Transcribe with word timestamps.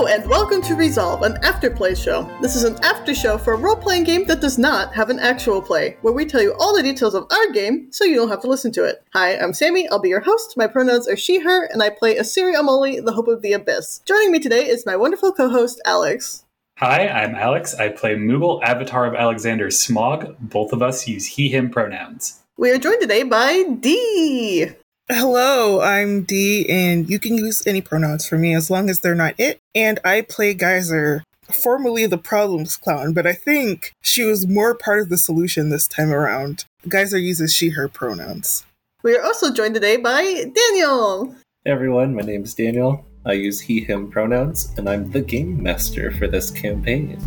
Hello, 0.00 0.10
and 0.10 0.30
welcome 0.30 0.62
to 0.62 0.74
Resolve, 0.76 1.20
an 1.24 1.34
afterplay 1.42 1.94
show. 1.94 2.26
This 2.40 2.56
is 2.56 2.64
an 2.64 2.82
after 2.82 3.14
show 3.14 3.36
for 3.36 3.52
a 3.52 3.56
role 3.58 3.76
playing 3.76 4.04
game 4.04 4.24
that 4.28 4.40
does 4.40 4.56
not 4.56 4.94
have 4.94 5.10
an 5.10 5.18
actual 5.18 5.60
play, 5.60 5.98
where 6.00 6.14
we 6.14 6.24
tell 6.24 6.40
you 6.40 6.54
all 6.58 6.74
the 6.74 6.82
details 6.82 7.14
of 7.14 7.26
our 7.30 7.52
game 7.52 7.92
so 7.92 8.04
you 8.04 8.14
don't 8.14 8.30
have 8.30 8.40
to 8.40 8.48
listen 8.48 8.72
to 8.72 8.84
it. 8.84 9.04
Hi, 9.12 9.36
I'm 9.36 9.52
Sammie. 9.52 9.86
I'll 9.90 9.98
be 9.98 10.08
your 10.08 10.20
host. 10.20 10.56
My 10.56 10.66
pronouns 10.66 11.06
are 11.06 11.18
she, 11.18 11.40
her, 11.40 11.66
and 11.66 11.82
I 11.82 11.90
play 11.90 12.16
Isiri 12.16 12.54
Amoli, 12.54 13.04
the 13.04 13.12
Hope 13.12 13.28
of 13.28 13.42
the 13.42 13.52
Abyss. 13.52 14.00
Joining 14.06 14.32
me 14.32 14.38
today 14.38 14.66
is 14.66 14.86
my 14.86 14.96
wonderful 14.96 15.34
co 15.34 15.50
host, 15.50 15.82
Alex. 15.84 16.46
Hi, 16.78 17.06
I'm 17.06 17.34
Alex. 17.34 17.74
I 17.74 17.90
play 17.90 18.14
Moogle, 18.14 18.62
Avatar 18.62 19.04
of 19.04 19.14
Alexander 19.14 19.70
Smog. 19.70 20.34
Both 20.40 20.72
of 20.72 20.80
us 20.80 21.06
use 21.06 21.26
he, 21.26 21.50
him 21.50 21.68
pronouns. 21.68 22.40
We 22.56 22.70
are 22.70 22.78
joined 22.78 23.02
today 23.02 23.22
by 23.22 23.64
Dee. 23.80 24.70
Hello, 25.12 25.80
I'm 25.80 26.22
Dee, 26.22 26.70
and 26.70 27.10
you 27.10 27.18
can 27.18 27.36
use 27.36 27.66
any 27.66 27.80
pronouns 27.80 28.28
for 28.28 28.38
me 28.38 28.54
as 28.54 28.70
long 28.70 28.88
as 28.88 29.00
they're 29.00 29.16
not 29.16 29.34
it. 29.38 29.58
And 29.74 29.98
I 30.04 30.20
play 30.20 30.54
Guyser, 30.54 31.24
formerly 31.42 32.06
the 32.06 32.16
Problems 32.16 32.76
Clown, 32.76 33.12
but 33.12 33.26
I 33.26 33.32
think 33.32 33.92
she 34.02 34.22
was 34.22 34.46
more 34.46 34.72
part 34.72 35.00
of 35.00 35.08
the 35.08 35.18
solution 35.18 35.68
this 35.68 35.88
time 35.88 36.12
around. 36.12 36.64
Guyser 36.86 37.18
uses 37.18 37.52
she, 37.52 37.70
her 37.70 37.88
pronouns. 37.88 38.64
We 39.02 39.16
are 39.16 39.24
also 39.24 39.52
joined 39.52 39.74
today 39.74 39.96
by 39.96 40.22
Daniel. 40.54 41.34
Hey 41.64 41.72
everyone, 41.72 42.14
my 42.14 42.22
name 42.22 42.44
is 42.44 42.54
Daniel. 42.54 43.04
I 43.26 43.32
use 43.32 43.58
he, 43.58 43.80
him 43.80 44.12
pronouns, 44.12 44.72
and 44.76 44.88
I'm 44.88 45.10
the 45.10 45.22
game 45.22 45.60
master 45.60 46.12
for 46.12 46.28
this 46.28 46.52
campaign. 46.52 47.18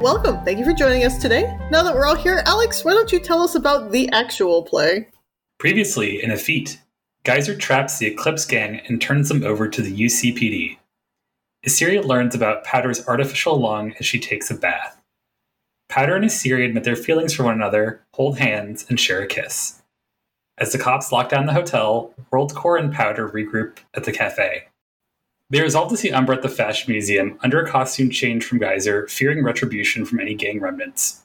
Welcome. 0.00 0.42
Thank 0.46 0.58
you 0.58 0.64
for 0.64 0.72
joining 0.72 1.04
us 1.04 1.20
today. 1.20 1.58
Now 1.70 1.82
that 1.82 1.94
we're 1.94 2.06
all 2.06 2.14
here, 2.14 2.42
Alex, 2.46 2.86
why 2.86 2.94
don't 2.94 3.12
you 3.12 3.20
tell 3.20 3.42
us 3.42 3.54
about 3.54 3.90
the 3.90 4.08
actual 4.12 4.62
play? 4.62 5.06
Previously, 5.58 6.22
in 6.22 6.30
a 6.30 6.38
feat, 6.38 6.80
Guyser 7.22 7.54
traps 7.54 7.98
the 7.98 8.06
Eclipse 8.06 8.46
Gang 8.46 8.80
and 8.88 8.98
turns 8.98 9.28
them 9.28 9.44
over 9.44 9.68
to 9.68 9.82
the 9.82 9.92
UCPD. 9.92 10.78
Isiri 11.66 12.02
learns 12.02 12.34
about 12.34 12.64
Powder's 12.64 13.06
artificial 13.06 13.60
lung 13.60 13.92
as 14.00 14.06
she 14.06 14.18
takes 14.18 14.50
a 14.50 14.54
bath. 14.54 14.98
Powder 15.90 16.16
and 16.16 16.24
Isiri 16.24 16.64
admit 16.64 16.84
their 16.84 16.96
feelings 16.96 17.34
for 17.34 17.44
one 17.44 17.56
another, 17.56 18.00
hold 18.14 18.38
hands, 18.38 18.86
and 18.88 18.98
share 18.98 19.20
a 19.20 19.26
kiss. 19.26 19.82
As 20.56 20.72
the 20.72 20.78
cops 20.78 21.12
lock 21.12 21.28
down 21.28 21.44
the 21.44 21.52
hotel, 21.52 22.14
WorldCorps 22.32 22.80
and 22.80 22.90
Powder 22.94 23.28
regroup 23.28 23.76
at 23.92 24.04
the 24.04 24.12
cafe. 24.12 24.62
They 25.50 25.60
resolve 25.60 25.90
to 25.90 25.96
see 25.96 26.12
Umbra 26.12 26.36
at 26.36 26.42
the 26.42 26.48
Fashion 26.48 26.92
Museum 26.92 27.36
under 27.42 27.60
a 27.60 27.68
costume 27.68 28.08
change 28.08 28.44
from 28.44 28.60
Guyser, 28.60 29.08
fearing 29.08 29.42
retribution 29.42 30.04
from 30.04 30.20
any 30.20 30.34
gang 30.34 30.60
remnants. 30.60 31.24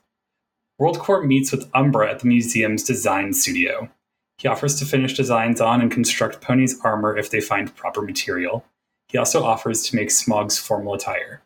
WorldCorps 0.82 1.28
meets 1.28 1.52
with 1.52 1.70
Umbra 1.74 2.10
at 2.12 2.20
the 2.20 2.28
museum's 2.28 2.84
design 2.84 3.34
studio. 3.34 3.90
He 4.38 4.48
offers 4.48 4.76
to 4.80 4.86
finish 4.86 5.14
designs 5.14 5.62
on 5.62 5.80
and 5.80 5.92
construct 5.92 6.42
Poni's 6.42 6.80
armor 6.82 7.16
if 7.16 7.30
they 7.30 7.40
find 7.40 7.74
proper 7.76 8.02
material. 8.02 8.66
He 9.08 9.18
also 9.18 9.44
offers 9.44 9.84
to 9.84 9.96
make 9.96 10.10
Smog's 10.10 10.58
formal 10.58 10.96
attire. 10.96 11.44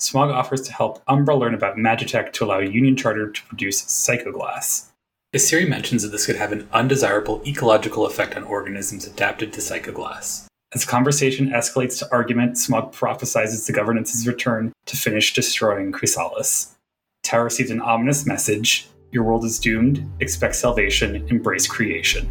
Smog 0.00 0.30
offers 0.30 0.62
to 0.62 0.72
help 0.72 1.02
Umbra 1.06 1.36
learn 1.36 1.54
about 1.54 1.76
Magitech 1.76 2.32
to 2.32 2.44
allow 2.44 2.58
Union 2.58 2.96
Charter 2.96 3.30
to 3.30 3.42
produce 3.44 3.82
Psychoglass. 3.82 4.90
Isiri 5.32 5.68
mentions 5.68 6.02
that 6.02 6.10
this 6.10 6.26
could 6.26 6.36
have 6.36 6.52
an 6.52 6.68
undesirable 6.72 7.40
ecological 7.46 8.04
effect 8.04 8.36
on 8.36 8.42
organisms 8.42 9.06
adapted 9.06 9.52
to 9.52 9.60
Psychoglass. 9.60 10.46
As 10.74 10.84
conversation 10.84 11.50
escalates 11.50 12.00
to 12.00 12.08
argument, 12.10 12.58
Smog 12.58 12.92
prophesizes 12.92 13.64
the 13.64 13.72
governance's 13.72 14.26
return 14.26 14.72
to 14.86 14.96
finish 14.96 15.32
destroying 15.32 15.92
Chrysalis. 15.92 16.74
Tau 17.22 17.44
receives 17.44 17.70
an 17.70 17.80
ominous 17.80 18.26
message 18.26 18.88
Your 19.12 19.22
world 19.22 19.44
is 19.44 19.60
doomed, 19.60 20.04
expect 20.18 20.56
salvation, 20.56 21.24
embrace 21.28 21.68
creation. 21.68 22.26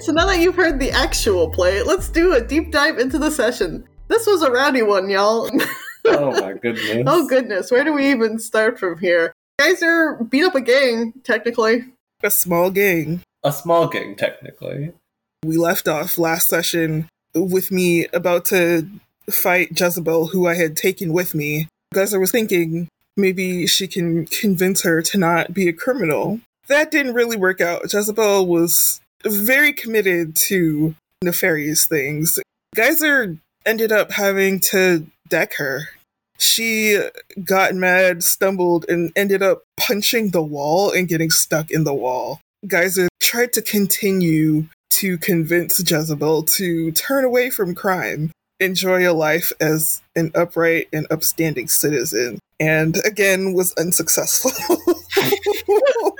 So 0.00 0.12
now 0.12 0.24
that 0.24 0.38
you've 0.40 0.54
heard 0.54 0.80
the 0.80 0.90
actual 0.92 1.50
play, 1.50 1.82
let's 1.82 2.08
do 2.08 2.32
a 2.32 2.40
deep 2.40 2.72
dive 2.72 2.98
into 2.98 3.18
the 3.18 3.30
session. 3.30 3.86
This 4.06 4.26
was 4.26 4.40
a 4.40 4.50
rowdy 4.50 4.80
one, 4.80 5.10
y'all. 5.10 5.50
Oh 6.10 6.32
my 6.32 6.52
goodness. 6.54 7.04
oh 7.06 7.28
goodness, 7.28 7.70
where 7.70 7.84
do 7.84 7.92
we 7.92 8.10
even 8.10 8.38
start 8.38 8.78
from 8.78 8.98
here? 8.98 9.32
Guyser 9.58 10.16
beat 10.28 10.44
up 10.44 10.54
a 10.54 10.60
gang, 10.60 11.12
technically. 11.24 11.84
A 12.22 12.30
small 12.30 12.70
gang. 12.70 13.22
A 13.44 13.52
small 13.52 13.88
gang, 13.88 14.16
technically. 14.16 14.92
We 15.44 15.56
left 15.56 15.88
off 15.88 16.18
last 16.18 16.48
session 16.48 17.08
with 17.34 17.70
me 17.70 18.06
about 18.12 18.44
to 18.46 18.88
fight 19.30 19.78
Jezebel, 19.78 20.28
who 20.28 20.46
I 20.46 20.54
had 20.54 20.76
taken 20.76 21.12
with 21.12 21.34
me. 21.34 21.68
Guyser 21.94 22.20
was 22.20 22.30
thinking 22.30 22.88
maybe 23.16 23.66
she 23.66 23.86
can 23.86 24.26
convince 24.26 24.82
her 24.82 25.02
to 25.02 25.18
not 25.18 25.52
be 25.52 25.68
a 25.68 25.72
criminal. 25.72 26.40
That 26.68 26.90
didn't 26.90 27.14
really 27.14 27.36
work 27.36 27.60
out. 27.60 27.92
Jezebel 27.92 28.46
was 28.46 29.00
very 29.24 29.72
committed 29.72 30.36
to 30.36 30.94
nefarious 31.22 31.86
things. 31.86 32.38
Guyser 32.74 33.36
ended 33.66 33.90
up 33.90 34.12
having 34.12 34.60
to 34.60 35.06
deck 35.28 35.54
her. 35.54 35.88
She 36.38 37.00
got 37.42 37.74
mad, 37.74 38.22
stumbled, 38.22 38.86
and 38.88 39.12
ended 39.16 39.42
up 39.42 39.64
punching 39.76 40.30
the 40.30 40.42
wall 40.42 40.92
and 40.92 41.08
getting 41.08 41.30
stuck 41.30 41.70
in 41.70 41.84
the 41.84 41.94
wall. 41.94 42.40
Guyser 42.66 43.08
tried 43.20 43.52
to 43.54 43.62
continue 43.62 44.66
to 44.90 45.18
convince 45.18 45.78
Jezebel 45.78 46.44
to 46.44 46.92
turn 46.92 47.24
away 47.24 47.50
from 47.50 47.74
crime, 47.74 48.30
enjoy 48.60 49.08
a 49.08 49.12
life 49.12 49.52
as 49.60 50.00
an 50.16 50.30
upright 50.34 50.88
and 50.92 51.06
upstanding 51.10 51.68
citizen, 51.68 52.38
and 52.58 52.96
again 53.04 53.52
was 53.52 53.72
unsuccessful. 53.74 54.52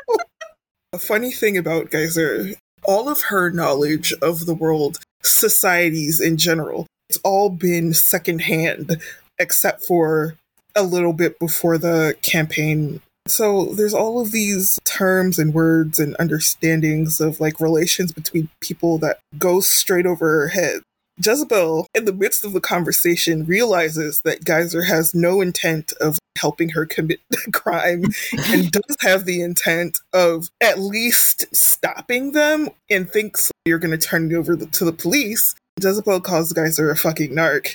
a 0.93 0.99
funny 0.99 1.32
thing 1.32 1.56
about 1.56 1.91
Guyser, 1.91 2.55
all 2.85 3.09
of 3.09 3.23
her 3.23 3.50
knowledge 3.50 4.12
of 4.23 4.47
the 4.47 4.55
world, 4.55 4.99
societies 5.23 6.20
in 6.20 6.37
general, 6.37 6.87
it's 7.09 7.19
all 7.25 7.50
been 7.50 7.94
secondhand 7.94 9.00
except 9.38 9.85
for 9.85 10.37
a 10.75 10.82
little 10.82 11.12
bit 11.12 11.38
before 11.38 11.79
the 11.79 12.17
campaign. 12.23 13.00
So 13.26 13.67
there's 13.67 13.94
all 13.94 14.20
of 14.20 14.32
these 14.32 14.79
terms 14.85 15.38
and 15.38 15.52
words 15.52 15.99
and 15.99 16.17
understandings 16.19 17.20
of 17.20 17.40
like 17.40 17.61
relations 17.61 18.12
between 18.12 18.49
people 18.61 18.99
that 18.99 19.19
go 19.38 19.61
straight 19.61 20.06
over 20.06 20.29
her 20.31 20.49
head. 20.49 20.81
Jezebel, 21.23 21.88
in 21.94 22.05
the 22.05 22.12
midst 22.12 22.44
of 22.44 22.52
the 22.52 22.61
conversation, 22.61 23.44
realizes 23.44 24.20
that 24.25 24.44
Guyser 24.44 24.82
has 24.82 25.14
no 25.14 25.41
intent 25.41 25.93
of 26.00 26.19
helping 26.38 26.70
her 26.70 26.87
commit 26.87 27.20
the 27.31 27.38
crime 27.52 28.05
and 28.52 28.70
does 28.73 28.96
have 29.00 29.25
the 29.25 29.43
intent 29.43 29.99
of 30.12 30.49
at 30.61 30.79
least 30.79 31.46
stopping 31.55 32.32
them 32.32 32.69
and 32.88 33.11
thinks 33.11 33.50
you're 33.64 33.81
going 33.81 33.99
to 33.99 34.06
turn 34.06 34.31
it 34.31 34.34
over 34.34 34.56
to 34.56 34.84
the 34.84 34.93
police. 34.93 35.55
Jezebel 35.82 36.20
calls 36.20 36.52
Guyser 36.52 36.91
a 36.91 36.96
fucking 36.96 37.32
narc. 37.32 37.73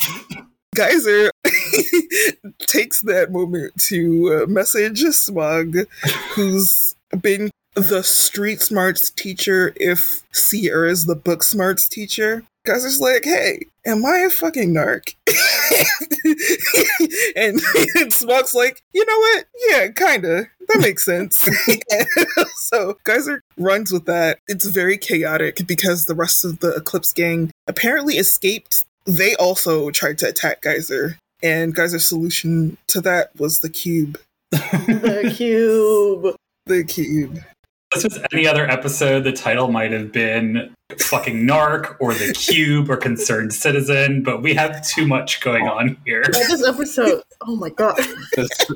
Guyser 0.73 1.29
takes 2.59 3.01
that 3.01 3.31
moment 3.31 3.73
to 3.87 4.43
uh, 4.43 4.45
message 4.47 5.01
Smog, 5.01 5.75
who's 6.35 6.95
been 7.21 7.51
the 7.75 8.03
street 8.03 8.61
smarts 8.61 9.09
teacher 9.09 9.73
if 9.77 10.21
Isiri 10.31 10.91
is 10.91 11.05
the 11.05 11.15
book 11.15 11.43
smarts 11.43 11.87
teacher. 11.87 12.43
Guyser's 12.65 13.01
like, 13.01 13.25
hey, 13.25 13.65
am 13.85 14.05
I 14.05 14.19
a 14.19 14.29
fucking 14.29 14.73
narc? 14.73 15.15
and, 17.35 17.59
and 17.95 18.13
Smog's 18.13 18.53
like, 18.53 18.81
you 18.93 19.05
know 19.05 19.17
what? 19.17 19.45
Yeah, 19.69 19.87
kinda. 19.89 20.47
That 20.69 20.79
makes 20.79 21.03
sense. 21.03 21.45
so 22.55 22.97
Guyser 23.03 23.41
runs 23.57 23.91
with 23.91 24.05
that. 24.05 24.39
It's 24.47 24.65
very 24.65 24.97
chaotic 24.97 25.67
because 25.67 26.05
the 26.05 26.15
rest 26.15 26.45
of 26.45 26.59
the 26.59 26.73
Eclipse 26.75 27.11
gang 27.11 27.51
apparently 27.67 28.15
escaped 28.15 28.85
they 29.05 29.35
also 29.35 29.89
tried 29.91 30.17
to 30.19 30.27
attack 30.27 30.61
Guyser, 30.61 31.17
and 31.41 31.75
Guyser's 31.75 32.07
solution 32.07 32.77
to 32.87 33.01
that 33.01 33.37
was 33.37 33.59
the 33.59 33.69
cube. 33.69 34.19
the 34.51 35.33
cube. 35.35 36.35
The 36.65 36.85
cube. 36.85 37.41
This 37.93 38.05
was 38.05 38.19
any 38.31 38.47
other 38.47 38.65
episode, 38.69 39.25
the 39.25 39.33
title 39.33 39.69
might 39.69 39.91
have 39.91 40.13
been 40.13 40.73
fucking 40.97 41.45
narc 41.45 41.97
or 41.99 42.13
the 42.13 42.31
cube 42.33 42.89
or 42.89 42.95
concerned 42.95 43.53
citizen, 43.53 44.23
but 44.23 44.41
we 44.41 44.53
have 44.53 44.85
too 44.87 45.05
much 45.05 45.41
going 45.41 45.67
on 45.67 45.97
here. 46.05 46.23
Yeah, 46.33 46.47
this 46.47 46.65
episode, 46.65 47.21
oh 47.41 47.57
my 47.57 47.69
god. 47.69 47.99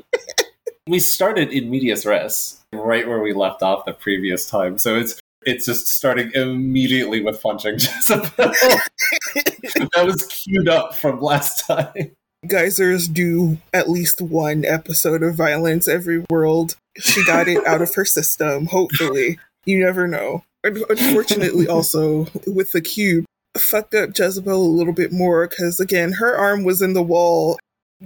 we 0.86 1.00
started 1.00 1.50
in 1.50 1.70
medias 1.70 2.04
res, 2.06 2.60
right 2.72 3.08
where 3.08 3.20
we 3.20 3.32
left 3.32 3.62
off 3.62 3.84
the 3.86 3.92
previous 3.92 4.48
time. 4.48 4.78
So 4.78 4.96
it's 4.96 5.18
it's 5.42 5.66
just 5.66 5.88
starting 5.88 6.30
immediately 6.34 7.20
with 7.22 7.40
punching 7.42 7.74
Jezebel. 7.74 8.28
that 8.36 10.04
was 10.04 10.26
queued 10.26 10.68
up 10.68 10.94
from 10.94 11.20
last 11.20 11.66
time. 11.66 12.12
Geysers 12.46 13.08
do 13.08 13.58
at 13.72 13.90
least 13.90 14.20
one 14.20 14.64
episode 14.64 15.22
of 15.22 15.34
violence 15.34 15.88
every 15.88 16.24
world. 16.30 16.76
She 16.96 17.24
got 17.24 17.48
it 17.48 17.64
out 17.66 17.82
of 17.82 17.94
her 17.94 18.04
system, 18.04 18.66
hopefully. 18.66 19.38
You 19.64 19.84
never 19.84 20.06
know. 20.06 20.44
Unfortunately, 20.64 21.66
also 21.68 22.26
with 22.46 22.72
the 22.72 22.80
cube, 22.80 23.24
fucked 23.56 23.94
up 23.94 24.16
Jezebel 24.16 24.52
a 24.52 24.76
little 24.76 24.92
bit 24.92 25.12
more 25.12 25.48
because 25.48 25.80
again, 25.80 26.12
her 26.14 26.36
arm 26.36 26.64
was 26.64 26.80
in 26.80 26.92
the 26.92 27.02
wall. 27.02 27.58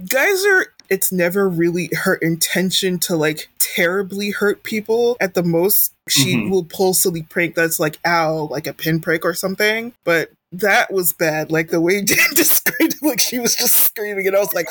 Guyser, 0.09 0.72
it's 0.89 1.11
never 1.11 1.47
really 1.49 1.89
her 2.03 2.15
intention 2.15 2.99
to 2.99 3.15
like 3.15 3.49
terribly 3.59 4.31
hurt 4.31 4.63
people. 4.63 5.17
At 5.19 5.33
the 5.33 5.43
most, 5.43 5.93
she 6.09 6.35
Mhm. 6.35 6.49
will 6.51 6.63
pull 6.65 6.93
silly 6.93 7.23
prank 7.23 7.55
that's 7.55 7.79
like 7.79 7.97
ow, 8.05 8.47
like 8.51 8.67
a 8.67 8.73
pinprick 8.73 9.23
or 9.25 9.33
something. 9.33 9.93
But 10.03 10.31
that 10.51 10.91
was 10.93 11.13
bad. 11.13 11.51
Like 11.51 11.69
the 11.69 11.81
way 11.81 12.01
Jen 12.03 12.17
described 12.35 12.93
it, 12.93 13.01
like 13.01 13.19
she 13.19 13.39
was 13.39 13.55
just 13.55 13.73
screaming, 13.75 14.27
and 14.27 14.35
I 14.35 14.39
was 14.39 14.53
like, 14.53 14.67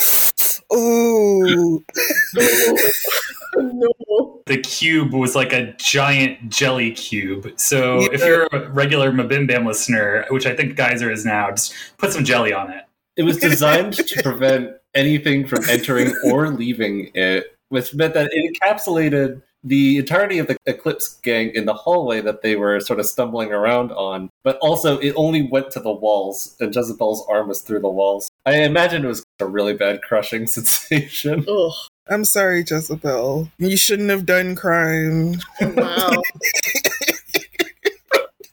"Oh, 0.71 1.83
no. 3.57 4.43
The 4.47 4.59
cube 4.59 5.13
was 5.13 5.35
like 5.35 5.53
a 5.53 5.73
giant 5.79 6.49
jelly 6.49 6.93
cube. 6.93 7.53
So 7.57 8.13
if 8.13 8.21
you're 8.21 8.47
a 8.53 8.69
regular 8.71 9.11
Mabim 9.13 9.47
Bam 9.47 9.67
listener, 9.67 10.25
which 10.31 10.47
I 10.47 10.55
think 10.55 10.77
Guyser 10.77 11.11
is 11.11 11.25
now, 11.25 11.51
just 11.51 11.75
put 11.99 12.13
some 12.13 12.25
jelly 12.25 12.53
on 12.53 12.71
it. 12.71 12.85
It 13.17 13.23
was 13.25 13.37
designed 13.39 13.95
to 13.95 14.23
prevent 14.23 14.71
anything 14.95 15.47
from 15.47 15.69
entering 15.69 16.15
or 16.25 16.49
leaving 16.49 17.11
it, 17.15 17.57
which 17.69 17.95
meant 17.95 18.15
that 18.15 18.31
it 18.33 18.61
encapsulated 18.61 19.43
the 19.65 19.99
entirety 19.99 20.39
of 20.39 20.49
the 20.49 20.57
Eclipse 20.67 21.21
gang 21.23 21.51
in 21.55 21.67
the 21.67 21.75
hallway 21.75 22.21
that 22.21 22.43
they 22.43 22.57
were 22.57 22.81
sort 22.81 22.99
of 22.99 23.07
stumbling 23.07 23.53
around 23.53 23.93
on. 23.93 24.29
But 24.43 24.59
also, 24.59 24.99
it 24.99 25.15
only 25.17 25.43
went 25.43 25.71
to 25.73 25.81
the 25.81 25.93
walls, 25.93 26.57
and 26.61 26.75
Jezebel's 26.75 27.25
arm 27.29 27.49
was 27.49 27.61
through 27.61 27.81
the 27.81 27.89
walls. 27.89 28.29
I 28.45 28.63
imagine 28.63 29.05
it 29.05 29.09
was 29.09 29.25
a 29.41 29.47
really 29.47 29.75
bad 29.75 30.03
crushing 30.03 30.47
sensation. 30.49 31.45
Ugh. 31.49 31.73
I'm 32.09 32.25
sorry, 32.25 32.65
Jezebel. 32.69 33.49
You 33.59 33.77
shouldn't 33.77 34.11
have 34.11 34.27
done 34.27 34.57
crime." 34.57 35.37
Wow. 35.61 36.23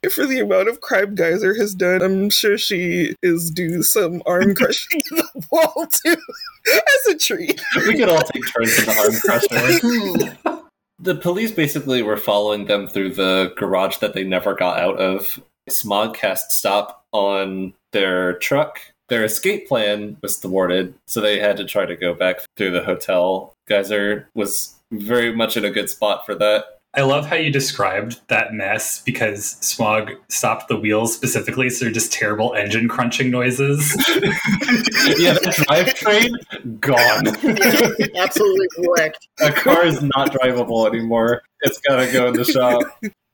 For 0.12 0.26
the 0.26 0.40
amount 0.40 0.70
of 0.70 0.82
crime 0.82 1.16
Guyser 1.16 1.54
has 1.56 1.76
done, 1.76 2.02
I'm 2.02 2.30
sure 2.30 2.58
she 2.58 3.16
is 3.22 3.52
due 3.52 3.84
some 3.84 4.22
arm 4.26 4.56
crushing 4.56 5.02
in 5.12 5.18
the 5.18 5.48
wall 5.52 5.88
too, 5.88 6.16
as 6.74 7.14
a 7.14 7.18
treat. 7.18 7.62
We 7.76 7.98
could 7.98 8.10
all 8.10 8.22
take 8.22 8.44
turns 8.54 8.80
in 8.80 8.86
the 8.86 8.98
arm 8.98 10.34
crusher. 10.46 10.62
The 11.02 11.16
police 11.16 11.52
basically 11.52 12.02
were 12.02 12.18
following 12.18 12.66
them 12.66 12.88
through 12.88 13.14
the 13.14 13.54
garage 13.58 13.98
that 13.98 14.14
they 14.14 14.24
never 14.24 14.54
got 14.54 14.80
out 14.80 14.98
of. 14.98 15.40
Smogcast 15.70 16.50
stop 16.50 17.04
on 17.12 17.74
their 17.92 18.34
truck. 18.34 18.80
Their 19.10 19.24
escape 19.24 19.68
plan 19.68 20.18
was 20.22 20.38
thwarted, 20.38 20.94
so 21.08 21.20
they 21.20 21.40
had 21.40 21.58
to 21.58 21.66
try 21.66 21.86
to 21.86 21.96
go 21.96 22.14
back 22.14 22.42
through 22.56 22.72
the 22.72 22.84
hotel. 22.84 23.54
Guyser 23.68 24.28
was 24.36 24.76
very 24.92 25.34
much 25.34 25.58
in 25.58 25.66
a 25.66 25.72
good 25.72 25.90
spot 25.90 26.26
for 26.26 26.36
that. 26.36 26.79
I 26.96 27.02
love 27.02 27.28
how 27.28 27.36
you 27.36 27.52
described 27.52 28.20
that 28.30 28.54
mess 28.54 29.02
because 29.04 29.52
Smog 29.62 30.12
stopped 30.28 30.70
the 30.70 30.76
wheels 30.76 31.14
specifically, 31.14 31.70
so 31.70 31.86
they're 31.86 31.94
just 31.94 32.12
terrible 32.12 32.56
engine 32.56 32.88
crunching 32.88 33.30
noises. 33.30 33.96
yeah, 35.20 35.34
the 35.34 35.54
drivetrain 35.70 36.80
gone. 36.80 37.28
Absolutely 38.18 38.88
wrecked. 38.98 39.28
A 39.40 39.52
car 39.52 39.86
is 39.86 40.02
not 40.02 40.32
drivable 40.32 40.88
anymore. 40.88 41.44
It's 41.62 41.80
gotta 41.80 42.12
go 42.12 42.30
in 42.30 42.34
the 42.34 42.44
shop. 42.44 42.82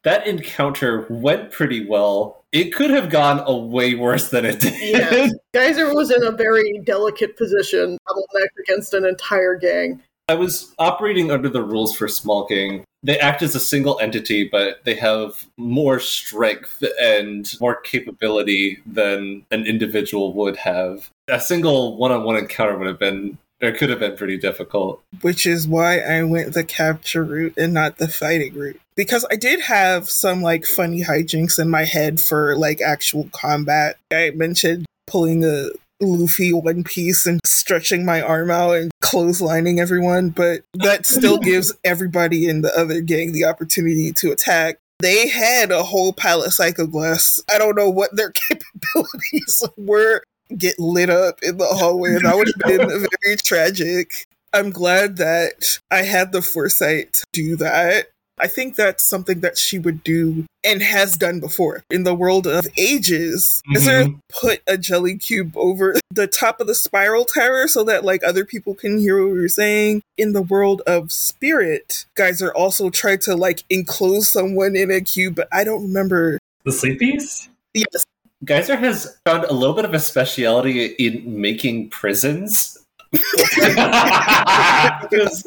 That 0.04 0.28
encounter 0.28 1.08
went 1.10 1.52
pretty 1.52 1.88
well. 1.88 2.44
It 2.52 2.76
could 2.76 2.92
have 2.92 3.10
gone 3.10 3.42
a 3.46 3.56
way 3.56 3.96
worse 3.96 4.30
than 4.30 4.46
it 4.46 4.60
did. 4.60 4.74
Yeah. 4.80 5.30
Guyser 5.54 5.96
was 5.96 6.12
in 6.12 6.24
a 6.24 6.32
very 6.32 6.82
delicate 6.84 7.38
position, 7.38 7.98
bottlenecked 8.08 8.64
against 8.64 8.94
an 8.94 9.06
entire 9.06 9.56
gang. 9.56 10.04
I 10.28 10.36
was 10.36 10.74
operating 10.78 11.32
under 11.32 11.50
the 11.50 11.64
rules 11.64 11.96
for 11.96 12.08
smoking. 12.08 12.84
They 13.06 13.20
act 13.20 13.44
as 13.44 13.54
a 13.54 13.60
single 13.60 14.00
entity, 14.00 14.50
but 14.52 14.84
they 14.84 14.96
have 14.96 15.46
more 15.58 16.00
strength 16.00 16.84
and 17.00 17.48
more 17.62 17.76
capability 17.76 18.80
than 18.86 19.46
an 19.52 19.68
individual 19.68 20.34
would 20.34 20.58
have. 20.58 21.12
A 21.28 21.40
single 21.40 21.98
one-on-one 21.98 22.36
encounter 22.36 22.76
would 22.78 22.88
have 22.88 22.98
been, 22.98 23.38
or 23.62 23.72
could 23.74 23.92
have 23.92 24.00
been 24.00 24.18
pretty 24.18 24.38
difficult. 24.38 25.04
Which 25.22 25.46
is 25.46 25.68
why 25.68 26.00
I 26.00 26.24
went 26.24 26.54
the 26.54 26.64
capture 26.64 27.24
route 27.24 27.54
and 27.58 27.76
not 27.76 28.00
the 28.00 28.08
fighting 28.08 28.56
route. 28.56 28.82
Because 28.96 29.24
I 29.30 29.36
did 29.36 29.60
have 29.60 30.10
some 30.10 30.42
like 30.42 30.66
funny 30.66 31.04
hijinks 31.04 31.60
in 31.60 31.70
my 31.70 31.84
head 31.84 32.20
for 32.20 32.58
like 32.58 32.82
actual 32.82 33.30
combat. 33.32 33.98
I 34.12 34.32
mentioned 34.32 34.88
pulling 35.06 35.46
a 35.46 35.70
Luffy 36.06 36.54
one 36.54 36.84
piece 36.84 37.26
and 37.26 37.40
stretching 37.46 38.06
my 38.06 38.22
arm 38.22 38.52
out 38.52 38.76
and 38.76 38.92
clotheslining 39.04 39.80
everyone, 39.80 40.30
but 40.30 40.62
that 40.74 41.06
still 41.06 41.38
gives 41.40 41.74
everybody 41.84 42.48
in 42.48 42.62
the 42.62 42.74
other 42.78 43.02
gang 43.02 43.32
the 43.32 43.46
opportunity 43.46 44.12
to 44.14 44.32
attack. 44.32 44.78
They 45.00 45.28
had 45.28 45.72
a 45.72 45.84
whole 45.84 46.14
pile 46.14 46.44
of 46.44 46.52
psychoglass. 46.52 47.40
I 47.54 47.58
don't 47.58 47.76
know 47.76 47.90
what 47.90 48.16
their 48.16 48.32
capabilities 48.50 49.64
were. 49.78 50.24
Get 50.56 50.80
lit 50.80 51.10
up 51.10 51.40
in 51.42 51.58
the 51.58 51.66
hallway, 51.66 52.16
and 52.16 52.26
that 52.26 52.36
would 52.36 52.48
have 52.48 52.78
been 52.78 52.88
very 53.24 53.36
tragic. 53.38 54.26
I'm 54.54 54.70
glad 54.70 55.18
that 55.18 55.80
I 55.92 56.04
had 56.04 56.32
the 56.32 56.42
foresight 56.42 57.14
to 57.14 57.26
do 57.34 57.56
that. 57.58 58.08
I 58.40 58.48
think 58.48 58.76
that's 58.76 59.04
something 59.04 59.40
that 59.40 59.58
she 59.58 59.80
would 59.80 60.04
do 60.04 60.46
and 60.66 60.82
has 60.82 61.16
done 61.16 61.40
before. 61.40 61.84
In 61.92 62.04
the 62.04 62.16
world 62.16 62.48
of 62.48 62.66
ages, 62.78 63.62
is 63.74 63.86
there 63.86 64.06
Mhm. 64.06 64.20
put 64.30 64.62
a 64.68 64.78
jelly 64.78 65.18
cube 65.18 65.56
over 65.56 65.96
the 66.12 66.28
top 66.28 66.60
of 66.60 66.68
the 66.68 66.76
spiral 66.76 67.26
tower 67.26 67.68
so 67.68 67.84
that 67.84 68.04
like 68.04 68.24
other 68.24 68.46
people 68.46 68.74
can 68.74 69.00
hear 69.00 69.26
what 69.26 69.36
you're 69.36 69.48
saying? 69.48 70.02
In 70.18 70.34
the 70.34 70.42
world 70.42 70.82
of 70.88 71.12
spirit, 71.12 72.06
guys 72.16 72.42
are 72.42 72.54
also 72.54 72.90
tried 72.90 73.22
to 73.22 73.36
like 73.36 73.64
enclose 73.70 74.30
someone 74.32 74.76
in 74.76 74.92
a 74.92 75.02
cube, 75.02 75.36
but 75.36 75.48
I 75.52 75.64
don't 75.64 75.84
remember. 75.84 76.40
the 76.66 76.72
sleepies? 76.72 77.48
Yes, 77.74 78.06
Guyser 78.44 78.76
has 78.76 79.18
found 79.26 79.44
a 79.46 79.54
little 79.54 79.76
bit 79.76 79.86
of 79.86 79.94
a 79.94 80.00
speciality 80.00 80.86
in 80.86 81.40
making 81.42 81.90
prisons. 81.90 82.78
because 83.12 85.44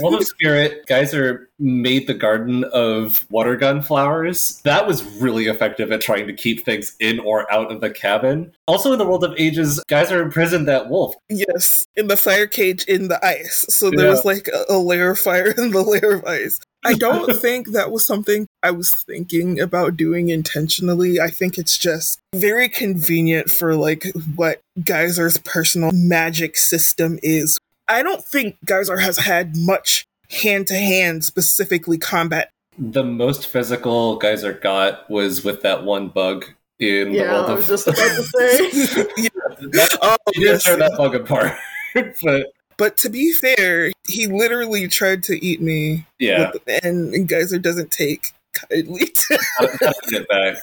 World 0.00 0.14
of 0.14 0.24
Spirit, 0.26 0.86
Guyser 0.86 1.48
made 1.58 2.06
the 2.06 2.14
garden 2.14 2.64
of 2.72 3.26
water 3.30 3.56
gun 3.56 3.82
flowers. 3.82 4.60
That 4.64 4.86
was 4.86 5.04
really 5.20 5.46
effective 5.46 5.92
at 5.92 6.00
trying 6.00 6.26
to 6.26 6.32
keep 6.32 6.64
things 6.64 6.94
in 7.00 7.20
or 7.20 7.50
out 7.52 7.70
of 7.70 7.80
the 7.80 7.90
cabin. 7.90 8.52
Also, 8.66 8.92
in 8.92 8.98
the 8.98 9.06
World 9.06 9.24
of 9.24 9.34
Ages, 9.38 9.82
Guyser 9.88 10.22
imprisoned 10.22 10.68
that 10.68 10.88
wolf. 10.88 11.14
yes, 11.28 11.86
in 11.96 12.08
the 12.08 12.16
fire 12.16 12.46
cage 12.46 12.84
in 12.84 13.08
the 13.08 13.24
ice. 13.24 13.64
So 13.68 13.90
there's 13.90 14.24
like 14.24 14.48
a, 14.48 14.74
a 14.74 14.78
layer 14.78 15.10
of 15.10 15.18
fire 15.18 15.50
in 15.58 15.70
the 15.70 15.82
layer 15.82 16.14
of 16.14 16.24
ice. 16.24 16.58
I 16.84 16.94
don't 16.94 17.34
think 17.40 17.72
that 17.72 17.90
was 17.90 18.06
something 18.06 18.46
I 18.62 18.70
was 18.70 18.90
thinking 18.90 19.60
about 19.60 19.96
doing 19.96 20.28
intentionally. 20.28 21.20
I 21.20 21.30
think 21.30 21.58
it's 21.58 21.78
just 21.78 22.18
very 22.34 22.68
convenient 22.68 23.50
for 23.50 23.74
like 23.74 24.04
what 24.34 24.60
Guyser's 24.82 25.38
personal 25.38 25.90
magic 25.92 26.56
system 26.56 27.18
is. 27.22 27.58
I 27.88 28.02
don't 28.02 28.24
think 28.24 28.56
Guyser 28.64 28.98
has 28.98 29.18
had 29.18 29.56
much 29.56 30.06
hand 30.30 30.66
to 30.68 30.74
hand 30.74 31.24
specifically 31.24 31.98
combat. 31.98 32.50
The 32.78 33.04
most 33.04 33.46
physical 33.46 34.16
Guyser 34.18 34.52
got 34.52 35.08
was 35.10 35.44
with 35.44 35.62
that 35.62 35.84
one 35.84 36.08
bug 36.08 36.44
in 36.80 37.12
the 37.12 37.18
Yeah, 37.18 37.32
world 37.32 37.50
I 37.50 37.52
of. 37.52 37.58
was 37.58 37.68
just 37.68 37.86
about 37.86 37.96
to 37.96 38.22
say. 38.24 39.06
Yeah. 39.16 39.28
That- 39.70 39.98
Oh, 40.02 40.16
he 40.34 40.40
did 40.40 40.46
yes. 40.48 40.64
tear 40.64 40.76
that 40.78 40.94
bug 40.96 41.14
apart. 41.14 41.52
but 42.22 42.46
But 42.76 42.96
to 42.98 43.08
be 43.08 43.32
fair, 43.32 43.92
he 44.08 44.26
literally 44.26 44.88
tried 44.88 45.22
to 45.24 45.44
eat 45.44 45.60
me, 45.62 46.04
yeah, 46.18 46.50
with- 46.52 46.84
and 46.84 47.28
Guyser 47.28 47.58
doesn't 47.60 47.92
take 47.92 48.32
kindly 48.52 49.06
to 49.06 49.38
I'll 49.60 49.68
have 49.68 49.78
to 50.02 50.10
get 50.10 50.28
back, 50.28 50.56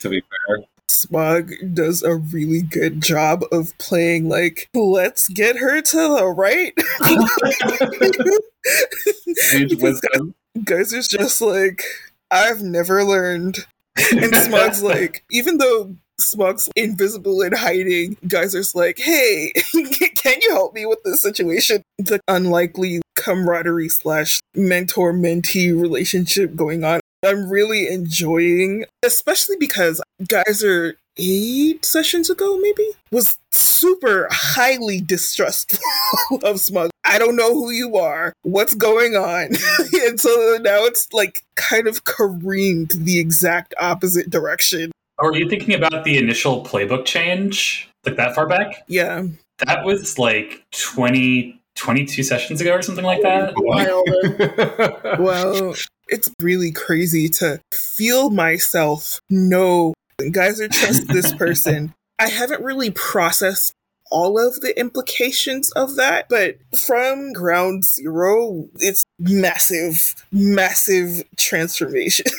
to 0.00 0.08
be 0.08 0.20
fair. 0.48 0.58
Smog 0.88 1.52
does 1.72 2.02
a 2.02 2.16
really 2.16 2.62
good 2.62 3.02
job 3.02 3.44
of 3.52 3.76
playing 3.78 4.28
like, 4.28 4.68
let's 4.74 5.28
get 5.28 5.56
her 5.56 5.80
to 5.82 5.96
the 5.96 6.26
right. 6.26 6.72
Wisdom. 9.80 10.34
Guyser's 10.64 11.08
just 11.08 11.40
like, 11.40 11.82
I've 12.30 12.62
never 12.62 13.04
learned. 13.04 13.66
And 14.12 14.34
Smog's 14.34 14.82
like, 14.82 15.24
even 15.30 15.58
though 15.58 15.94
Smog's 16.18 16.70
invisible 16.76 17.42
and 17.42 17.54
hiding, 17.54 18.16
Guyser's 18.26 18.74
like, 18.74 18.98
hey, 18.98 19.52
can 20.14 20.40
you 20.42 20.50
help 20.50 20.74
me 20.74 20.86
with 20.86 21.02
this 21.04 21.20
situation? 21.20 21.82
The 21.98 22.20
unlikely 22.28 23.02
camaraderie 23.16 23.88
slash 23.88 24.40
mentor 24.54 25.12
mentee 25.12 25.78
relationship 25.78 26.54
going 26.54 26.84
on. 26.84 27.00
I'm 27.24 27.48
really 27.48 27.88
enjoying, 27.88 28.84
especially 29.02 29.56
because 29.58 30.02
Guyser 30.22 30.94
eight 31.16 31.84
sessions 31.84 32.30
ago, 32.30 32.58
maybe, 32.60 32.90
was 33.10 33.38
super 33.50 34.28
highly 34.30 35.00
distrustful 35.00 35.78
of 36.44 36.60
Smog. 36.60 36.90
I 37.04 37.18
don't 37.18 37.36
know 37.36 37.52
who 37.52 37.70
you 37.70 37.96
are. 37.96 38.32
What's 38.42 38.74
going 38.74 39.14
on? 39.14 39.50
and 40.06 40.20
so 40.20 40.58
now 40.60 40.84
it's 40.84 41.12
like 41.12 41.42
kind 41.56 41.86
of 41.86 42.04
careened 42.04 42.92
the 42.96 43.20
exact 43.20 43.74
opposite 43.80 44.30
direction. 44.30 44.90
Or 45.18 45.30
are 45.30 45.36
you 45.36 45.48
thinking 45.48 45.74
about 45.74 46.04
the 46.04 46.18
initial 46.18 46.64
playbook 46.64 47.04
change? 47.04 47.88
Like 48.04 48.16
that 48.16 48.34
far 48.34 48.46
back? 48.46 48.84
Yeah. 48.88 49.24
That 49.64 49.84
was 49.84 50.18
like 50.18 50.64
20, 50.72 51.60
22 51.76 52.22
sessions 52.22 52.60
ago 52.60 52.72
or 52.72 52.82
something 52.82 53.04
like 53.04 53.22
that. 53.22 53.52
Wild. 53.56 54.08
Well, 55.20 55.74
It's 56.08 56.30
really 56.40 56.72
crazy 56.72 57.28
to 57.30 57.60
feel 57.72 58.30
myself 58.30 59.20
know 59.30 59.94
Guyser 60.18 60.68
trust 60.68 61.08
this 61.08 61.32
person. 61.36 61.94
I 62.18 62.28
haven't 62.28 62.62
really 62.62 62.90
processed 62.90 63.72
all 64.10 64.38
of 64.38 64.60
the 64.60 64.78
implications 64.78 65.72
of 65.72 65.96
that, 65.96 66.28
but 66.28 66.56
from 66.78 67.32
ground 67.32 67.84
zero, 67.84 68.68
it's 68.76 69.04
massive, 69.18 70.14
massive 70.30 71.24
transformation. 71.36 72.26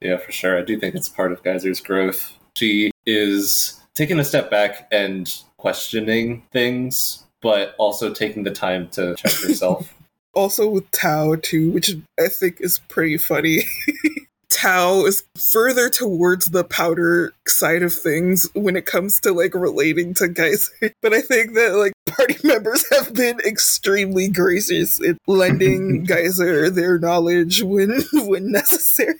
Yeah, 0.00 0.18
for 0.18 0.30
sure. 0.30 0.58
I 0.58 0.62
do 0.62 0.78
think 0.78 0.94
it's 0.94 1.08
part 1.08 1.32
of 1.32 1.42
Guyser's 1.42 1.80
growth. 1.80 2.34
She 2.54 2.90
is 3.06 3.80
taking 3.94 4.18
a 4.18 4.24
step 4.24 4.50
back 4.50 4.86
and 4.92 5.34
questioning 5.56 6.42
things, 6.52 7.24
but 7.40 7.74
also 7.78 8.12
taking 8.12 8.42
the 8.42 8.50
time 8.50 8.88
to 8.90 9.14
check 9.16 9.32
herself. 9.32 9.92
also 10.36 10.68
with 10.68 10.88
Tau 10.92 11.34
too, 11.36 11.70
which 11.70 11.90
I 12.20 12.28
think 12.28 12.60
is 12.60 12.78
pretty 12.88 13.18
funny. 13.18 13.62
Tau 14.48 15.04
is 15.04 15.24
further 15.52 15.90
towards 15.90 16.46
the 16.46 16.64
powder 16.64 17.32
side 17.48 17.82
of 17.82 17.92
things 17.92 18.48
when 18.54 18.76
it 18.76 18.86
comes 18.86 19.18
to 19.20 19.32
like 19.32 19.54
relating 19.54 20.14
to 20.14 20.28
Guyser. 20.28 20.92
But 21.02 21.12
I 21.12 21.20
think 21.20 21.54
that 21.54 21.74
like 21.74 21.92
party 22.06 22.36
members 22.44 22.84
have 22.90 23.14
been 23.14 23.40
extremely 23.40 24.28
gracious 24.28 25.00
in 25.00 25.18
lending 25.26 26.04
Guyser 26.06 26.70
their 26.70 26.98
knowledge 26.98 27.62
when 27.62 28.02
when 28.12 28.50
necessary. 28.52 29.14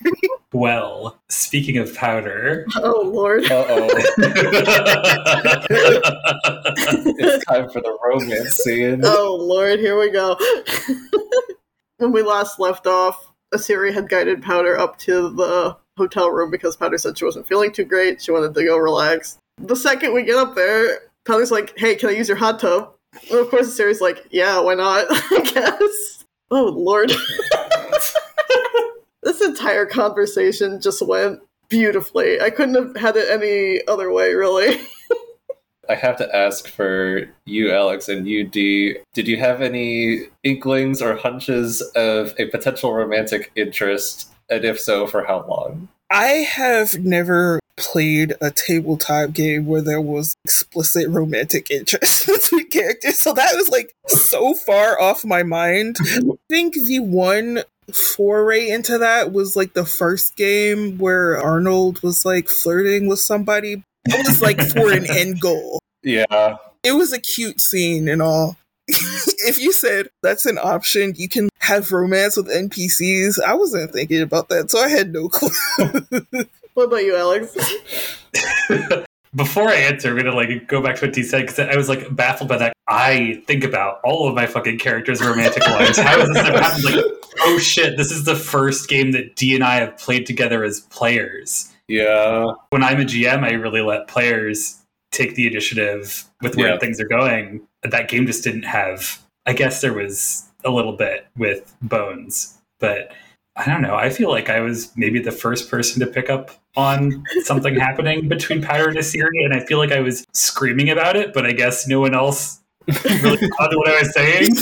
Well, 0.53 1.19
speaking 1.29 1.79
of 1.79 1.95
powder. 1.95 2.67
Oh 2.77 3.03
lord. 3.05 3.45
Uh 3.51 3.65
oh. 3.69 3.89
it's 7.19 7.45
time 7.45 7.69
for 7.71 7.81
the 7.81 7.99
romance 8.05 8.57
scene. 8.57 9.01
Oh 9.05 9.37
lord, 9.41 9.81
here 9.81 9.99
we 9.99 10.11
go. 10.11 10.37
when 11.99 12.13
we 12.13 12.23
last 12.23 12.59
left 12.59 12.87
off, 12.87 13.33
Isiri 13.53 13.93
had 13.93 14.09
guided 14.09 14.43
Powder 14.43 14.79
up 14.79 14.99
to 15.01 15.31
the 15.31 15.77
hotel 15.97 16.31
room 16.31 16.51
because 16.51 16.77
Powder 16.77 16.99
said 16.99 17.19
she 17.19 17.25
wasn't 17.25 17.47
feeling 17.47 17.73
too 17.73 17.85
great. 17.85 18.23
She 18.23 18.33
wanted 18.33 18.55
to 18.55 18.65
go 18.65 18.77
relax. 18.77 19.39
The 19.59 19.77
second 19.77 20.13
we 20.13 20.23
get 20.23 20.37
up 20.37 20.55
there, 20.55 21.01
Powder's 21.27 21.51
like, 21.51 21.77
hey, 21.77 21.97
can 21.97 22.09
I 22.09 22.13
use 22.13 22.29
your 22.29 22.37
hot 22.37 22.61
tub? 22.61 22.93
And 23.31 23.41
of 23.41 23.51
course, 23.51 23.75
Sarah's 23.75 24.01
like, 24.01 24.27
yeah, 24.31 24.61
why 24.61 24.75
not? 24.75 25.07
I 25.11 25.41
guess. 25.41 26.25
Oh, 26.51 26.65
Lord. 26.65 27.11
this 29.23 29.41
entire 29.41 29.87
conversation 29.87 30.81
just 30.81 31.07
went 31.07 31.41
beautifully. 31.69 32.41
I 32.41 32.51
couldn't 32.51 32.77
have 32.77 32.97
had 32.97 33.17
it 33.17 33.31
any 33.31 33.81
other 33.89 34.13
way, 34.13 34.35
really. 34.35 34.81
I 35.89 35.95
have 35.95 36.17
to 36.19 36.37
ask 36.37 36.69
for 36.69 37.29
you, 37.45 37.73
Alex, 37.73 38.09
and 38.09 38.27
you, 38.27 38.45
Dee. 38.45 38.97
Did 39.15 39.29
you 39.29 39.37
have 39.39 39.63
any 39.63 40.25
inklings 40.43 41.01
or 41.01 41.15
hunches 41.17 41.81
of 41.95 42.35
a 42.39 42.47
potential 42.47 42.93
romantic 42.93 43.53
interest? 43.55 44.33
And 44.51 44.65
if 44.65 44.81
so, 44.81 45.07
for 45.07 45.25
how 45.25 45.47
long? 45.47 45.89
I 46.11 46.27
have 46.27 46.99
never 46.99 47.61
played 47.77 48.35
a 48.41 48.51
tabletop 48.51 49.33
game 49.33 49.67
where 49.67 49.83
there 49.83 50.01
was 50.01 50.37
explicit 50.45 51.09
romantic 51.09 51.71
interest 51.71 52.27
between 52.27 52.69
characters. 52.69 53.19
So 53.19 53.33
that 53.35 53.55
was 53.55 53.69
like 53.69 53.93
so 54.07 54.55
far 54.55 55.01
off 55.01 55.25
my 55.25 55.43
mind. 55.43 55.97
I 56.03 56.21
think 56.49 56.75
the 56.75 57.01
one 57.01 57.63
foray 57.93 58.69
into 58.69 58.99
that 58.99 59.33
was 59.33 59.57
like 59.57 59.75
the 59.75 59.85
first 59.85 60.37
game 60.37 60.99
where 60.99 61.39
Arnold 61.39 62.03
was 62.03 62.25
like 62.25 62.49
flirting 62.49 63.07
with 63.07 63.21
somebody. 63.21 63.85
It 64.09 64.27
was 64.27 64.41
like 64.41 64.61
for 64.61 64.93
an 64.93 65.07
end 65.09 65.41
goal. 65.41 65.81
Yeah. 66.03 66.57
It 66.83 66.93
was 66.93 67.13
a 67.13 67.21
cute 67.21 67.61
scene 67.61 68.09
and 68.09 68.23
all. 68.23 68.57
if 68.89 69.59
you 69.59 69.73
said 69.73 70.09
that's 70.23 70.47
an 70.47 70.59
option, 70.59 71.13
you 71.17 71.29
can 71.29 71.49
have 71.59 71.91
romance 71.91 72.37
with 72.37 72.47
NPCs. 72.47 73.43
I 73.43 73.55
wasn't 73.55 73.93
thinking 73.93 74.23
about 74.23 74.49
that, 74.51 74.71
so 74.71 74.79
I 74.79 74.89
had 74.89 75.13
no 75.13 75.29
clue. 75.29 75.51
What 76.77 76.89
about 76.89 77.05
you, 77.05 77.17
Alex? 77.17 77.57
Before 79.35 79.69
I 79.71 79.77
answer, 79.77 80.11
I'm 80.11 80.17
gonna 80.17 80.35
like 80.37 80.69
go 80.69 80.83
back 80.83 80.97
to 80.97 81.07
what 81.07 81.15
Dee 81.15 81.23
said 81.23 81.41
because 81.47 81.59
I 81.59 81.75
was 81.75 81.89
like 81.89 82.15
baffled 82.15 82.51
by 82.51 82.59
that. 82.59 82.75
I 82.87 83.43
think 83.47 83.65
about 83.65 84.01
all 84.05 84.29
of 84.29 84.35
my 84.35 84.45
fucking 84.47 84.79
characters' 84.79 85.23
romantic 85.23 85.63
lives. 85.67 85.97
How 85.99 86.21
is 86.21 86.29
this 86.29 86.37
ever 86.37 86.59
happened? 86.59 86.85
Like, 86.85 87.05
oh 87.41 87.59
shit, 87.59 87.97
this 87.97 88.11
is 88.11 88.25
the 88.25 88.37
first 88.37 88.91
game 88.91 89.13
that 89.13 89.37
Dee 89.37 89.55
and 89.55 89.65
I 89.65 89.77
have 89.77 89.97
played 89.97 90.27
together 90.27 90.65
as 90.65 90.81
players. 90.81 91.73
Yeah. 91.89 92.53
When 92.69 92.83
I'm 92.83 93.01
a 93.01 93.05
GM, 93.05 93.43
I 93.43 93.53
really 93.53 93.81
let 93.81 94.07
players 94.07 94.79
take 95.13 95.35
the 95.35 95.47
initiative 95.47 96.25
with 96.43 96.57
where 96.57 96.75
Yeah. 96.75 96.79
things 96.79 97.01
are 97.01 97.09
going. 97.09 97.63
That 97.85 98.09
game 98.11 98.27
just 98.27 98.45
didn't 98.45 98.65
have. 98.65 99.19
I 99.47 99.55
guess 99.55 99.81
there 99.81 99.95
was 99.95 100.45
a 100.63 100.71
little 100.71 100.93
bit 100.93 101.27
with 101.39 101.75
Bones, 101.81 102.59
but 102.81 103.13
I 103.59 103.65
don't 103.65 103.81
know. 103.81 103.95
I 103.95 104.11
feel 104.11 104.29
like 104.31 104.51
I 104.51 104.61
was 104.61 104.93
maybe 104.97 105.19
the 105.19 105.33
first 105.33 105.71
person 105.71 106.01
to 106.01 106.07
pick 106.07 106.29
up 106.29 106.51
on 106.77 107.25
something 107.45 107.75
happening 107.75 108.29
between 108.35 108.63
Powder 108.63 108.89
and 108.91 108.99
Isiri, 108.99 109.45
and 109.45 109.55
I 109.55 109.61
feel 109.61 109.79
like 109.79 109.93
I 109.93 110.01
was 110.01 110.27
screaming 110.33 110.91
about 110.91 111.17
it, 111.17 111.33
but 111.33 111.47
I 111.47 111.53
guess 111.53 111.89
no 111.89 112.01
one 112.01 112.15
else 112.15 112.61
really 112.87 113.49
caught 113.59 113.75
what 113.75 113.89
I 113.89 113.99
was 114.01 114.13
saying. 114.13 114.55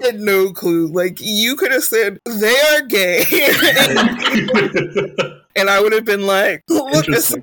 I 0.00 0.06
had 0.06 0.20
no 0.20 0.52
clue. 0.52 0.86
Like 0.86 1.18
you 1.20 1.56
could 1.56 1.72
have 1.72 1.82
said 1.82 2.20
they 2.24 2.56
are 2.72 2.82
gay, 2.82 3.24
and 5.56 5.68
I 5.68 5.80
would 5.80 5.92
have 5.92 6.04
been 6.04 6.26
like, 6.26 6.62
"Look, 6.68 7.08
a 7.08 7.20
sign." 7.20 7.42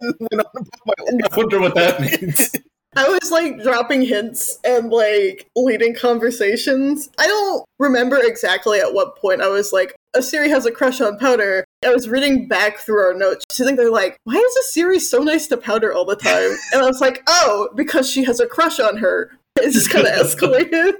And 0.00 0.14
went 0.20 0.34
on 0.34 0.40
about 0.40 0.66
my 0.86 0.94
own. 1.10 1.20
I 1.24 1.36
wonder 1.36 1.60
what 1.60 1.74
that 1.74 2.00
means. 2.00 2.54
I 2.96 3.08
was 3.08 3.30
like 3.30 3.62
dropping 3.62 4.02
hints 4.02 4.58
and 4.64 4.90
like 4.90 5.48
leading 5.54 5.94
conversations. 5.94 7.10
I 7.18 7.26
don't 7.26 7.64
remember 7.78 8.18
exactly 8.18 8.80
at 8.80 8.94
what 8.94 9.16
point 9.16 9.42
I 9.42 9.48
was 9.48 9.72
like, 9.72 9.94
"A 10.14 10.20
Isiri 10.20 10.48
has 10.48 10.64
a 10.64 10.70
crush 10.70 11.00
on 11.00 11.18
Powder. 11.18 11.64
I 11.84 11.92
was 11.92 12.08
reading 12.08 12.48
back 12.48 12.78
through 12.78 13.04
our 13.04 13.14
notes. 13.14 13.44
I 13.60 13.64
think 13.64 13.76
they're 13.76 13.90
like, 13.90 14.16
why 14.24 14.34
is 14.34 14.76
Isiri 14.76 15.00
so 15.00 15.18
nice 15.18 15.46
to 15.48 15.56
Powder 15.56 15.92
all 15.92 16.04
the 16.04 16.16
time? 16.16 16.56
And 16.72 16.82
I 16.82 16.86
was 16.86 17.00
like, 17.00 17.22
oh, 17.28 17.68
because 17.74 18.10
she 18.10 18.24
has 18.24 18.40
a 18.40 18.46
crush 18.46 18.80
on 18.80 18.96
her. 18.96 19.30
It 19.56 19.72
just 19.72 19.90
kind 19.90 20.06
of 20.06 20.12
escalated. 20.26 20.94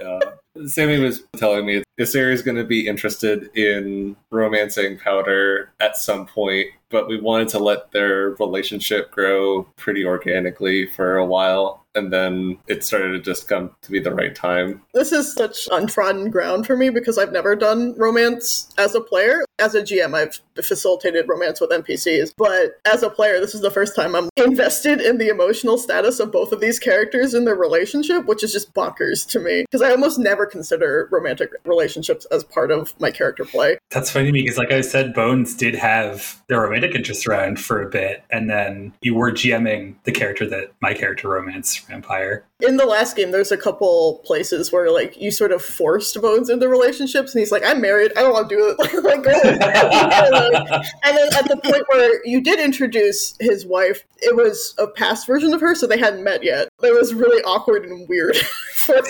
Yeah. 0.00 0.20
Sammie 0.66 0.98
was 0.98 1.22
telling 1.36 1.66
me 1.66 1.82
Isiri 1.98 2.32
is 2.32 2.42
going 2.42 2.56
to 2.56 2.64
be 2.64 2.86
interested 2.86 3.50
in 3.56 4.16
romancing 4.30 4.98
Powder 4.98 5.70
at 5.80 5.96
some 5.96 6.26
point, 6.26 6.68
but 6.90 7.08
we 7.08 7.20
wanted 7.20 7.48
to 7.48 7.58
let 7.58 7.90
their 7.90 8.30
relationship 8.38 9.10
grow 9.10 9.64
pretty 9.76 10.04
organically 10.04 10.86
for 10.86 11.16
a 11.16 11.26
while, 11.26 11.84
and 11.98 12.12
then 12.12 12.58
it 12.68 12.84
started 12.84 13.12
to 13.12 13.20
just 13.20 13.48
come 13.48 13.70
to 13.82 13.90
be 13.90 14.00
the 14.00 14.14
right 14.14 14.34
time. 14.34 14.82
this 14.94 15.12
is 15.12 15.32
such 15.32 15.68
untrodden 15.72 16.30
ground 16.30 16.66
for 16.66 16.76
me 16.76 16.90
because 16.90 17.18
I've 17.18 17.32
never 17.32 17.56
done 17.56 17.94
romance 17.96 18.72
as 18.78 18.94
a 18.94 19.00
player. 19.00 19.44
As 19.58 19.74
a 19.74 19.82
GM, 19.82 20.14
I've 20.14 20.38
facilitated 20.62 21.28
romance 21.28 21.60
with 21.60 21.70
NPCs, 21.70 22.32
but 22.36 22.78
as 22.86 23.02
a 23.02 23.10
player, 23.10 23.40
this 23.40 23.56
is 23.56 23.60
the 23.60 23.72
first 23.72 23.96
time 23.96 24.14
I'm 24.14 24.28
invested 24.36 25.00
in 25.00 25.18
the 25.18 25.28
emotional 25.28 25.78
status 25.78 26.20
of 26.20 26.30
both 26.30 26.52
of 26.52 26.60
these 26.60 26.78
characters 26.78 27.34
in 27.34 27.44
their 27.44 27.56
relationship, 27.56 28.26
which 28.26 28.44
is 28.44 28.52
just 28.52 28.72
bonkers 28.72 29.26
to 29.30 29.40
me 29.40 29.62
because 29.62 29.82
I 29.82 29.90
almost 29.90 30.18
never 30.20 30.46
consider 30.46 31.08
romantic 31.10 31.50
relationships 31.64 32.24
as 32.26 32.44
part 32.44 32.70
of 32.70 32.94
my 33.00 33.10
character 33.10 33.44
play. 33.44 33.78
That's 33.90 34.10
funny 34.10 34.26
to 34.26 34.32
me 34.32 34.42
because, 34.42 34.58
like 34.58 34.70
I 34.70 34.80
said, 34.80 35.12
Bones 35.12 35.56
did 35.56 35.74
have 35.74 36.40
their 36.46 36.60
romantic 36.60 36.94
interest 36.94 37.26
around 37.26 37.58
for 37.58 37.82
a 37.82 37.90
bit, 37.90 38.22
and 38.30 38.48
then 38.48 38.92
you 39.02 39.14
were 39.14 39.32
GMing 39.32 39.96
the 40.04 40.12
character 40.12 40.48
that 40.48 40.72
my 40.80 40.94
character 40.94 41.28
romance 41.28 41.87
Vampire. 41.88 42.44
In 42.60 42.76
the 42.76 42.84
last 42.84 43.16
game, 43.16 43.30
there's 43.30 43.52
a 43.52 43.56
couple 43.56 44.22
places 44.24 44.72
where 44.72 44.90
like 44.90 45.20
you 45.20 45.30
sort 45.30 45.52
of 45.52 45.62
forced 45.62 46.20
Bones 46.20 46.50
into 46.50 46.68
relationships, 46.68 47.34
and 47.34 47.40
he's 47.40 47.52
like, 47.52 47.64
"I'm 47.64 47.80
married, 47.80 48.12
I 48.16 48.22
don't 48.22 48.32
want 48.32 48.48
to 48.48 48.56
do 48.56 48.76
it." 48.78 49.04
like, 49.04 49.22
go 49.22 49.30
ahead. 49.30 49.44
and 51.04 51.16
then 51.16 51.28
at 51.34 51.48
the 51.48 51.58
point 51.62 51.84
where 51.88 52.24
you 52.26 52.40
did 52.40 52.60
introduce 52.60 53.34
his 53.40 53.64
wife, 53.64 54.04
it 54.18 54.36
was 54.36 54.74
a 54.78 54.86
past 54.86 55.26
version 55.26 55.54
of 55.54 55.60
her, 55.60 55.74
so 55.74 55.86
they 55.86 55.98
hadn't 55.98 56.24
met 56.24 56.42
yet. 56.42 56.68
It 56.82 56.94
was 56.94 57.14
really 57.14 57.42
awkward 57.42 57.84
and 57.84 58.08
weird 58.08 58.36
for 58.72 58.96
him. 58.96 59.04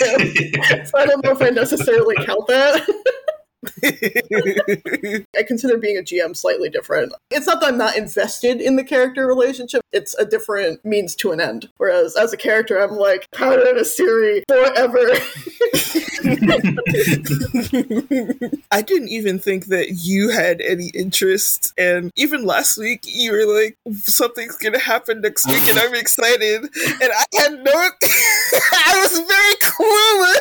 So 0.86 0.98
I 0.98 1.06
don't 1.06 1.24
know 1.24 1.32
if 1.32 1.42
I 1.42 1.50
necessarily 1.50 2.16
count 2.24 2.46
that. 2.48 2.86
I 3.84 5.42
consider 5.46 5.78
being 5.78 5.98
a 5.98 6.02
GM 6.02 6.36
slightly 6.36 6.68
different. 6.68 7.12
It's 7.30 7.46
not 7.46 7.60
that 7.60 7.68
I'm 7.68 7.78
not 7.78 7.96
invested 7.96 8.60
in 8.60 8.76
the 8.76 8.84
character 8.84 9.26
relationship, 9.26 9.82
it's 9.92 10.14
a 10.14 10.24
different 10.24 10.84
means 10.84 11.14
to 11.16 11.32
an 11.32 11.40
end. 11.40 11.68
Whereas 11.76 12.16
as 12.16 12.32
a 12.32 12.36
character, 12.36 12.78
I'm 12.78 12.96
like, 12.96 13.26
Powder 13.32 13.68
and 13.68 13.78
Isiri 13.78 14.42
forever. 14.48 14.98
I 18.70 18.82
didn't 18.82 19.08
even 19.08 19.38
think 19.38 19.66
that 19.66 20.00
you 20.02 20.30
had 20.30 20.60
any 20.60 20.88
interest. 20.94 21.72
And 21.78 22.10
even 22.16 22.44
last 22.44 22.76
week, 22.76 23.00
you 23.04 23.32
were 23.32 23.46
like, 23.46 23.76
something's 24.02 24.56
going 24.56 24.74
to 24.74 24.78
happen 24.78 25.20
next 25.20 25.46
week, 25.46 25.66
and 25.68 25.78
I'm 25.78 25.94
excited. 25.94 26.62
And 26.62 27.12
I 27.12 27.24
had 27.38 27.64
no, 27.64 27.72
I 27.72 28.98
was 29.02 29.18
very 29.18 29.56
clueless. 29.56 30.38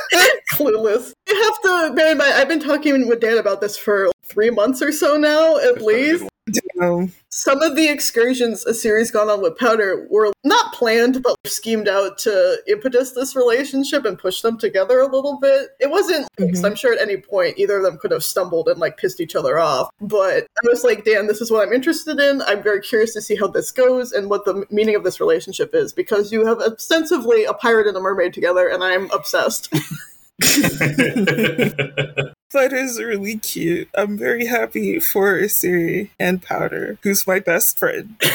Clueless. 0.54 1.14
You 1.28 1.44
have 1.44 1.62
to 1.62 1.94
bear 1.96 2.12
in 2.12 2.18
mind, 2.18 2.34
I've 2.34 2.48
been 2.48 2.60
talking 2.60 3.08
with 3.08 3.20
Dan 3.20 3.38
about 3.38 3.62
this 3.62 3.78
for 3.78 4.10
three 4.24 4.50
months 4.50 4.82
or 4.82 4.92
so 4.92 5.18
now, 5.18 5.58
at 5.58 5.82
least. 5.82 6.26
Know. 6.78 7.10
Some 7.30 7.62
of 7.62 7.76
the 7.76 7.88
excursions 7.88 8.66
a 8.66 8.74
series 8.74 9.12
gone 9.12 9.30
on 9.30 9.42
with 9.42 9.58
Powder 9.58 10.08
were 10.10 10.32
not 10.44 10.74
planned, 10.74 11.22
but 11.22 11.36
schemed 11.46 11.88
out 11.88 12.18
to 12.20 12.58
impetus 12.68 13.12
this 13.12 13.36
relationship 13.36 14.06
and 14.06 14.18
push 14.18 14.42
them 14.42 14.58
together 14.58 15.00
a 15.00 15.06
little 15.06 15.38
bit. 15.40 15.70
It 15.80 15.90
wasn't 15.90 16.28
fixed. 16.38 16.64
Mhm. 16.64 16.66
I'm 16.66 16.76
sure 16.76 16.94
at 16.94 17.02
any 17.02 17.18
point 17.18 17.60
either 17.60 17.78
of 17.78 17.84
them 17.84 17.98
could 17.98 18.12
have 18.12 18.24
stumbled 18.24 18.68
and 18.70 18.80
like 18.80 18.98
pissed 18.98 19.20
each 19.22 19.36
other 19.36 19.60
off. 19.60 19.90
But 20.02 20.48
I 20.64 20.68
was 20.68 20.84
like, 20.84 21.04
Dan, 21.06 21.28
this 21.28 21.42
is 21.42 21.52
what 21.52 21.68
I'm 21.68 21.74
interested 21.74 22.20
in. 22.20 22.42
I'm 22.44 22.64
very 22.64 22.82
curious 22.82 23.14
to 23.14 23.22
see 23.22 23.36
how 23.36 23.48
this 23.48 23.72
goes 23.72 24.12
and 24.12 24.30
what 24.30 24.46
the 24.46 24.66
meaning 24.72 24.96
of 24.96 25.04
this 25.04 25.20
relationship 25.20 25.76
is 25.76 25.94
because 25.94 26.32
you 26.32 26.46
have 26.46 26.60
ostensibly 26.60 27.44
a 27.44 27.54
pirate 27.54 27.88
and 27.88 27.98
a 27.98 28.00
mermaid 28.00 28.34
together, 28.34 28.68
and 28.68 28.84
I'm 28.84 29.12
obsessed. 29.12 29.72
That 32.54 32.72
is 32.72 33.00
really 33.00 33.38
cute. 33.38 33.90
I'm 33.96 34.18
very 34.18 34.46
happy 34.46 35.00
for 35.00 35.48
Siri 35.50 36.12
and 36.20 36.42
Powder, 36.42 36.98
who's 37.04 37.28
my 37.28 37.40
best 37.40 37.78
friend. 37.78 38.16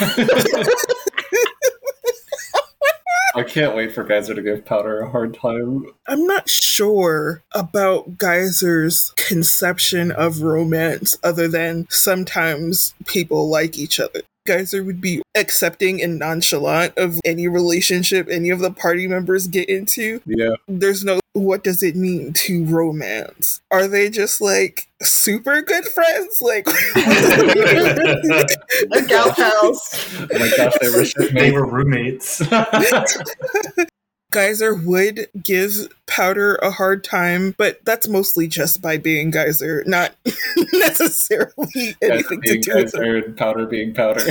I 3.35 3.43
can't 3.43 3.75
wait 3.75 3.93
for 3.93 4.05
Guyser 4.05 4.35
to 4.35 4.43
give 4.43 4.65
Powder 4.65 5.01
a 5.01 5.11
hard 5.11 5.35
time. 5.35 5.87
I'm 6.07 6.27
not 6.27 6.51
sure 6.51 7.43
about 7.53 8.19
Guyser's 8.19 9.13
conception 9.17 10.13
of 10.13 10.43
romance 10.43 11.17
other 11.25 11.49
than 11.49 11.87
sometimes 11.89 12.95
people 13.07 13.49
like 13.49 13.79
each 13.79 13.99
other. 13.99 14.21
Guyser 14.47 14.83
would 14.83 15.01
be 15.01 15.23
accepting 15.37 16.03
and 16.03 16.19
nonchalant 16.19 16.95
of 16.97 17.21
any 17.25 17.47
relationship 17.49 18.29
any 18.31 18.51
of 18.51 18.59
the 18.59 18.73
party 18.73 19.07
members 19.07 19.47
get 19.47 19.69
into. 19.69 20.21
Yeah. 20.27 20.55
There's 20.67 21.05
no 21.05 21.21
what 21.35 21.65
does 21.65 21.83
it 21.83 21.97
mean 21.97 22.33
to 22.35 22.65
romance? 22.67 23.61
Are 23.71 23.89
they 23.89 24.11
just 24.11 24.39
like 24.41 24.89
super 25.03 25.63
good 25.63 25.85
friends? 25.87 26.43
Like 26.43 26.67
A 26.69 26.73
gal 29.07 29.33
pals. 29.33 29.81
Oh 30.19 30.27
my 30.33 30.51
gosh, 30.57 30.73
they 30.81 30.89
were 30.91 30.97
they 30.99 31.05
shipmates. 31.05 31.53
were 31.55 31.67
roommates. 31.67 32.43
Guyser 34.33 34.75
would 34.75 35.29
give 35.43 35.89
Powder 36.15 36.57
a 36.57 36.71
hard 36.71 37.05
time, 37.05 37.55
but 37.57 37.83
that's 37.87 38.07
mostly 38.07 38.47
just 38.47 38.83
by 38.83 38.99
being 38.99 39.31
Guyser, 39.31 39.83
not 39.87 40.15
necessarily 40.75 41.55
Guyser 41.75 41.97
anything 42.03 42.43
to 42.43 42.49
being 42.53 42.61
do 42.61 42.75
with 42.75 42.93
Guyser 42.93 43.25
and 43.25 43.35
Powder 43.35 43.65
being 43.65 43.95
Powder. 43.95 44.27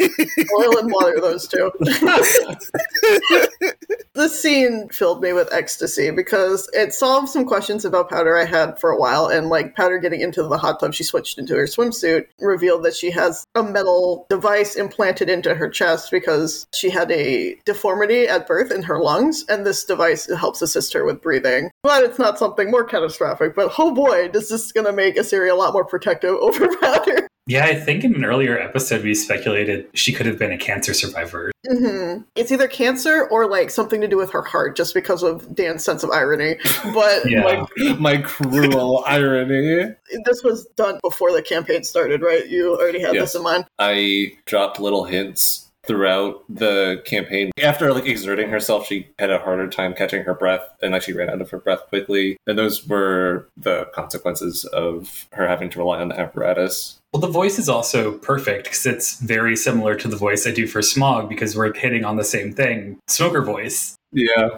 Oil 0.00 0.78
and 0.78 0.92
water, 0.92 1.20
those 1.20 1.48
two. 1.48 1.70
this 4.14 4.40
scene 4.40 4.88
filled 4.90 5.22
me 5.22 5.32
with 5.32 5.52
ecstasy 5.52 6.10
because 6.10 6.68
it 6.72 6.92
solved 6.92 7.28
some 7.28 7.46
questions 7.46 7.84
about 7.84 8.10
Powder 8.10 8.36
I 8.36 8.44
had 8.44 8.78
for 8.78 8.90
a 8.90 8.98
while. 8.98 9.26
And 9.28 9.48
like 9.48 9.74
Powder 9.74 9.98
getting 9.98 10.20
into 10.20 10.42
the 10.42 10.58
hot 10.58 10.80
tub, 10.80 10.92
she 10.94 11.04
switched 11.04 11.38
into 11.38 11.54
her 11.54 11.64
swimsuit, 11.64 12.26
revealed 12.40 12.84
that 12.84 12.94
she 12.94 13.10
has 13.10 13.46
a 13.54 13.62
metal 13.62 14.26
device 14.28 14.76
implanted 14.76 15.30
into 15.30 15.54
her 15.54 15.68
chest 15.68 16.10
because 16.10 16.66
she 16.74 16.90
had 16.90 17.10
a 17.10 17.56
deformity 17.64 18.26
at 18.26 18.46
birth 18.46 18.70
in 18.70 18.82
her 18.82 19.00
lungs. 19.00 19.44
And 19.48 19.64
this 19.64 19.84
device 19.84 20.30
helps 20.36 20.60
assist 20.62 20.92
her 20.92 21.04
with 21.04 21.21
breathing. 21.22 21.70
Glad 21.84 22.02
it's 22.04 22.18
not 22.18 22.38
something 22.38 22.70
more 22.70 22.84
catastrophic, 22.84 23.54
but 23.54 23.72
oh 23.78 23.94
boy, 23.94 24.28
this 24.28 24.44
is 24.44 24.50
this 24.50 24.72
going 24.72 24.86
to 24.86 24.92
make 24.92 25.16
Isiri 25.16 25.50
a 25.50 25.54
lot 25.54 25.72
more 25.72 25.84
protective 25.84 26.34
over 26.40 26.68
Powder. 26.76 27.28
yeah, 27.46 27.64
I 27.64 27.74
think 27.74 28.04
in 28.04 28.14
an 28.14 28.24
earlier 28.24 28.58
episode 28.58 29.02
we 29.02 29.14
speculated 29.14 29.88
she 29.94 30.12
could 30.12 30.26
have 30.26 30.38
been 30.38 30.52
a 30.52 30.58
cancer 30.58 30.92
survivor. 30.94 31.50
hmm 31.66 32.18
It's 32.36 32.52
either 32.52 32.68
cancer 32.68 33.26
or 33.30 33.48
like 33.48 33.70
something 33.70 34.00
to 34.00 34.08
do 34.08 34.16
with 34.16 34.30
her 34.32 34.42
heart, 34.42 34.76
just 34.76 34.94
because 34.94 35.22
of 35.22 35.54
Dan's 35.54 35.84
sense 35.84 36.02
of 36.02 36.10
irony. 36.10 36.56
But 36.94 37.24
Yeah. 37.30 37.44
like 37.44 37.68
my 37.98 38.18
cruel 38.18 39.02
irony. 39.06 39.94
this 40.24 40.42
was 40.44 40.66
done 40.76 40.98
before 41.02 41.32
the 41.32 41.42
campaign 41.42 41.82
started, 41.84 42.20
right? 42.22 42.46
You 42.48 42.76
already 42.76 43.00
had 43.00 43.14
Yes. 43.14 43.32
this 43.32 43.34
in 43.36 43.42
mind. 43.42 43.64
I 43.78 44.32
dropped 44.46 44.78
little 44.80 45.04
hints 45.04 45.70
throughout 45.86 46.44
the 46.48 47.02
campaign. 47.04 47.50
After 47.62 47.92
like 47.92 48.06
exerting 48.06 48.50
herself, 48.50 48.86
she 48.86 49.08
had 49.18 49.30
a 49.30 49.38
harder 49.38 49.68
time 49.68 49.94
catching 49.94 50.24
her 50.24 50.34
breath 50.34 50.68
and 50.82 50.92
like 50.92 51.02
she 51.02 51.12
ran 51.12 51.28
out 51.28 51.40
of 51.40 51.50
her 51.50 51.58
breath 51.58 51.86
quickly. 51.88 52.36
And 52.46 52.58
those 52.58 52.86
were 52.86 53.48
the 53.56 53.86
consequences 53.94 54.64
of 54.66 55.26
her 55.32 55.48
having 55.48 55.70
to 55.70 55.78
rely 55.78 56.00
on 56.00 56.08
the 56.08 56.18
apparatus. 56.18 57.00
Well, 57.12 57.20
the 57.20 57.28
voice 57.28 57.58
is 57.58 57.68
also 57.68 58.12
perfect 58.12 58.64
because 58.64 58.86
it's 58.86 59.20
very 59.20 59.54
similar 59.54 59.94
to 59.96 60.08
the 60.08 60.16
voice 60.16 60.46
I 60.46 60.50
do 60.50 60.66
for 60.66 60.80
Smog 60.80 61.28
because 61.28 61.56
we're 61.56 61.74
hitting 61.74 62.04
on 62.04 62.16
the 62.16 62.24
same 62.24 62.54
thing. 62.54 62.98
Smoker 63.06 63.42
voice. 63.42 63.96
Yeah. 64.12 64.50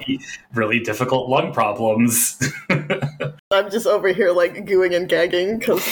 Really 0.52 0.80
difficult 0.80 1.28
lung 1.28 1.52
problems. 1.52 2.40
I'm 3.50 3.70
just 3.70 3.86
over 3.86 4.08
here 4.08 4.32
like 4.32 4.66
gooing 4.66 4.94
and 4.94 5.08
gagging 5.08 5.58
because 5.58 5.84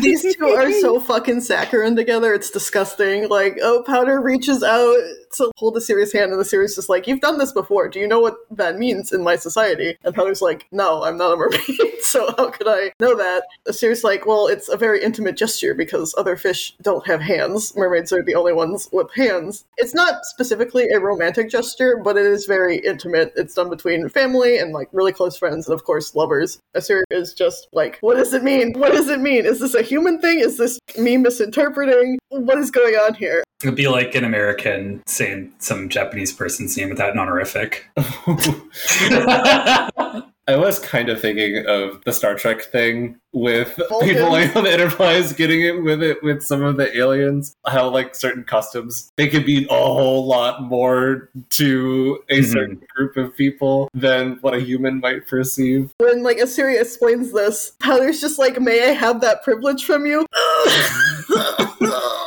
these 0.22 0.36
two 0.36 0.44
are 0.44 0.72
so 0.72 1.00
fucking 1.00 1.40
saccharine 1.40 1.96
together. 1.96 2.34
It's 2.34 2.50
disgusting. 2.50 3.28
Like, 3.28 3.58
oh, 3.62 3.82
Powder 3.86 4.20
reaches 4.20 4.62
out 4.62 4.96
to 5.36 5.50
hold 5.56 5.76
a 5.76 5.80
serious 5.80 6.12
hand, 6.12 6.32
and 6.32 6.40
the 6.40 6.44
series 6.44 6.76
is 6.78 6.88
like, 6.88 7.06
"You've 7.06 7.20
done 7.20 7.38
this 7.38 7.52
before. 7.52 7.88
Do 7.88 7.98
you 8.00 8.08
know 8.08 8.20
what 8.20 8.36
that 8.50 8.78
means 8.78 9.12
in 9.12 9.22
my 9.22 9.36
society?" 9.36 9.96
And 10.04 10.14
Powder's 10.14 10.42
like, 10.42 10.66
"No, 10.72 11.02
I'm 11.02 11.16
not 11.16 11.32
a 11.32 11.36
mermaid, 11.36 11.60
so 12.00 12.34
how 12.36 12.50
could 12.50 12.68
I 12.68 12.92
know 13.00 13.16
that?" 13.16 13.44
The 13.64 13.72
series 13.72 14.04
like, 14.04 14.26
"Well, 14.26 14.46
it's 14.46 14.68
a 14.68 14.76
very 14.76 15.02
intimate 15.02 15.36
gesture 15.36 15.74
because 15.74 16.14
other 16.16 16.36
fish 16.36 16.74
don't 16.82 17.06
have 17.06 17.20
hands. 17.20 17.74
Mermaids 17.76 18.12
are 18.12 18.22
the 18.22 18.34
only 18.34 18.52
ones 18.52 18.88
with 18.92 19.12
hands. 19.14 19.64
It's 19.76 19.94
not 19.94 20.24
specifically 20.24 20.88
a 20.90 21.00
romantic 21.00 21.50
gesture, 21.50 22.00
but 22.02 22.16
it 22.16 22.26
is 22.26 22.46
very 22.46 22.78
intimate. 22.78 23.32
It's 23.36 23.54
done 23.54 23.70
between 23.70 24.08
family 24.08 24.58
and 24.58 24.72
like 24.72 24.88
really 24.92 25.12
close 25.12 25.36
friends, 25.36 25.66
and 25.66 25.74
of 25.74 25.84
course 25.84 26.14
lovers. 26.14 26.60
Isiri 26.74 27.02
is 27.10 27.34
just 27.34 27.68
like, 27.72 27.98
what 28.00 28.16
does 28.16 28.34
it 28.34 28.42
mean? 28.42 28.72
What 28.74 28.92
does 28.92 29.08
it 29.08 29.20
mean? 29.20 29.46
Is 29.46 29.60
this 29.60 29.74
a 29.74 29.82
human 29.82 30.20
thing? 30.20 30.40
Is 30.40 30.56
this 30.56 30.78
me 30.98 31.16
misinterpreting? 31.16 32.18
What 32.28 32.58
is 32.58 32.70
going 32.70 32.94
on 32.94 33.14
here? 33.14 33.42
It'd 33.62 33.74
be 33.76 33.88
like 33.88 34.14
an 34.14 34.24
American 34.24 35.02
saying 35.06 35.52
some 35.58 35.88
Japanese 35.90 36.32
person's 36.32 36.76
name 36.76 36.88
without 36.88 37.12
an 37.12 37.18
honorific. 37.18 37.86
I 40.48 40.56
was 40.56 40.78
kind 40.80 41.08
of 41.10 41.20
thinking 41.20 41.64
of 41.66 42.02
the 42.04 42.12
Star 42.12 42.34
Trek 42.34 42.62
thing 42.62 43.20
with 43.32 43.76
Vulcans. 43.88 44.10
people 44.12 44.32
like 44.32 44.56
on 44.56 44.64
the 44.64 44.72
Enterprise 44.72 45.32
getting 45.32 45.60
it 45.60 45.80
with 45.84 46.02
it 46.02 46.20
with 46.24 46.42
some 46.42 46.62
of 46.64 46.76
the 46.76 46.96
aliens. 46.96 47.54
How 47.66 47.88
like 47.88 48.16
certain 48.16 48.42
customs 48.42 49.12
they 49.16 49.28
could 49.28 49.46
mean 49.46 49.66
a 49.70 49.74
whole 49.74 50.26
lot 50.26 50.62
more 50.62 51.28
to 51.50 52.18
a 52.30 52.38
Mhm. 52.40 52.44
certain 52.52 52.82
group 52.96 53.16
of 53.16 53.36
people 53.36 53.88
than 53.94 54.38
what 54.40 54.54
a 54.54 54.60
human 54.60 54.98
might 55.00 55.28
perceive. 55.28 55.92
When 55.98 56.24
like 56.24 56.38
Isiri 56.38 56.80
explains 56.80 57.30
this, 57.32 57.72
Powder's 57.78 58.20
just 58.20 58.38
like, 58.40 58.60
may 58.60 58.88
I 58.88 58.92
have 58.92 59.20
that 59.20 59.44
privilege 59.44 59.84
from 59.84 60.04
you? 60.06 60.26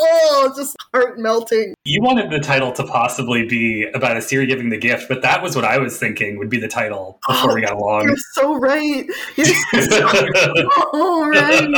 oh, 0.00 0.52
just 0.56 0.76
heart 0.92 1.18
melting. 1.18 1.74
You 1.84 2.02
wanted 2.02 2.30
the 2.30 2.40
title 2.40 2.72
to 2.72 2.84
possibly 2.84 3.46
be 3.46 3.84
about 3.94 4.16
a 4.16 4.20
Isiri 4.20 4.46
giving 4.46 4.70
the 4.70 4.78
gift, 4.78 5.08
but 5.08 5.22
that 5.22 5.42
was 5.42 5.56
what 5.56 5.64
I 5.64 5.78
was 5.78 5.98
thinking 5.98 6.38
would 6.38 6.50
be 6.50 6.58
the 6.58 6.68
title 6.68 7.18
before 7.26 7.54
we 7.54 7.62
got 7.62 7.72
oh, 7.72 7.78
along. 7.78 8.04
You're 8.04 8.16
so 8.34 8.54
right. 8.56 9.06
You're 9.36 9.46
so 9.88 11.28
right. 11.28 11.68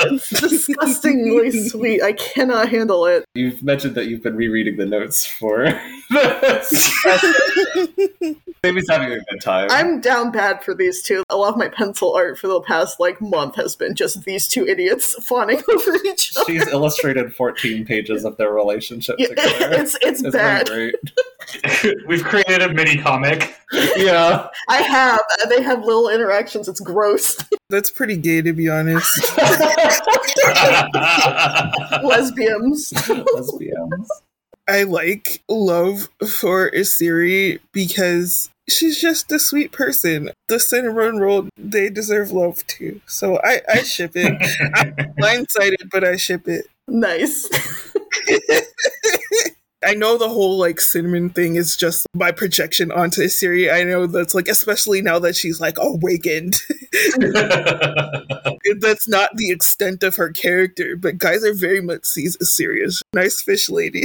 It's 0.00 0.28
disgustingly 0.30 1.50
sweet. 1.68 2.02
I 2.02 2.12
cannot 2.12 2.68
handle 2.68 3.06
it. 3.06 3.24
You've 3.34 3.62
mentioned 3.62 3.94
that 3.96 4.06
you've 4.06 4.22
been 4.22 4.36
rereading 4.36 4.76
the 4.76 4.86
notes 4.86 5.26
for 5.26 5.64
this. 6.10 6.92
Maybe 8.62 8.80
he's 8.80 8.90
having 8.90 9.12
a 9.12 9.20
good 9.20 9.40
time. 9.40 9.68
I'm 9.70 10.00
down 10.00 10.32
bad 10.32 10.62
for 10.62 10.74
these 10.74 11.02
two. 11.02 11.22
A 11.30 11.36
lot 11.36 11.50
of 11.50 11.56
my 11.56 11.68
pencil 11.68 12.14
art 12.14 12.38
for 12.38 12.46
the 12.46 12.60
past 12.60 13.00
like 13.00 13.20
month 13.20 13.56
has 13.56 13.74
been 13.74 13.94
just 13.94 14.24
these 14.24 14.46
two 14.48 14.66
idiots 14.66 15.14
fawning 15.24 15.62
over 15.68 15.96
each 16.04 16.36
other. 16.36 16.44
She's 16.46 16.66
illustrated 16.68 17.34
14 17.34 17.69
pages 17.84 18.24
of 18.24 18.36
their 18.36 18.52
relationship 18.52 19.16
Yeah, 19.18 19.28
together. 19.28 19.72
it's 19.72 19.96
it's 20.02 20.22
It's 20.22 20.34
bad. 20.34 20.66
been 20.66 20.92
We've 22.06 22.22
created 22.24 22.62
a 22.62 22.72
mini 22.72 22.98
comic. 22.98 23.54
Yeah. 23.96 24.48
I 24.68 24.82
have. 24.82 25.20
Uh, 25.20 25.48
they 25.48 25.62
have 25.62 25.84
little 25.84 26.08
interactions. 26.08 26.66
It's 26.68 26.80
gross. 26.80 27.38
That's 27.68 27.88
pretty 27.88 28.16
gay, 28.16 28.42
to 28.42 28.52
be 28.52 28.68
honest. 28.68 29.08
Lesbians. 32.02 32.92
Lesbians. 33.08 34.10
I 34.68 34.82
like 34.84 35.42
love 35.48 36.08
for 36.28 36.70
Isiri 36.70 37.60
because 37.72 38.50
she's 38.68 39.00
just 39.00 39.30
a 39.32 39.38
sweet 39.38 39.72
person. 39.72 40.30
The 40.48 40.60
Cinnamon 40.60 41.18
Roll, 41.18 41.48
they 41.56 41.90
deserve 41.90 42.30
love 42.32 42.66
too. 42.66 43.00
So 43.06 43.40
I, 43.42 43.60
I 43.68 43.82
ship 43.82 44.12
it. 44.14 44.32
I'm 44.74 44.92
blindsided, 45.16 45.90
but 45.90 46.04
I 46.04 46.16
ship 46.16 46.46
it. 46.48 46.66
Nice. 46.90 47.48
I 49.82 49.94
know 49.94 50.18
the 50.18 50.28
whole 50.28 50.58
like 50.58 50.78
cinnamon 50.80 51.30
thing 51.30 51.56
is 51.56 51.74
just 51.74 52.06
my 52.14 52.32
projection 52.32 52.92
onto 52.92 53.22
Isiri. 53.22 53.72
I 53.72 53.82
know 53.84 54.06
that's 54.06 54.34
like, 54.34 54.46
especially 54.46 55.00
now 55.00 55.18
that 55.20 55.36
she's 55.36 55.58
like 55.58 55.78
awakened. 55.78 56.60
that's 58.80 59.08
not 59.08 59.30
the 59.36 59.50
extent 59.50 60.02
of 60.02 60.16
her 60.16 60.32
character, 60.32 60.96
but 60.96 61.16
Guyser 61.16 61.54
very 61.54 61.80
much 61.80 62.04
sees 62.04 62.36
Isiri 62.36 62.84
as 62.84 63.02
nice 63.14 63.40
fish 63.40 63.70
lady. 63.70 64.04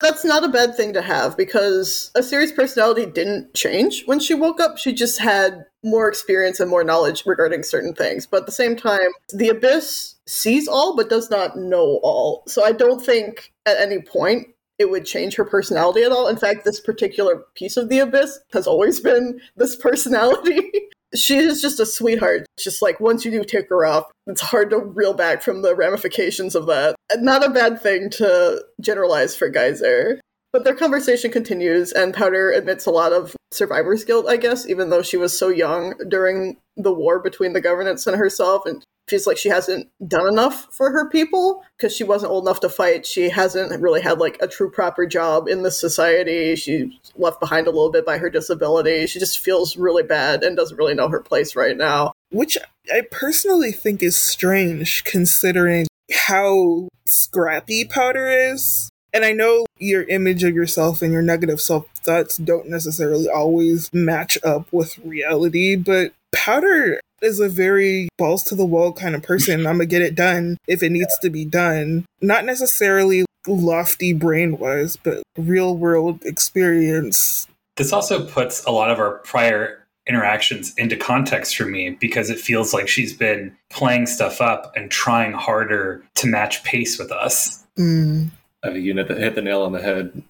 That's 0.00 0.24
not 0.24 0.44
a 0.44 0.48
bad 0.48 0.74
thing 0.74 0.94
to 0.94 1.02
have 1.02 1.36
because 1.36 2.10
a 2.14 2.20
Isiri's 2.20 2.52
personality 2.52 3.04
didn't 3.04 3.54
change 3.54 4.04
when 4.06 4.18
she 4.18 4.32
woke 4.32 4.58
up. 4.58 4.78
She 4.78 4.94
just 4.94 5.20
had 5.20 5.66
more 5.84 6.08
experience 6.08 6.58
and 6.58 6.70
more 6.70 6.84
knowledge 6.84 7.24
regarding 7.26 7.62
certain 7.62 7.94
things. 7.94 8.26
But 8.26 8.40
at 8.40 8.46
the 8.46 8.52
same 8.52 8.76
time, 8.76 9.10
the 9.28 9.50
Abyss 9.50 10.16
sees 10.26 10.68
all 10.68 10.96
but 10.96 11.10
does 11.10 11.30
not 11.30 11.56
know 11.56 12.00
all. 12.02 12.44
So 12.46 12.64
I 12.64 12.72
don't 12.72 13.04
think 13.04 13.52
at 13.66 13.78
any 13.78 14.00
point 14.00 14.48
it 14.78 14.90
would 14.90 15.04
change 15.04 15.34
her 15.36 15.44
personality 15.44 16.02
at 16.02 16.12
all. 16.12 16.28
In 16.28 16.38
fact, 16.38 16.64
this 16.64 16.80
particular 16.80 17.44
piece 17.54 17.76
of 17.76 17.90
the 17.90 17.98
Abyss 17.98 18.40
has 18.54 18.66
always 18.66 19.00
been 19.00 19.38
this 19.56 19.76
personality. 19.76 20.72
she 21.14 21.38
is 21.38 21.60
just 21.60 21.80
a 21.80 21.86
sweetheart. 21.86 22.46
Just 22.58 22.82
like 22.82 23.00
once 23.00 23.24
you 23.24 23.30
do 23.30 23.44
take 23.44 23.68
her 23.68 23.84
off, 23.84 24.10
it's 24.26 24.40
hard 24.40 24.70
to 24.70 24.78
reel 24.78 25.14
back 25.14 25.42
from 25.42 25.62
the 25.62 25.74
ramifications 25.74 26.54
of 26.54 26.66
that. 26.66 26.96
Not 27.16 27.44
a 27.44 27.50
bad 27.50 27.80
thing 27.82 28.10
to 28.10 28.64
generalize 28.80 29.36
for 29.36 29.48
Guyser. 29.48 30.20
But 30.52 30.64
their 30.64 30.74
conversation 30.74 31.30
continues, 31.30 31.92
and 31.92 32.12
Powder 32.12 32.50
admits 32.50 32.86
a 32.86 32.90
lot 32.90 33.12
of 33.12 33.36
survivor's 33.52 34.04
guilt, 34.04 34.26
I 34.28 34.36
guess, 34.36 34.68
even 34.68 34.90
though 34.90 35.02
she 35.02 35.16
was 35.16 35.38
so 35.38 35.48
young 35.48 35.94
during 36.08 36.56
the 36.76 36.92
war 36.92 37.20
between 37.20 37.52
the 37.52 37.60
governance 37.60 38.06
and 38.06 38.16
herself. 38.16 38.66
And 38.66 38.82
she's 39.08 39.26
like, 39.26 39.36
she 39.36 39.48
hasn't 39.48 39.88
done 40.06 40.26
enough 40.26 40.66
for 40.72 40.90
her 40.90 41.08
people 41.08 41.62
because 41.76 41.94
she 41.94 42.02
wasn't 42.02 42.32
old 42.32 42.44
enough 42.44 42.60
to 42.60 42.68
fight. 42.68 43.06
She 43.06 43.28
hasn't 43.28 43.80
really 43.80 44.00
had 44.00 44.18
like 44.18 44.38
a 44.40 44.48
true 44.48 44.70
proper 44.70 45.06
job 45.06 45.46
in 45.46 45.62
this 45.62 45.80
society. 45.80 46.56
She's 46.56 46.90
left 47.16 47.38
behind 47.38 47.66
a 47.68 47.70
little 47.70 47.92
bit 47.92 48.06
by 48.06 48.18
her 48.18 48.30
disability. 48.30 49.06
She 49.06 49.20
just 49.20 49.38
feels 49.38 49.76
really 49.76 50.02
bad 50.02 50.42
and 50.42 50.56
doesn't 50.56 50.76
really 50.76 50.94
know 50.94 51.08
her 51.08 51.20
place 51.20 51.54
right 51.54 51.76
now. 51.76 52.12
Which 52.30 52.58
I 52.92 53.02
personally 53.10 53.72
think 53.72 54.02
is 54.02 54.16
strange 54.16 55.04
considering 55.04 55.86
how 56.12 56.88
scrappy 57.06 57.84
Powder 57.84 58.28
is. 58.30 58.90
And 59.12 59.24
I 59.24 59.32
know 59.32 59.66
your 59.78 60.04
image 60.04 60.44
of 60.44 60.54
yourself 60.54 61.02
and 61.02 61.12
your 61.12 61.22
negative 61.22 61.60
self 61.60 61.86
thoughts 61.96 62.36
don't 62.36 62.68
necessarily 62.68 63.28
always 63.28 63.90
match 63.92 64.38
up 64.44 64.72
with 64.72 64.98
reality, 64.98 65.76
but 65.76 66.12
Powder 66.32 67.00
is 67.22 67.40
a 67.40 67.48
very 67.48 68.08
balls 68.16 68.42
to 68.44 68.54
the 68.54 68.64
wall 68.64 68.92
kind 68.92 69.14
of 69.14 69.22
person. 69.22 69.66
I'm 69.66 69.74
gonna 69.74 69.86
get 69.86 70.02
it 70.02 70.14
done 70.14 70.56
if 70.66 70.82
it 70.82 70.90
needs 70.90 71.18
to 71.18 71.30
be 71.30 71.44
done. 71.44 72.06
Not 72.20 72.44
necessarily 72.44 73.24
lofty 73.46 74.12
brain 74.12 74.58
wise, 74.58 74.96
but 74.96 75.22
real 75.36 75.76
world 75.76 76.24
experience. 76.24 77.46
This 77.76 77.92
also 77.92 78.26
puts 78.26 78.64
a 78.64 78.70
lot 78.70 78.90
of 78.90 78.98
our 78.98 79.18
prior 79.18 79.86
interactions 80.06 80.74
into 80.76 80.96
context 80.96 81.56
for 81.56 81.66
me 81.66 81.90
because 82.00 82.30
it 82.30 82.38
feels 82.38 82.74
like 82.74 82.88
she's 82.88 83.12
been 83.12 83.56
playing 83.70 84.06
stuff 84.06 84.40
up 84.40 84.72
and 84.76 84.90
trying 84.90 85.32
harder 85.32 86.04
to 86.16 86.26
match 86.26 86.64
pace 86.64 86.98
with 86.98 87.12
us. 87.12 87.64
Mm. 87.78 88.30
I 88.62 88.68
have 88.68 88.76
a 88.76 88.80
unit 88.80 89.08
that 89.08 89.18
hit 89.18 89.34
the 89.34 89.42
nail 89.42 89.62
on 89.62 89.72
the 89.72 89.80
head. 89.80 90.22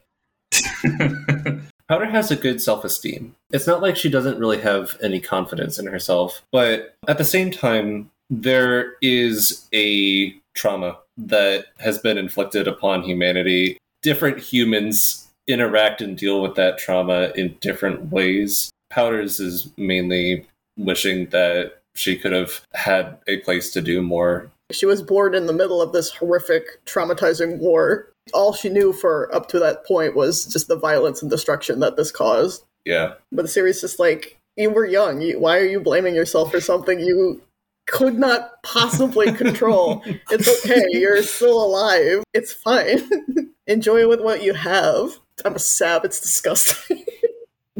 Powder 1.88 2.06
has 2.06 2.30
a 2.30 2.36
good 2.36 2.62
self 2.62 2.84
esteem. 2.84 3.34
It's 3.50 3.66
not 3.66 3.82
like 3.82 3.96
she 3.96 4.08
doesn't 4.08 4.38
really 4.38 4.60
have 4.60 4.96
any 5.02 5.20
confidence 5.20 5.78
in 5.78 5.86
herself, 5.86 6.42
but 6.52 6.94
at 7.08 7.18
the 7.18 7.24
same 7.24 7.50
time, 7.50 8.10
there 8.28 8.94
is 9.02 9.68
a 9.74 10.32
trauma 10.54 10.98
that 11.16 11.66
has 11.78 11.98
been 11.98 12.16
inflicted 12.16 12.68
upon 12.68 13.02
humanity. 13.02 13.76
Different 14.02 14.38
humans 14.38 15.28
interact 15.48 16.00
and 16.00 16.16
deal 16.16 16.40
with 16.40 16.54
that 16.54 16.78
trauma 16.78 17.32
in 17.34 17.56
different 17.60 18.12
ways. 18.12 18.70
Powders 18.88 19.40
is 19.40 19.70
mainly 19.76 20.46
wishing 20.78 21.26
that 21.26 21.80
she 21.96 22.16
could 22.16 22.32
have 22.32 22.60
had 22.72 23.18
a 23.26 23.38
place 23.38 23.72
to 23.72 23.82
do 23.82 24.00
more. 24.00 24.48
She 24.70 24.86
was 24.86 25.02
born 25.02 25.34
in 25.34 25.46
the 25.46 25.52
middle 25.52 25.82
of 25.82 25.92
this 25.92 26.10
horrific, 26.10 26.84
traumatizing 26.86 27.58
war 27.58 28.09
all 28.32 28.52
she 28.52 28.68
knew 28.68 28.92
for 28.92 29.34
up 29.34 29.48
to 29.48 29.58
that 29.58 29.84
point 29.86 30.14
was 30.14 30.44
just 30.46 30.68
the 30.68 30.76
violence 30.76 31.22
and 31.22 31.30
destruction 31.30 31.80
that 31.80 31.96
this 31.96 32.12
caused. 32.12 32.64
Yeah. 32.84 33.14
But 33.32 33.42
the 33.42 33.48
series 33.48 33.80
just 33.80 33.98
like 33.98 34.38
you 34.56 34.70
were 34.70 34.86
young. 34.86 35.20
You, 35.20 35.40
why 35.40 35.58
are 35.58 35.66
you 35.66 35.80
blaming 35.80 36.14
yourself 36.14 36.50
for 36.50 36.60
something 36.60 37.00
you 37.00 37.42
could 37.86 38.18
not 38.18 38.62
possibly 38.62 39.32
control? 39.36 40.02
it's 40.30 40.64
okay. 40.64 40.84
You're 40.90 41.22
still 41.22 41.62
alive. 41.62 42.22
It's 42.34 42.52
fine. 42.52 43.08
Enjoy 43.66 44.08
with 44.08 44.20
what 44.20 44.42
you 44.42 44.54
have. 44.54 45.18
I'm 45.44 45.54
a 45.54 45.58
sap. 45.58 46.04
It's 46.04 46.20
disgusting. 46.20 47.04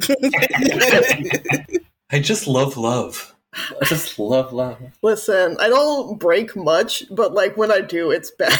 I 2.10 2.18
just 2.20 2.46
love 2.46 2.76
love. 2.76 3.34
I 3.52 3.84
just 3.84 4.18
love 4.18 4.52
love. 4.52 4.78
Listen, 5.02 5.56
I 5.60 5.68
don't 5.68 6.18
break 6.18 6.54
much, 6.54 7.04
but 7.10 7.34
like 7.34 7.56
when 7.56 7.72
I 7.72 7.80
do, 7.80 8.10
it's 8.10 8.30
bad. 8.30 8.58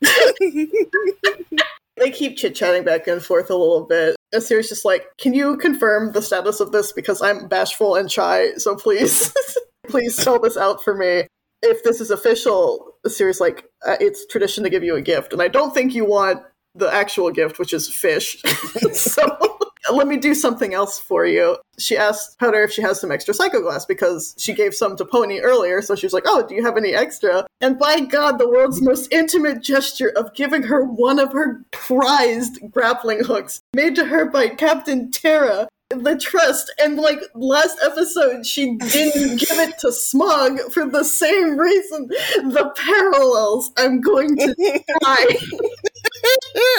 they 1.96 2.10
keep 2.10 2.36
chit 2.36 2.54
chatting 2.54 2.84
back 2.84 3.06
and 3.06 3.22
forth 3.22 3.50
a 3.50 3.54
little 3.54 3.84
bit. 3.84 4.16
Isiri's 4.34 4.68
just 4.68 4.84
like, 4.84 5.06
Can 5.18 5.34
you 5.34 5.56
confirm 5.56 6.12
the 6.12 6.22
status 6.22 6.60
of 6.60 6.72
this? 6.72 6.92
Because 6.92 7.22
I'm 7.22 7.48
bashful 7.48 7.94
and 7.94 8.10
shy, 8.10 8.54
so 8.56 8.76
please, 8.76 9.32
please 9.88 10.16
spell 10.16 10.38
this 10.38 10.56
out 10.56 10.82
for 10.82 10.94
me. 10.94 11.26
If 11.62 11.82
this 11.84 12.00
is 12.00 12.10
official, 12.10 12.94
Isiri's 13.06 13.40
like, 13.40 13.64
uh, 13.86 13.96
It's 14.00 14.26
tradition 14.26 14.64
to 14.64 14.70
give 14.70 14.84
you 14.84 14.96
a 14.96 15.02
gift. 15.02 15.32
And 15.32 15.42
I 15.42 15.48
don't 15.48 15.72
think 15.72 15.94
you 15.94 16.04
want 16.04 16.42
the 16.74 16.92
actual 16.92 17.30
gift, 17.30 17.58
which 17.58 17.72
is 17.72 17.88
fish. 17.88 18.42
so 18.92 19.58
let 19.92 20.06
me 20.06 20.16
do 20.16 20.34
something 20.34 20.74
else 20.74 20.98
for 20.98 21.26
you. 21.26 21.56
She 21.78 21.96
asked 21.96 22.38
Powder 22.38 22.62
if 22.62 22.72
she 22.72 22.82
has 22.82 23.00
some 23.00 23.12
extra 23.12 23.34
psycho 23.34 23.60
glass 23.60 23.84
because 23.84 24.34
she 24.38 24.54
gave 24.54 24.74
some 24.74 24.96
to 24.96 25.04
Poni 25.04 25.40
earlier. 25.42 25.82
So 25.82 25.94
she 25.94 26.06
was 26.06 26.12
like, 26.12 26.24
Oh, 26.26 26.46
do 26.46 26.54
you 26.54 26.64
have 26.64 26.76
any 26.76 26.94
extra? 26.94 27.46
And 27.60 27.78
by 27.78 28.00
God, 28.00 28.38
the 28.38 28.48
world's 28.48 28.82
most 28.82 29.12
intimate 29.12 29.62
gesture 29.62 30.12
of 30.16 30.34
giving 30.34 30.62
her 30.64 30.84
one 30.84 31.18
of 31.18 31.32
her 31.32 31.64
prized 31.70 32.60
grappling 32.70 33.24
hooks 33.24 33.60
made 33.74 33.94
to 33.96 34.06
her 34.06 34.24
by 34.28 34.48
Captain 34.48 35.10
Terra. 35.10 35.68
The 35.90 36.18
trust, 36.18 36.72
and 36.82 36.96
like 36.96 37.20
last 37.36 37.78
episode, 37.80 38.44
she 38.44 38.76
didn't 38.76 39.38
give 39.38 39.58
it 39.58 39.78
to 39.78 39.92
Smog 39.92 40.58
for 40.72 40.84
the 40.84 41.04
same 41.04 41.56
reason. 41.56 42.08
The 42.08 42.72
parallels. 42.74 43.70
I'm 43.76 44.00
going 44.00 44.36
to 44.36 44.82
die. 45.02 45.36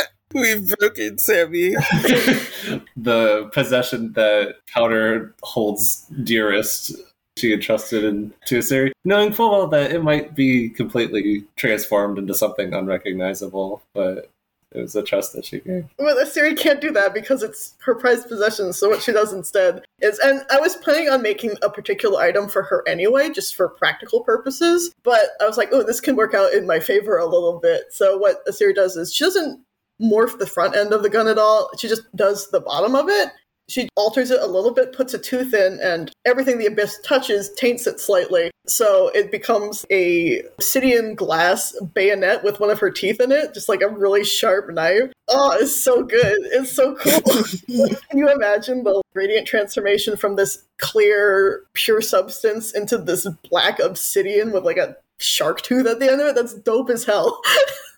We've 0.37 0.77
broken 0.77 1.17
Sammie. 1.17 1.71
the 2.95 3.49
possession 3.53 4.13
that 4.13 4.55
Powder 4.71 5.33
holds 5.41 6.05
dearest, 6.23 6.91
she 7.37 7.53
entrusted 7.53 8.03
in 8.03 8.33
to 8.45 8.59
Isiri, 8.59 8.91
knowing 9.03 9.33
full 9.33 9.51
well 9.51 9.67
that 9.67 9.91
it 9.91 10.03
might 10.03 10.35
be 10.35 10.69
completely 10.69 11.45
transformed 11.55 12.19
into 12.19 12.35
something 12.35 12.73
unrecognizable, 12.73 13.81
but 13.93 14.29
it 14.71 14.81
was 14.81 14.95
a 14.95 15.01
trust 15.01 15.33
that 15.33 15.45
she 15.45 15.59
gave. 15.59 15.85
Well, 15.97 16.23
Isiri 16.23 16.57
can't 16.57 16.81
do 16.81 16.91
that 16.91 17.13
because 17.13 17.41
it's 17.41 17.75
her 17.79 17.95
prized 17.95 18.27
possession. 18.27 18.73
So 18.73 18.89
what 18.89 19.01
she 19.01 19.13
does 19.13 19.33
instead 19.33 19.83
is, 20.01 20.19
and 20.19 20.41
I 20.51 20.59
was 20.59 20.75
planning 20.75 21.09
on 21.09 21.21
making 21.21 21.55
a 21.63 21.69
particular 21.69 22.21
item 22.21 22.49
for 22.49 22.63
her 22.63 22.83
anyway, 22.87 23.29
just 23.29 23.55
for 23.55 23.69
practical 23.69 24.21
purposes. 24.21 24.93
But 25.03 25.29
I 25.41 25.47
was 25.47 25.57
like, 25.57 25.69
oh, 25.71 25.83
this 25.83 26.01
can 26.01 26.15
work 26.15 26.33
out 26.33 26.53
in 26.53 26.67
my 26.67 26.79
favor 26.79 27.17
a 27.17 27.25
little 27.25 27.59
bit. 27.59 27.85
So 27.91 28.17
what 28.17 28.45
Isiri 28.45 28.75
does 28.75 28.97
is 28.97 29.13
she 29.13 29.23
doesn't 29.23 29.63
morph 30.01 30.37
the 30.37 30.47
front 30.47 30.75
end 30.75 30.93
of 30.93 31.03
the 31.03 31.09
gun 31.09 31.27
at 31.27 31.37
all. 31.37 31.69
She 31.77 31.87
just 31.87 32.03
does 32.15 32.49
the 32.49 32.61
bottom 32.61 32.95
of 32.95 33.09
it. 33.09 33.29
She 33.69 33.89
alters 33.97 34.31
it 34.31 34.41
a 34.41 34.47
little 34.47 34.71
bit, 34.71 34.93
puts 34.93 35.13
a 35.13 35.19
tooth 35.19 35.53
in, 35.53 35.79
and 35.81 36.09
everything 36.25 36.57
the 36.57 36.67
abyss 36.67 36.99
touches 37.03 37.51
taints 37.57 37.85
it 37.85 37.99
slightly. 37.99 38.49
So 38.65 39.09
it 39.09 39.29
becomes 39.29 39.85
a 39.89 40.39
obsidian 40.57 41.15
glass 41.15 41.77
bayonet 41.93 42.45
with 42.45 42.61
one 42.61 42.69
of 42.69 42.79
her 42.79 42.89
teeth 42.89 43.19
in 43.19 43.33
it, 43.33 43.53
just 43.53 43.67
like 43.67 43.81
a 43.81 43.89
really 43.89 44.23
sharp 44.23 44.69
knife. 44.69 45.11
Oh, 45.27 45.57
it's 45.59 45.83
so 45.83 46.01
good. 46.01 46.37
It's 46.43 46.71
so 46.71 46.95
cool. 46.95 47.21
Can 48.09 48.17
you 48.17 48.31
imagine 48.31 48.85
the 48.85 49.01
radiant 49.13 49.47
transformation 49.47 50.15
from 50.15 50.37
this 50.37 50.63
clear, 50.77 51.63
pure 51.73 52.01
substance 52.01 52.71
into 52.71 52.97
this 52.97 53.27
black 53.49 53.79
obsidian 53.79 54.53
with 54.53 54.63
like 54.63 54.77
a 54.77 54.95
shark 55.19 55.61
tooth 55.61 55.87
at 55.87 55.99
the 55.99 56.09
end 56.09 56.21
of 56.21 56.27
it? 56.27 56.35
That's 56.35 56.53
dope 56.53 56.89
as 56.89 57.03
hell. 57.03 57.41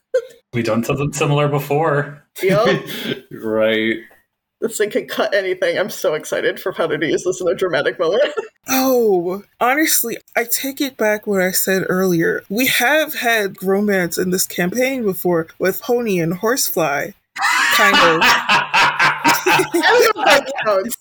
We've 0.54 0.66
done 0.66 0.84
something 0.84 1.14
similar 1.14 1.48
before. 1.48 2.24
Yep. 2.42 2.88
right. 3.32 3.98
This 4.62 4.78
thing 4.78 4.90
can 4.90 5.08
cut 5.08 5.34
anything. 5.34 5.78
I'm 5.78 5.90
so 5.90 6.16
excited 6.16 6.60
for 6.60 6.74
Powder 6.74 6.98
to 6.98 7.08
use 7.08 7.24
this 7.24 7.40
in 7.40 7.48
a 7.48 7.56
dramatic 7.56 8.00
moment. 8.00 8.24
Oh, 8.72 9.42
honestly, 9.60 10.18
I 10.38 10.44
take 10.44 10.80
it 10.80 10.96
back 10.96 11.26
what 11.26 11.42
I 11.42 11.50
said 11.50 11.86
earlier. 11.90 12.44
We 12.50 12.68
have 12.68 13.16
had 13.16 13.64
romance 13.64 14.16
in 14.16 14.30
this 14.30 14.46
campaign 14.46 15.02
before 15.02 15.48
with 15.58 15.82
Poni 15.82 16.22
and 16.22 16.36
Horsefly. 16.36 17.14
Kind 17.74 17.96
of. 17.96 18.22
I 18.22 19.66
don't 19.74 19.74
know 19.74 20.22
if 20.22 20.26
that 20.28 20.52
counts. 20.64 20.98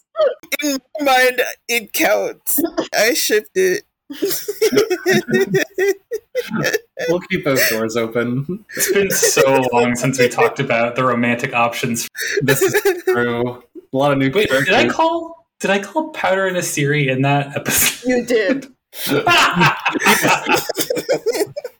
In 0.64 0.78
my 1.00 1.12
mind, 1.12 1.42
it 1.68 1.92
counts. 1.92 2.58
I 2.94 3.12
shipped 3.12 3.54
it. 3.54 3.84
We'll 7.08 7.20
keep 7.30 7.44
those 7.44 7.66
doors 7.68 7.96
open. 7.96 8.64
It's 8.76 8.92
been 8.92 9.10
so 9.10 9.66
long 9.72 9.94
since 9.96 10.18
we 10.18 10.28
talked 10.28 10.60
about 10.60 10.96
the 10.96 11.04
romantic 11.04 11.52
options. 11.54 12.08
This 12.40 12.62
is 12.62 12.74
true. 13.04 13.62
A 13.92 13.96
lot 13.96 14.12
of 14.12 14.18
new 14.18 14.30
Wait, 14.30 14.48
did 14.48 14.72
I 14.72 14.88
call 14.88 15.46
did 15.60 15.70
I 15.70 15.80
call 15.80 16.10
Powder 16.10 16.46
and 16.46 16.56
Isiri 16.56 17.08
in 17.08 17.22
that 17.22 17.56
episode? 17.56 18.08
You 18.08 18.24
did. 18.24 18.66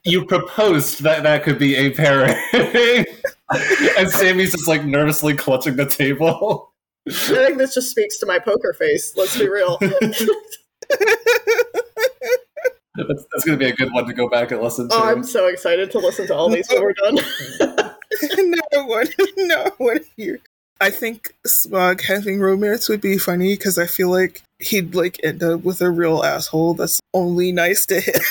you 0.03 0.25
proposed 0.25 1.01
that 1.03 1.23
that 1.23 1.43
could 1.43 1.57
be 1.57 1.75
a 1.75 1.89
pairing. 1.91 2.35
and 2.53 4.09
Sammie's 4.09 4.51
just 4.51 4.67
like 4.67 4.85
nervously 4.85 5.33
clutching 5.35 5.75
the 5.75 5.85
table. 5.85 6.71
I 7.07 7.11
think 7.11 7.57
this 7.57 7.73
just 7.73 7.89
speaks 7.89 8.19
to 8.19 8.25
my 8.25 8.37
poker 8.39 8.73
face. 8.73 9.13
Let's 9.15 9.37
be 9.37 9.49
real. 9.49 9.79
That's, 13.07 13.25
that's 13.31 13.45
going 13.45 13.57
to 13.57 13.63
be 13.63 13.69
a 13.71 13.75
good 13.75 13.91
one 13.93 14.05
to 14.05 14.13
go 14.13 14.29
back 14.29 14.51
and 14.51 14.61
listen 14.61 14.87
oh, 14.91 14.99
to. 14.99 15.03
oh, 15.03 15.09
I'm 15.09 15.23
so 15.23 15.47
excited 15.47 15.91
to 15.91 15.99
listen 15.99 16.27
to 16.27 16.35
all 16.35 16.49
these 16.49 16.67
when 16.69 16.81
we're 16.81 16.93
done. 16.93 17.17
no 18.73 18.85
one, 18.85 19.07
no 19.37 19.71
one 19.77 19.99
here. 20.17 20.39
I 20.81 20.89
think 20.89 21.33
Smog 21.45 22.01
having 22.01 22.39
romance 22.39 22.87
would 22.87 23.01
be 23.01 23.17
funny 23.17 23.55
because 23.55 23.77
I 23.77 23.85
feel 23.85 24.09
like 24.09 24.41
he'd 24.59 24.95
like 24.95 25.19
end 25.23 25.43
up 25.43 25.63
with 25.63 25.81
a 25.81 25.89
real 25.89 26.23
asshole 26.23 26.73
that's 26.73 27.01
only 27.13 27.51
nice 27.51 27.85
to 27.87 27.99
him. 27.99 28.21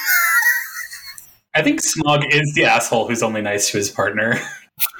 I 1.54 1.62
think 1.62 1.82
Smog 1.82 2.24
is 2.30 2.54
the 2.54 2.64
asshole 2.64 3.08
who's 3.08 3.22
only 3.22 3.42
nice 3.42 3.70
to 3.70 3.76
his 3.76 3.90
partner. 3.90 4.40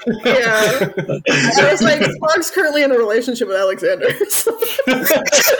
yeah. 0.05 0.89
I 1.27 1.71
was 1.71 1.81
like, 1.81 2.03
Smog's 2.03 2.51
currently 2.51 2.83
in 2.83 2.91
a 2.91 2.97
relationship 2.97 3.47
with 3.47 3.57
Alexander. 3.57 4.07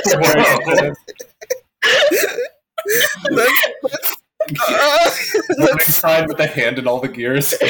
Whoa. 0.05 0.93
That's- 3.35 4.15
uh, 4.69 5.11
Running 5.19 5.48
side 5.79 6.27
with 6.27 6.37
the 6.37 6.47
hand 6.47 6.79
and 6.79 6.87
all 6.87 6.99
the 6.99 7.07
gears. 7.07 7.49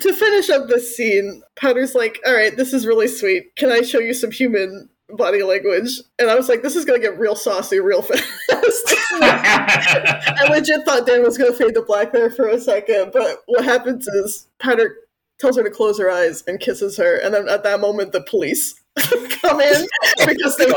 to 0.00 0.12
finish 0.12 0.50
up 0.50 0.68
this 0.68 0.96
scene, 0.96 1.42
Powder's 1.56 1.94
like, 1.94 2.18
all 2.26 2.34
right, 2.34 2.56
this 2.56 2.72
is 2.72 2.86
really 2.86 3.08
sweet. 3.08 3.54
Can 3.56 3.70
I 3.70 3.82
show 3.82 3.98
you 3.98 4.14
some 4.14 4.30
human 4.30 4.88
body 5.10 5.42
language? 5.42 6.00
And 6.18 6.30
I 6.30 6.34
was 6.34 6.48
like, 6.48 6.62
this 6.62 6.76
is 6.76 6.84
going 6.84 7.00
to 7.00 7.06
get 7.06 7.18
real 7.18 7.36
saucy 7.36 7.80
real 7.80 8.02
fast. 8.48 8.94
I 9.12 10.46
legit 10.50 10.84
thought 10.84 11.06
Dan 11.06 11.22
was 11.22 11.38
going 11.38 11.52
to 11.52 11.58
fade 11.58 11.74
to 11.74 11.82
black 11.82 12.12
there 12.12 12.30
for 12.30 12.48
a 12.48 12.60
second, 12.60 13.12
but 13.12 13.42
what 13.46 13.64
happens 13.64 14.06
is 14.06 14.46
Powder 14.58 14.96
tells 15.38 15.56
her 15.56 15.62
to 15.62 15.70
close 15.70 15.98
her 15.98 16.10
eyes 16.10 16.42
and 16.46 16.60
kisses 16.60 16.96
her, 16.96 17.16
and 17.16 17.34
then 17.34 17.48
at 17.48 17.62
that 17.62 17.80
moment, 17.80 18.12
the 18.12 18.22
police 18.22 18.80
come 19.42 19.60
in 19.60 19.86
because 20.26 20.56
they're, 20.58 20.72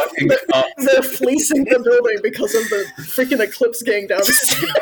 cops. 0.51 0.85
they're 0.85 1.01
fleecing 1.01 1.63
the 1.65 1.79
building 1.79 2.17
because 2.21 2.53
of 2.53 2.63
the 2.69 2.85
freaking 3.03 3.39
Eclipse 3.39 3.81
gang 3.81 4.07
downstairs. 4.07 4.73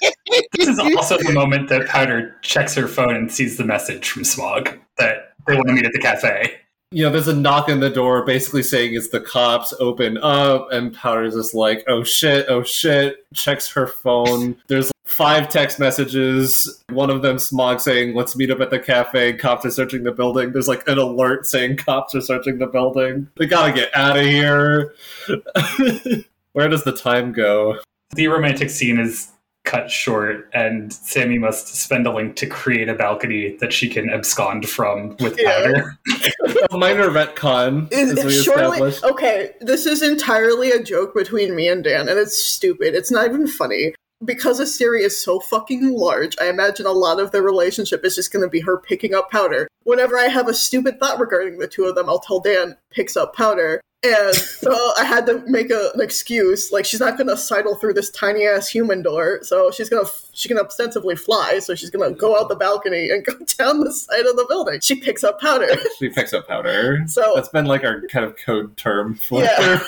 this 0.56 0.68
is 0.68 0.78
also 0.78 1.18
the 1.18 1.32
moment 1.32 1.68
that 1.68 1.86
Powder 1.86 2.36
checks 2.42 2.74
her 2.74 2.88
phone 2.88 3.14
and 3.14 3.30
sees 3.30 3.56
the 3.56 3.64
message 3.64 4.08
from 4.08 4.24
Smog 4.24 4.78
that 4.98 5.34
they 5.46 5.54
want 5.54 5.68
to 5.68 5.74
meet 5.74 5.84
at 5.84 5.92
the 5.92 6.00
cafe. 6.00 6.61
You 6.92 7.02
know, 7.02 7.10
there's 7.10 7.28
a 7.28 7.34
knock 7.34 7.68
on 7.68 7.80
the 7.80 7.90
door 7.90 8.24
basically 8.24 8.62
saying 8.62 8.94
it's 8.94 9.08
the 9.08 9.20
cops, 9.20 9.72
open 9.80 10.18
up, 10.18 10.70
and 10.70 10.94
Powder's 10.94 11.34
just 11.34 11.54
like, 11.54 11.84
oh 11.88 12.04
shit, 12.04 12.46
oh 12.48 12.62
shit, 12.62 13.26
checks 13.34 13.68
her 13.72 13.86
phone. 13.86 14.56
There's 14.68 14.92
five 15.04 15.48
text 15.48 15.78
messages, 15.78 16.82
one 16.90 17.10
of 17.10 17.22
them 17.22 17.38
Smog 17.38 17.80
saying, 17.80 18.14
let's 18.14 18.36
meet 18.36 18.50
up 18.50 18.60
at 18.60 18.70
the 18.70 18.78
cafe, 18.78 19.34
cops 19.34 19.64
are 19.64 19.70
searching 19.70 20.04
the 20.04 20.12
building. 20.12 20.52
There's 20.52 20.68
like 20.68 20.86
an 20.86 20.98
alert 20.98 21.46
saying 21.46 21.78
cops 21.78 22.14
are 22.14 22.20
searching 22.20 22.58
the 22.58 22.66
building. 22.66 23.28
They 23.36 23.46
gotta 23.46 23.72
get 23.72 23.94
out 23.94 24.18
of 24.18 24.24
here. 24.24 24.94
Where 26.52 26.68
does 26.68 26.84
the 26.84 26.96
time 26.96 27.32
go? 27.32 27.78
The 28.14 28.28
romantic 28.28 28.68
scene 28.70 28.98
is 28.98 29.31
cut 29.64 29.90
short, 29.90 30.48
and 30.52 30.92
Sammie 30.92 31.38
must 31.38 31.68
spend 31.68 32.06
a 32.06 32.12
link 32.12 32.36
to 32.36 32.46
create 32.46 32.88
a 32.88 32.94
balcony 32.94 33.56
that 33.60 33.72
she 33.72 33.88
can 33.88 34.10
abscond 34.10 34.68
from 34.68 35.16
with 35.20 35.38
Yeah. 35.40 35.62
Powder. 35.62 35.98
A 36.70 36.78
minor 36.78 37.08
retcon, 37.08 37.88
It- 37.92 38.18
as 38.18 38.24
we 38.24 38.32
shortly, 38.32 38.64
established. 38.88 39.04
okay, 39.04 39.50
this 39.60 39.86
is 39.86 40.02
entirely 40.02 40.70
a 40.70 40.82
joke 40.82 41.14
between 41.14 41.54
me 41.54 41.68
and 41.68 41.84
Dan, 41.84 42.08
and 42.08 42.18
it's 42.18 42.42
stupid. 42.44 42.94
It's 42.94 43.10
not 43.10 43.26
even 43.26 43.46
funny. 43.46 43.94
Because 44.24 44.60
Isiri 44.60 45.00
is 45.00 45.20
so 45.20 45.40
fucking 45.40 45.90
large, 45.96 46.36
I 46.40 46.48
imagine 46.48 46.86
a 46.86 46.92
lot 46.92 47.18
of 47.18 47.32
their 47.32 47.42
relationship 47.42 48.04
is 48.04 48.14
just 48.14 48.32
going 48.32 48.44
to 48.44 48.48
be 48.48 48.60
her 48.60 48.78
picking 48.78 49.14
up 49.14 49.30
powder. 49.32 49.66
Whenever 49.82 50.16
I 50.16 50.28
have 50.28 50.46
a 50.46 50.54
stupid 50.54 51.00
thought 51.00 51.18
regarding 51.18 51.58
the 51.58 51.66
two 51.66 51.84
of 51.86 51.96
them, 51.96 52.08
I'll 52.08 52.20
tell 52.20 52.38
Dan, 52.38 52.76
picks 52.92 53.16
up 53.16 53.34
powder. 53.34 53.80
And 54.04 54.34
so 54.34 54.92
I 54.98 55.04
had 55.04 55.26
to 55.26 55.44
make 55.46 55.70
a, 55.70 55.90
an 55.94 56.00
excuse. 56.00 56.72
Like, 56.72 56.84
she's 56.84 56.98
not 56.98 57.16
going 57.16 57.28
to 57.28 57.36
sidle 57.36 57.76
through 57.76 57.94
this 57.94 58.10
tiny 58.10 58.44
ass 58.46 58.68
human 58.68 59.00
door. 59.00 59.38
So 59.42 59.70
she's 59.70 59.88
going 59.88 60.04
to, 60.04 60.10
she 60.32 60.48
can 60.48 60.58
ostensibly 60.58 61.14
fly. 61.14 61.60
So 61.60 61.76
she's 61.76 61.88
going 61.90 62.12
to 62.12 62.18
go 62.18 62.36
out 62.36 62.48
the 62.48 62.56
balcony 62.56 63.10
and 63.10 63.24
go 63.24 63.34
down 63.58 63.78
the 63.80 63.92
side 63.92 64.26
of 64.26 64.34
the 64.34 64.44
building. 64.48 64.80
She 64.80 64.96
picks 64.96 65.22
up 65.22 65.40
powder. 65.40 65.68
She 65.98 66.08
picks 66.08 66.32
up 66.32 66.48
powder. 66.48 67.04
So 67.06 67.32
That's 67.36 67.48
been 67.50 67.66
like 67.66 67.84
our 67.84 68.02
kind 68.08 68.26
of 68.26 68.36
code 68.36 68.76
term 68.76 69.14
for 69.14 69.40
Yeah. 69.44 69.78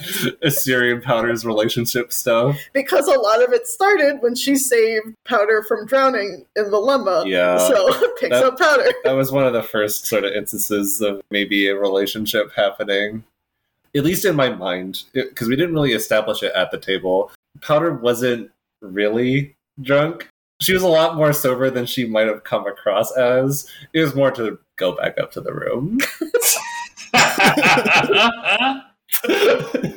Assyrian 0.42 1.00
powder's 1.00 1.44
relationship 1.44 2.12
stuff. 2.12 2.56
because 2.72 3.08
a 3.08 3.18
lot 3.18 3.42
of 3.42 3.52
it 3.52 3.66
started 3.66 4.18
when 4.20 4.34
she 4.36 4.56
saved 4.56 5.14
Powder 5.24 5.64
from 5.66 5.86
drowning 5.86 6.44
in 6.54 6.70
the 6.70 6.76
lemma. 6.76 7.26
Yeah. 7.26 7.58
So 7.58 7.92
picks 8.20 8.30
That- 8.36 8.44
up 8.44 8.58
Powder. 8.58 8.92
That 9.04 9.12
was 9.12 9.32
one 9.32 9.44
of 9.46 9.52
the 9.52 9.62
first 9.64 10.06
sort 10.06 10.24
of 10.24 10.32
instances 10.32 11.00
of 11.00 11.22
maybe 11.30 11.66
a 11.68 11.74
relationship 11.74 12.52
happening, 12.54 13.24
at 13.96 14.04
least 14.04 14.24
in 14.24 14.34
my 14.36 14.48
mind, 14.50 15.04
because 15.12 15.48
we 15.48 15.56
didn't 15.56 15.74
really 15.74 15.92
establish 15.92 16.42
it 16.42 16.52
at 16.54 16.70
the 16.70 16.78
table. 16.78 17.30
Powder 17.60 17.92
wasn't 17.94 18.50
really 18.80 19.54
drunk. 19.82 20.28
She 20.60 20.72
was 20.72 20.82
a 20.82 20.88
lot 20.88 21.16
more 21.16 21.32
sober 21.32 21.70
than 21.70 21.84
she 21.86 22.04
might 22.06 22.26
have 22.26 22.44
come 22.44 22.66
across 22.66 23.14
as. 23.16 23.68
It 23.92 24.00
was 24.00 24.14
more 24.14 24.30
to 24.32 24.58
go 24.76 24.92
back 24.96 25.18
up 25.18 25.30
to 25.32 25.40
the 25.40 25.52
room. 25.52 25.98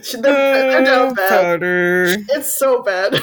She, 0.03 0.17
they're, 0.21 0.21
they're 0.21 0.85
down 0.85 1.11
Oh, 1.11 1.13
bad. 1.15 1.29
powder. 1.29 2.05
It's 2.29 2.57
so 2.57 2.81
bad. 2.83 3.15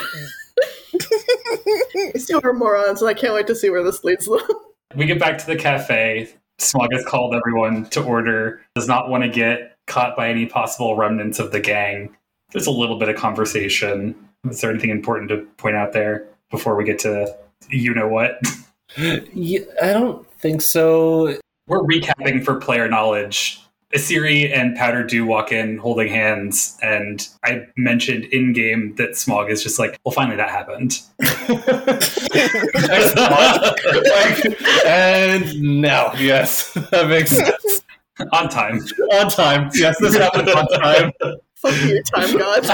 These 2.14 2.26
two 2.26 2.40
are 2.42 2.52
morons, 2.52 3.00
and 3.00 3.08
I 3.08 3.14
can't 3.14 3.34
wait 3.34 3.46
to 3.48 3.54
see 3.54 3.70
where 3.70 3.82
this 3.82 4.04
leads 4.04 4.26
them. 4.26 4.40
we 4.94 5.06
get 5.06 5.18
back 5.18 5.38
to 5.38 5.46
the 5.46 5.56
cafe. 5.56 6.30
Smog 6.58 6.92
has 6.92 7.04
called 7.04 7.34
everyone 7.34 7.86
to 7.90 8.02
order, 8.02 8.62
does 8.76 8.86
not 8.86 9.08
want 9.10 9.24
to 9.24 9.28
get 9.28 9.73
caught 9.86 10.16
by 10.16 10.28
any 10.28 10.46
possible 10.46 10.96
remnants 10.96 11.38
of 11.38 11.52
the 11.52 11.60
gang. 11.60 12.14
There's 12.52 12.66
a 12.66 12.70
little 12.70 12.98
bit 12.98 13.08
of 13.08 13.16
conversation. 13.16 14.14
Is 14.48 14.60
there 14.60 14.70
anything 14.70 14.90
important 14.90 15.30
to 15.30 15.38
point 15.56 15.76
out 15.76 15.92
there 15.92 16.26
before 16.50 16.76
we 16.76 16.84
get 16.84 16.98
to 17.00 17.34
you 17.70 17.94
know 17.94 18.08
what? 18.08 18.40
yeah, 18.96 19.60
I 19.82 19.92
don't 19.92 20.30
think 20.32 20.62
so. 20.62 21.38
We're 21.66 21.82
recapping 21.82 22.44
for 22.44 22.56
player 22.56 22.88
knowledge. 22.88 23.60
Isiri 23.94 24.52
and 24.52 24.76
Powder 24.76 25.04
do 25.04 25.24
walk 25.24 25.52
in 25.52 25.78
holding 25.78 26.08
hands, 26.08 26.76
and 26.82 27.26
I 27.44 27.66
mentioned 27.76 28.24
in 28.24 28.52
game 28.52 28.96
that 28.96 29.16
Smog 29.16 29.50
is 29.50 29.62
just 29.62 29.78
like, 29.78 30.00
well, 30.04 30.12
finally 30.12 30.36
that 30.36 30.50
happened. 30.50 31.00
like, 34.10 34.84
and 34.84 35.80
now, 35.80 36.12
yes, 36.14 36.72
that 36.90 37.08
makes 37.08 37.30
sense. 37.30 37.82
On 38.32 38.48
time. 38.48 38.80
On 39.12 39.28
time, 39.28 39.70
yes, 39.74 39.98
this 39.98 40.16
happened 40.16 40.48
on 40.48 40.66
time. 40.68 41.12
Fuck 41.56 41.82
you, 41.84 42.02
time 42.14 42.38
god. 42.38 42.64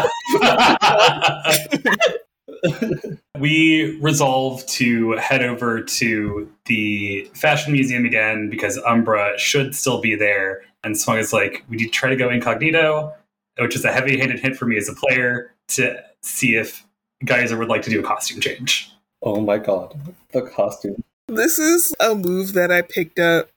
we 3.38 3.98
resolve 4.00 4.66
to 4.66 5.12
head 5.12 5.42
over 5.42 5.81
to 5.81 6.50
the 6.66 7.31
fashion 7.35 7.72
museum 7.72 8.05
again 8.05 8.50
because 8.50 8.79
Umbra 8.87 9.38
should 9.38 9.74
still 9.74 10.00
be 10.00 10.14
there. 10.14 10.62
And 10.85 10.98
Smog 10.98 11.18
is 11.18 11.33
like, 11.33 11.64
we 11.68 11.76
need 11.76 11.85
to 11.85 11.90
try 11.90 12.11
to 12.11 12.16
go 12.16 12.29
incognito, 12.29 13.14
which 13.59 13.76
is 13.76 13.85
a 13.85 13.92
heavy 13.92 14.18
handed 14.18 14.40
hint 14.40 14.57
for 14.57 14.66
me 14.66 14.76
as 14.76 14.88
a 14.88 14.94
player 14.94 15.55
to 15.68 16.03
see 16.22 16.57
if 16.57 16.85
Guyser 17.24 17.57
would 17.57 17.68
like 17.68 17.83
to 17.83 17.90
do 17.90 18.00
a 18.00 18.03
costume 18.03 18.40
change. 18.40 18.92
Oh 19.22 19.40
my 19.40 19.59
god, 19.59 19.98
the 20.33 20.42
costume. 20.42 21.03
This 21.29 21.59
is 21.59 21.94
a 22.00 22.14
move 22.14 22.55
that 22.55 22.72
I 22.72 22.83
picked 22.83 23.18
up 23.18 23.48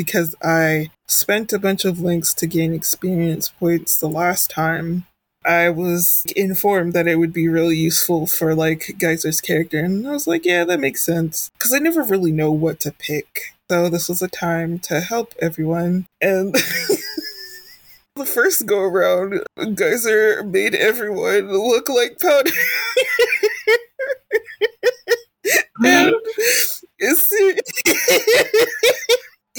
because 0.00 0.34
I 0.42 0.88
spent 1.08 1.52
a 1.52 1.58
bunch 1.58 1.84
of 1.84 2.00
links 2.00 2.32
to 2.32 2.46
gain 2.46 2.72
experience 2.72 3.50
points 3.50 4.00
the 4.00 4.08
last 4.08 4.48
time. 4.48 5.04
I 5.44 5.68
was 5.68 6.24
informed 6.34 6.94
that 6.94 7.06
it 7.06 7.16
would 7.16 7.34
be 7.34 7.48
really 7.48 7.76
useful 7.76 8.26
for 8.26 8.54
like 8.54 8.96
Guyser's 8.98 9.42
character, 9.42 9.78
and 9.78 10.08
I 10.08 10.12
was 10.12 10.26
like, 10.26 10.46
yeah, 10.46 10.64
that 10.64 10.80
makes 10.80 11.04
sense. 11.04 11.50
Because 11.58 11.74
I 11.74 11.80
never 11.80 12.02
really 12.02 12.32
know 12.32 12.50
what 12.50 12.80
to 12.80 12.92
pick. 12.92 13.54
So 13.70 13.90
this 13.90 14.08
was 14.08 14.22
a 14.22 14.28
time 14.28 14.78
to 14.80 15.02
help 15.02 15.34
everyone. 15.38 16.06
And 16.18 16.54
the 18.16 18.24
first 18.24 18.64
go 18.64 18.80
around, 18.80 19.42
Geyser 19.74 20.42
made 20.44 20.74
everyone 20.74 21.52
look 21.52 21.90
like 21.90 22.18
powder. 22.18 22.52
and 25.84 26.14
it's, 26.98 27.32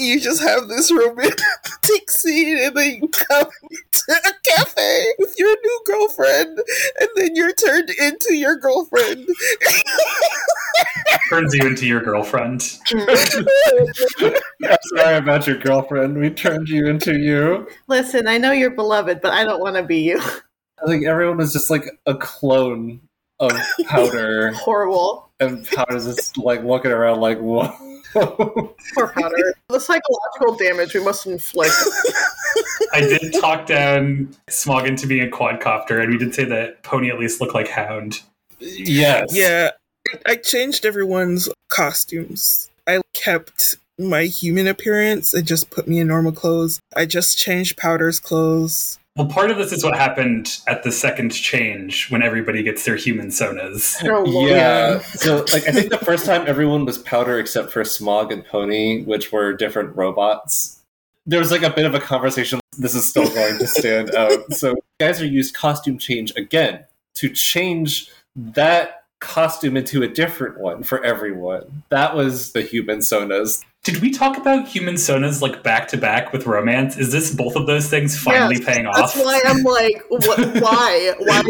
you 0.02 0.20
just 0.20 0.42
have 0.42 0.68
this 0.68 0.90
romantic 0.92 2.10
scene 2.10 2.58
and 2.58 2.76
then 2.76 2.94
you 3.02 3.08
come 3.08 3.46
to 3.92 4.12
a 4.12 4.32
cafe 4.44 5.04
with 5.18 5.34
your 5.38 5.54
new 5.62 5.80
girlfriend 5.86 6.58
and 7.00 7.08
then 7.16 7.34
you're 7.34 7.54
turned 7.54 7.90
into 7.90 8.34
your 8.34 8.56
girlfriend. 8.56 9.26
Turns 11.30 11.54
you 11.54 11.66
into 11.66 11.86
your 11.86 12.00
girlfriend. 12.02 12.62
Sorry 14.84 15.16
about 15.16 15.46
your 15.46 15.56
girlfriend. 15.58 16.18
We 16.18 16.30
turned 16.30 16.68
you 16.68 16.86
into 16.88 17.18
you. 17.18 17.68
Listen, 17.86 18.28
I 18.28 18.38
know 18.38 18.52
you're 18.52 18.70
beloved, 18.70 19.20
but 19.20 19.32
I 19.32 19.44
don't 19.44 19.60
want 19.60 19.76
to 19.76 19.82
be 19.82 20.00
you. 20.00 20.20
I 20.20 20.86
think 20.86 21.06
everyone 21.06 21.36
was 21.38 21.52
just 21.52 21.70
like 21.70 21.84
a 22.06 22.14
clone 22.14 23.00
of 23.40 23.52
Powder, 23.86 24.52
Horrible. 24.54 25.30
and 25.40 25.66
Powder's 25.66 26.04
just 26.06 26.36
like 26.38 26.62
looking 26.64 26.90
around 26.90 27.20
like, 27.20 27.38
what? 27.40 27.74
Poor 28.94 29.08
Powder. 29.08 29.54
The 29.68 29.80
psychological 29.80 30.56
damage 30.56 30.94
we 30.94 31.02
must 31.02 31.26
inflict. 31.26 31.74
I 32.92 33.00
did 33.00 33.32
talk 33.40 33.66
down 33.66 34.34
Smog 34.48 34.86
into 34.86 35.06
being 35.06 35.26
a 35.26 35.30
quadcopter, 35.30 36.02
and 36.02 36.10
we 36.10 36.18
did 36.18 36.34
say 36.34 36.44
that 36.44 36.82
Poni 36.82 37.10
at 37.10 37.18
least 37.18 37.40
looked 37.40 37.54
like 37.54 37.68
Hound. 37.68 38.20
yes. 38.58 39.28
Yeah, 39.32 39.70
I 40.26 40.36
changed 40.36 40.84
everyone's 40.84 41.48
costumes. 41.68 42.70
I 42.86 43.00
kept 43.14 43.76
my 43.98 44.24
human 44.24 44.66
appearance 44.66 45.32
and 45.32 45.46
just 45.46 45.70
put 45.70 45.86
me 45.86 45.98
in 46.00 46.08
normal 46.08 46.32
clothes. 46.32 46.80
I 46.94 47.06
just 47.06 47.38
changed 47.38 47.76
Powder's 47.76 48.20
clothes. 48.20 48.98
Well, 49.16 49.26
part 49.26 49.50
of 49.50 49.58
this 49.58 49.72
is 49.72 49.84
what 49.84 49.94
happened 49.94 50.58
at 50.66 50.84
the 50.84 50.90
second 50.92 51.30
change 51.30 52.10
when 52.10 52.22
everybody 52.22 52.62
gets 52.62 52.84
their 52.84 52.96
human 52.96 53.28
sonas. 53.28 53.96
Oh, 54.08 54.46
Yeah. 54.46 55.00
So, 55.00 55.44
like, 55.52 55.68
I 55.68 55.72
think 55.72 55.90
the 55.90 55.98
first 55.98 56.24
time 56.24 56.46
everyone 56.46 56.86
was 56.86 56.96
powder 56.98 57.38
except 57.38 57.70
for 57.70 57.84
Smog 57.84 58.32
and 58.32 58.44
Poni, 58.46 59.04
which 59.04 59.30
were 59.30 59.52
different 59.52 59.94
robots. 59.96 60.80
There 61.26 61.38
was 61.38 61.50
like 61.50 61.62
a 61.62 61.70
bit 61.70 61.84
of 61.84 61.94
a 61.94 62.00
conversation. 62.00 62.58
This 62.78 62.94
is 62.94 63.08
still 63.08 63.28
going 63.34 63.58
to 63.58 63.66
stand 63.66 64.14
out. 64.16 64.50
So, 64.52 64.74
Guyser 64.98 65.26
used 65.26 65.54
costume 65.54 65.98
change 65.98 66.32
again 66.36 66.84
to 67.16 67.28
change 67.28 68.10
that 68.34 69.04
costume 69.20 69.76
into 69.76 70.02
a 70.02 70.08
different 70.08 70.58
one 70.58 70.82
for 70.82 71.04
everyone. 71.04 71.82
That 71.90 72.16
was 72.16 72.52
the 72.52 72.62
human 72.62 73.00
sonas. 73.00 73.62
Did 73.84 74.00
we 74.00 74.12
talk 74.12 74.36
about 74.36 74.68
human 74.68 74.94
sonas 74.94 75.42
like 75.42 75.64
back 75.64 75.88
to 75.88 75.96
back 75.96 76.32
with 76.32 76.46
romance? 76.46 76.96
Is 76.96 77.10
this 77.10 77.34
both 77.34 77.56
of 77.56 77.66
those 77.66 77.90
things 77.90 78.16
finally 78.16 78.56
Yes, 78.56 78.64
paying 78.64 78.84
That's 78.84 78.98
off? 78.98 79.14
That's 79.14 79.24
why 79.24 79.40
I'm 79.44 79.64
like, 79.64 80.04
what, 80.08 80.38
why? 80.62 81.14
Why 81.18 81.38
are 81.38 81.42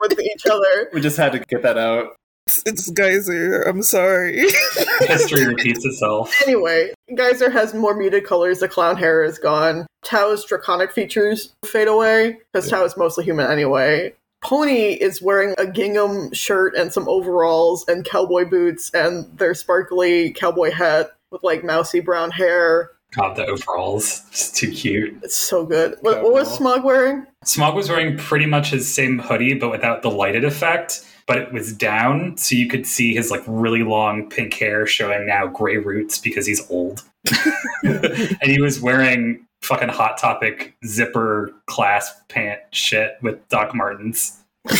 with 0.00 0.20
each 0.20 0.46
other? 0.50 0.90
We 0.94 1.02
just 1.02 1.18
had 1.18 1.32
to 1.32 1.40
get 1.40 1.60
that 1.62 1.76
out. 1.76 2.16
It's, 2.46 2.62
it's 2.64 2.90
Guyser. 2.90 3.68
I'm 3.68 3.82
sorry. 3.82 4.38
History 5.00 5.46
repeats 5.46 5.84
itself. 5.84 6.34
Anyway, 6.46 6.94
Guyser 7.14 7.50
has 7.50 7.74
more 7.74 7.94
muted 7.94 8.24
colors. 8.24 8.60
The 8.60 8.68
clown 8.68 8.96
hair 8.96 9.22
is 9.24 9.38
gone. 9.38 9.86
Tau's 10.04 10.44
draconic 10.46 10.90
features 10.92 11.52
fade 11.66 11.88
away 11.88 12.38
because 12.52 12.70
Tau 12.70 12.82
is 12.84 12.96
mostly 12.96 13.24
human 13.24 13.50
anyway. 13.50 14.14
Poni 14.44 14.96
is 14.96 15.22
wearing 15.22 15.54
a 15.56 15.66
gingham 15.66 16.32
shirt 16.32 16.76
and 16.76 16.92
some 16.92 17.08
overalls 17.08 17.84
and 17.88 18.04
cowboy 18.04 18.44
boots 18.44 18.90
and 18.92 19.26
their 19.38 19.54
sparkly 19.54 20.32
cowboy 20.32 20.70
hat 20.70 21.12
with 21.30 21.42
like 21.42 21.64
mousy 21.64 22.00
brown 22.00 22.30
hair. 22.30 22.90
God, 23.16 23.36
the 23.36 23.46
overalls. 23.46 24.22
Just 24.30 24.56
too 24.56 24.70
cute. 24.70 25.16
It's 25.22 25.36
so 25.36 25.64
good. 25.64 25.96
What, 26.00 26.22
what 26.22 26.32
was. 26.32 26.54
Smog 26.54 26.84
wearing? 26.84 27.26
Smog 27.44 27.74
was 27.74 27.88
wearing 27.88 28.18
pretty 28.18 28.46
much 28.46 28.70
his 28.70 28.92
same 28.92 29.18
hoodie, 29.18 29.54
but 29.54 29.70
without 29.70 30.02
the 30.02 30.10
lighted 30.10 30.44
effect. 30.44 31.06
But 31.26 31.38
it 31.38 31.52
was 31.52 31.72
down, 31.72 32.36
so 32.36 32.54
you 32.54 32.68
could 32.68 32.86
see 32.86 33.14
his 33.14 33.30
like 33.30 33.42
really 33.46 33.82
long 33.82 34.28
pink 34.28 34.52
hair 34.52 34.86
showing 34.86 35.26
now 35.26 35.46
gray 35.46 35.78
roots 35.78 36.18
because 36.18 36.44
he's 36.44 36.68
old. 36.70 37.02
and 37.82 38.42
he 38.42 38.60
was 38.60 38.80
wearing 38.80 39.46
fucking 39.64 39.88
hot 39.88 40.18
topic 40.18 40.76
zipper 40.86 41.50
clasp 41.66 42.28
pant 42.28 42.60
shit 42.70 43.16
with 43.22 43.46
Doc 43.48 43.74
Martens. 43.74 44.40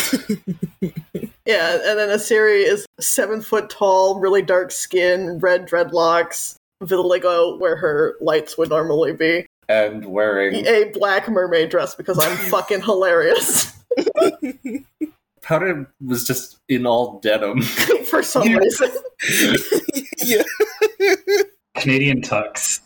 Yeah, 1.45 1.75
and 1.85 1.99
then 1.99 2.09
Isiri 2.09 2.65
is 2.65 2.87
seven 2.99 3.39
foot 3.39 3.69
tall, 3.69 4.19
really 4.19 4.41
dark 4.41 4.71
skin, 4.71 5.37
red 5.37 5.67
dreadlocks, 5.69 6.55
vitiligo 6.83 7.59
where 7.59 7.75
her 7.75 8.15
lights 8.19 8.57
would 8.57 8.69
normally 8.69 9.13
be. 9.13 9.45
And 9.69 10.05
wearing 10.05 10.65
A 10.65 10.85
black 10.93 11.29
mermaid 11.29 11.69
dress 11.69 11.93
because 11.93 12.17
I'm 12.19 12.35
fucking 12.49 12.81
hilarious 12.81 13.71
powder 15.43 15.87
was 16.03 16.25
just 16.25 16.57
in 16.67 16.87
all 16.87 17.19
denim. 17.19 17.61
for 17.61 18.23
some 18.23 18.51
reason. 18.51 18.91
yeah. 20.23 20.41
Canadian 21.75 22.21
tux. 22.21 22.79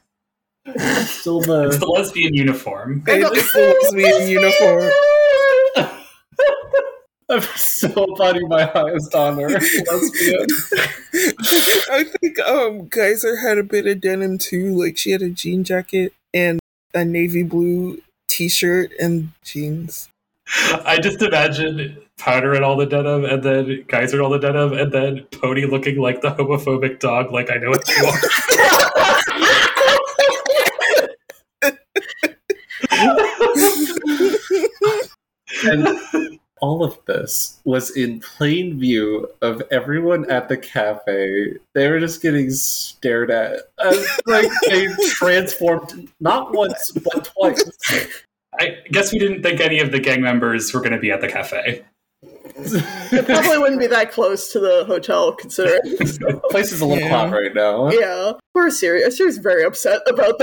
Still 1.06 1.40
It's 1.40 1.48
the 1.48 1.78
the 1.80 1.88
lesbian 1.88 2.34
uniform. 2.34 3.04
It 3.08 3.22
is 3.36 3.52
the 3.52 3.76
lesbian 3.82 4.30
uniform. 4.30 4.92
I'm 7.32 7.42
so 7.56 8.08
body 8.18 8.44
my 8.48 8.64
highest 8.64 9.14
honor. 9.14 9.50
Lesbian. 9.50 10.48
I 11.92 12.04
think 12.04 12.40
um 12.40 12.88
Guyser 12.90 13.42
had 13.42 13.58
a 13.58 13.64
bit 13.64 13.86
of 13.86 14.02
denim 14.02 14.38
too. 14.38 14.76
Like 14.76 14.98
she 14.98 15.12
had 15.12 15.22
a 15.22 15.30
jean 15.30 15.64
jacket 15.64 16.14
and 16.34 16.60
a 16.94 17.06
navy 17.06 17.44
blue 17.44 18.02
t-shirt 18.28 18.92
and 19.00 19.32
jeans. 19.44 20.10
I 20.86 20.98
just 21.00 21.22
imagine 21.22 21.98
Powder 22.18 22.54
and 22.54 22.66
all 22.66 22.76
the 22.76 22.88
denim, 22.88 23.24
and 23.24 23.44
then 23.44 23.86
Guyser 23.88 24.14
and 24.14 24.22
all 24.24 24.32
the 24.32 24.40
denim, 24.40 24.74
and 24.74 24.92
then 24.92 25.26
Poni 25.32 25.70
looking 25.70 26.00
like 26.00 26.22
the 26.22 26.32
homophobic 26.32 27.00
dog, 27.00 27.32
like 27.32 27.52
I 27.52 27.58
know 27.58 27.70
what 27.70 27.88
you 27.88 28.06
are. 28.06 29.56
And 35.64 36.40
all 36.62 36.84
of 36.84 36.98
this 37.06 37.60
was 37.64 37.96
in 37.96 38.20
plain 38.20 38.80
view 38.80 39.30
of 39.42 39.62
everyone 39.72 40.30
at 40.30 40.50
the 40.50 40.58
cafe. 40.58 41.54
They 41.74 41.88
were 41.90 42.00
just 42.00 42.22
getting 42.22 42.52
stared 42.52 43.32
at 43.32 43.62
like 44.26 44.50
they 44.68 44.88
transformed 45.08 46.10
not 46.20 46.54
once 46.54 46.92
but 46.92 47.26
twice. 47.38 47.64
I 48.60 48.78
guess 48.92 49.14
we 49.14 49.20
didn't 49.20 49.42
think 49.44 49.62
any 49.62 49.80
of 49.80 49.92
the 49.92 50.00
gang 50.00 50.22
members 50.22 50.74
were 50.74 50.82
going 50.82 50.92
to 50.92 51.00
be 51.00 51.12
at 51.12 51.22
the 51.22 51.28
cafe. 51.30 51.86
It 52.62 53.26
probably 53.26 53.58
wouldn't 53.58 53.80
be 53.80 53.88
that 53.88 54.12
close 54.12 54.52
to 54.52 54.60
the 54.60 54.84
hotel 54.86 55.32
considering. 55.34 55.80
Place 56.50 56.74
is 56.74 56.82
a 56.82 56.86
little 56.86 57.02
Yeah. 57.06 57.10
hot 57.28 57.32
right 57.32 57.54
now. 57.54 57.90
yeah. 57.90 58.34
Poor 58.54 58.68
Isiri. 58.70 59.06
Isiri's 59.08 59.38
very 59.38 59.64
upset 59.64 60.02
about 60.08 60.38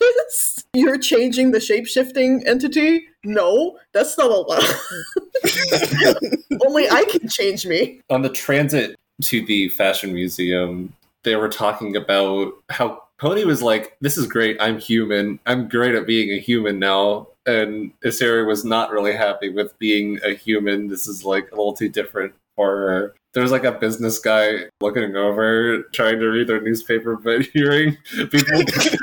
You're 0.74 0.98
changing 0.98 1.50
the 1.50 1.60
shape 1.60 1.86
shifting 1.86 2.46
entity? 2.46 3.04
No, 3.24 3.78
that's 3.92 4.16
not 4.18 4.30
allowed. 4.30 4.62
Only 6.66 6.88
I 6.88 7.04
can 7.04 7.28
change 7.28 7.66
me. 7.66 8.00
on 8.10 8.22
the 8.22 8.28
transit 8.28 8.96
to 9.22 9.44
the 9.44 9.68
fashion 9.70 10.12
museum, 10.12 10.92
they 11.24 11.36
were 11.36 11.48
talking 11.48 11.96
about 11.96 12.52
how 12.70 13.02
Poni 13.18 13.44
was 13.44 13.62
like, 13.62 13.96
"This 14.00 14.16
is 14.16 14.26
great. 14.26 14.56
I'm 14.60 14.78
human. 14.78 15.40
I'm 15.46 15.68
great 15.68 15.94
at 15.94 16.06
being 16.06 16.30
a 16.30 16.38
human 16.38 16.78
now." 16.78 17.28
And 17.46 17.92
Isiri 18.04 18.46
was 18.46 18.64
not 18.64 18.92
really 18.92 19.14
happy 19.14 19.48
with 19.48 19.76
being 19.78 20.20
a 20.24 20.34
human. 20.34 20.88
This 20.88 21.06
is 21.08 21.24
like 21.24 21.50
a 21.50 21.56
little 21.56 21.72
too 21.72 21.88
different 21.88 22.34
for 22.54 22.76
her. 22.76 23.14
There 23.34 23.42
was 23.42 23.52
like 23.52 23.64
a 23.64 23.72
business 23.72 24.18
guy 24.18 24.70
looking 24.80 25.14
over, 25.14 25.82
trying 25.94 26.18
to 26.18 26.26
read 26.26 26.48
their 26.48 26.60
newspaper, 26.60 27.16
but 27.16 27.42
hearing 27.52 27.96
people, 28.30 28.62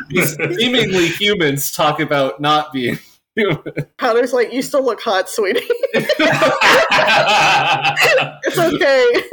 these 0.10 0.36
seemingly 0.58 1.08
humans, 1.10 1.72
talk 1.72 2.00
about 2.00 2.42
not 2.42 2.74
being 2.74 2.98
human. 3.36 3.62
Powder's 3.98 4.34
like, 4.34 4.52
you 4.52 4.62
still 4.62 4.84
look 4.84 5.02
hot, 5.02 5.30
sweetie. 5.30 5.62
It's 8.48 8.58
okay. 8.60 9.24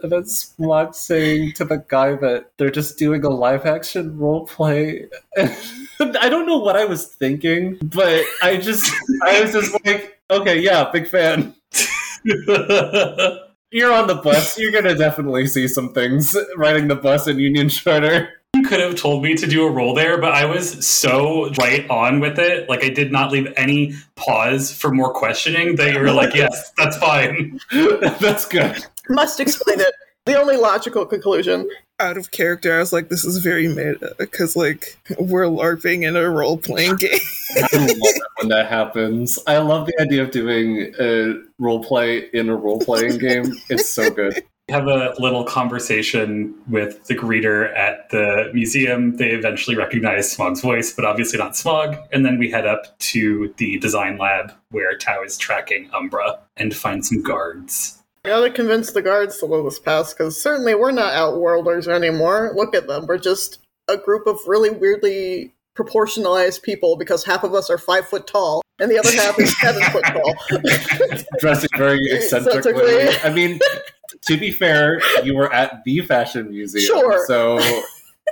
And 0.00 0.12
then 0.12 0.26
Smog 0.26 0.94
saying 0.94 1.52
to 1.54 1.64
the 1.64 1.84
guy 1.88 2.14
that 2.16 2.50
they're 2.58 2.70
just 2.70 2.98
doing 2.98 3.24
a 3.24 3.30
live 3.30 3.64
action 3.64 4.18
role 4.18 4.46
play. 4.46 5.06
I 5.38 6.28
don't 6.28 6.46
know 6.46 6.58
what 6.58 6.76
I 6.76 6.84
was 6.84 7.06
thinking, 7.06 7.78
but 7.82 8.22
I 8.42 8.58
just 8.58 8.92
I 9.24 9.40
was 9.40 9.52
just 9.52 9.72
like, 9.86 10.20
okay, 10.30 10.60
yeah, 10.60 10.90
big 10.90 11.08
fan. 11.08 11.54
You're 13.74 13.92
on 13.92 14.06
the 14.06 14.14
bus. 14.14 14.56
You're 14.56 14.70
gonna 14.70 14.94
definitely 14.94 15.48
see 15.48 15.66
some 15.66 15.92
things 15.92 16.36
riding 16.56 16.86
the 16.86 16.94
bus 16.94 17.26
in 17.26 17.40
Union 17.40 17.68
Charter. 17.68 18.28
you 18.54 18.62
could 18.62 18.78
have 18.78 18.94
told 18.94 19.24
me 19.24 19.34
to 19.34 19.48
do 19.48 19.66
a 19.66 19.70
role 19.70 19.94
there, 19.94 20.16
but 20.16 20.30
I 20.30 20.44
was 20.44 20.86
so 20.86 21.50
right 21.58 21.84
on 21.90 22.20
with 22.20 22.38
it. 22.38 22.68
Like 22.68 22.84
I 22.84 22.88
did 22.88 23.10
not 23.10 23.32
leave 23.32 23.52
any 23.56 23.94
pause 24.14 24.72
for 24.72 24.92
more 24.92 25.12
questioning 25.12 25.74
that 25.74 25.92
you 25.92 25.98
were 25.98 26.12
like, 26.12 26.34
yes, 26.36 26.70
that's 26.76 26.96
fine. 26.98 27.58
That's 28.20 28.46
good. 28.46 28.86
Must 29.08 29.40
explain 29.40 29.80
it. 29.80 29.92
The 30.26 30.40
only 30.40 30.56
logical 30.56 31.04
conclusion. 31.04 31.68
Out 32.00 32.16
of 32.16 32.30
character, 32.30 32.74
I 32.74 32.78
was 32.78 32.92
like, 32.92 33.08
this 33.08 33.24
is 33.24 33.38
very 33.38 33.68
meta 33.68 34.14
because 34.18 34.56
like 34.56 34.98
we're 35.18 35.44
LARPing 35.44 36.06
in 36.08 36.16
a 36.16 36.28
role 36.30 36.56
playing 36.56 36.96
game. 36.98 37.20
I 37.56 37.60
love 37.76 37.90
it 37.90 38.22
when 38.40 38.48
that 38.48 38.66
happens. 38.68 39.38
I 39.46 39.58
love 39.58 39.86
the 39.86 40.00
idea 40.00 40.22
of 40.22 40.30
doing 40.30 40.94
a 40.98 41.34
role 41.58 41.84
play 41.84 42.30
in 42.32 42.48
a 42.48 42.56
role 42.56 42.80
playing 42.80 43.18
game. 43.18 43.52
It's 43.68 43.90
so 43.90 44.10
good. 44.10 44.42
We 44.66 44.72
have 44.72 44.88
a 44.88 45.14
little 45.18 45.44
conversation 45.44 46.54
with 46.68 47.04
the 47.04 47.14
greeter 47.14 47.76
at 47.76 48.08
the 48.08 48.50
museum. 48.54 49.18
They 49.18 49.28
eventually 49.32 49.76
recognize 49.76 50.32
Smog's 50.32 50.62
voice, 50.62 50.90
but 50.90 51.04
obviously 51.04 51.38
not 51.38 51.54
Smog. 51.54 51.98
And 52.12 52.24
then 52.24 52.38
we 52.38 52.50
head 52.50 52.66
up 52.66 52.98
to 53.00 53.52
the 53.58 53.78
design 53.78 54.16
lab 54.16 54.52
where 54.70 54.96
Tau 54.96 55.22
is 55.22 55.36
tracking 55.36 55.90
Umbra 55.92 56.38
and 56.56 56.74
find 56.74 57.04
some 57.04 57.22
guards. 57.22 58.02
Gotta 58.24 58.50
convince 58.50 58.90
the 58.92 59.02
guards 59.02 59.38
to 59.38 59.46
let 59.46 59.66
us 59.66 59.78
pass, 59.78 60.14
because 60.14 60.40
certainly 60.40 60.74
we're 60.74 60.92
not 60.92 61.12
outworlders 61.12 61.86
anymore. 61.86 62.52
Look 62.54 62.74
at 62.74 62.86
them. 62.86 63.06
We're 63.06 63.18
just 63.18 63.58
a 63.86 63.98
group 63.98 64.26
of 64.26 64.38
really 64.46 64.70
weirdly 64.70 65.52
proportionalized 65.76 66.62
people 66.62 66.96
because 66.96 67.24
half 67.24 67.44
of 67.44 67.52
us 67.52 67.68
are 67.68 67.76
five 67.76 68.06
foot 68.08 68.26
tall 68.26 68.62
and 68.78 68.90
the 68.90 68.98
other 68.98 69.10
half 69.12 69.38
is 69.38 69.58
seven 69.60 69.82
foot 69.90 70.04
tall. 70.06 70.34
dressing 71.40 71.68
very 71.76 71.98
eccentrically. 72.12 72.70
Eccentrically. 72.70 73.30
I 73.30 73.34
mean, 73.34 73.58
to 74.26 74.36
be 74.38 74.52
fair, 74.52 75.00
you 75.22 75.34
were 75.36 75.52
at 75.52 75.82
the 75.84 76.00
fashion 76.02 76.48
museum, 76.50 76.86
Sure. 76.86 77.26
so 77.26 77.58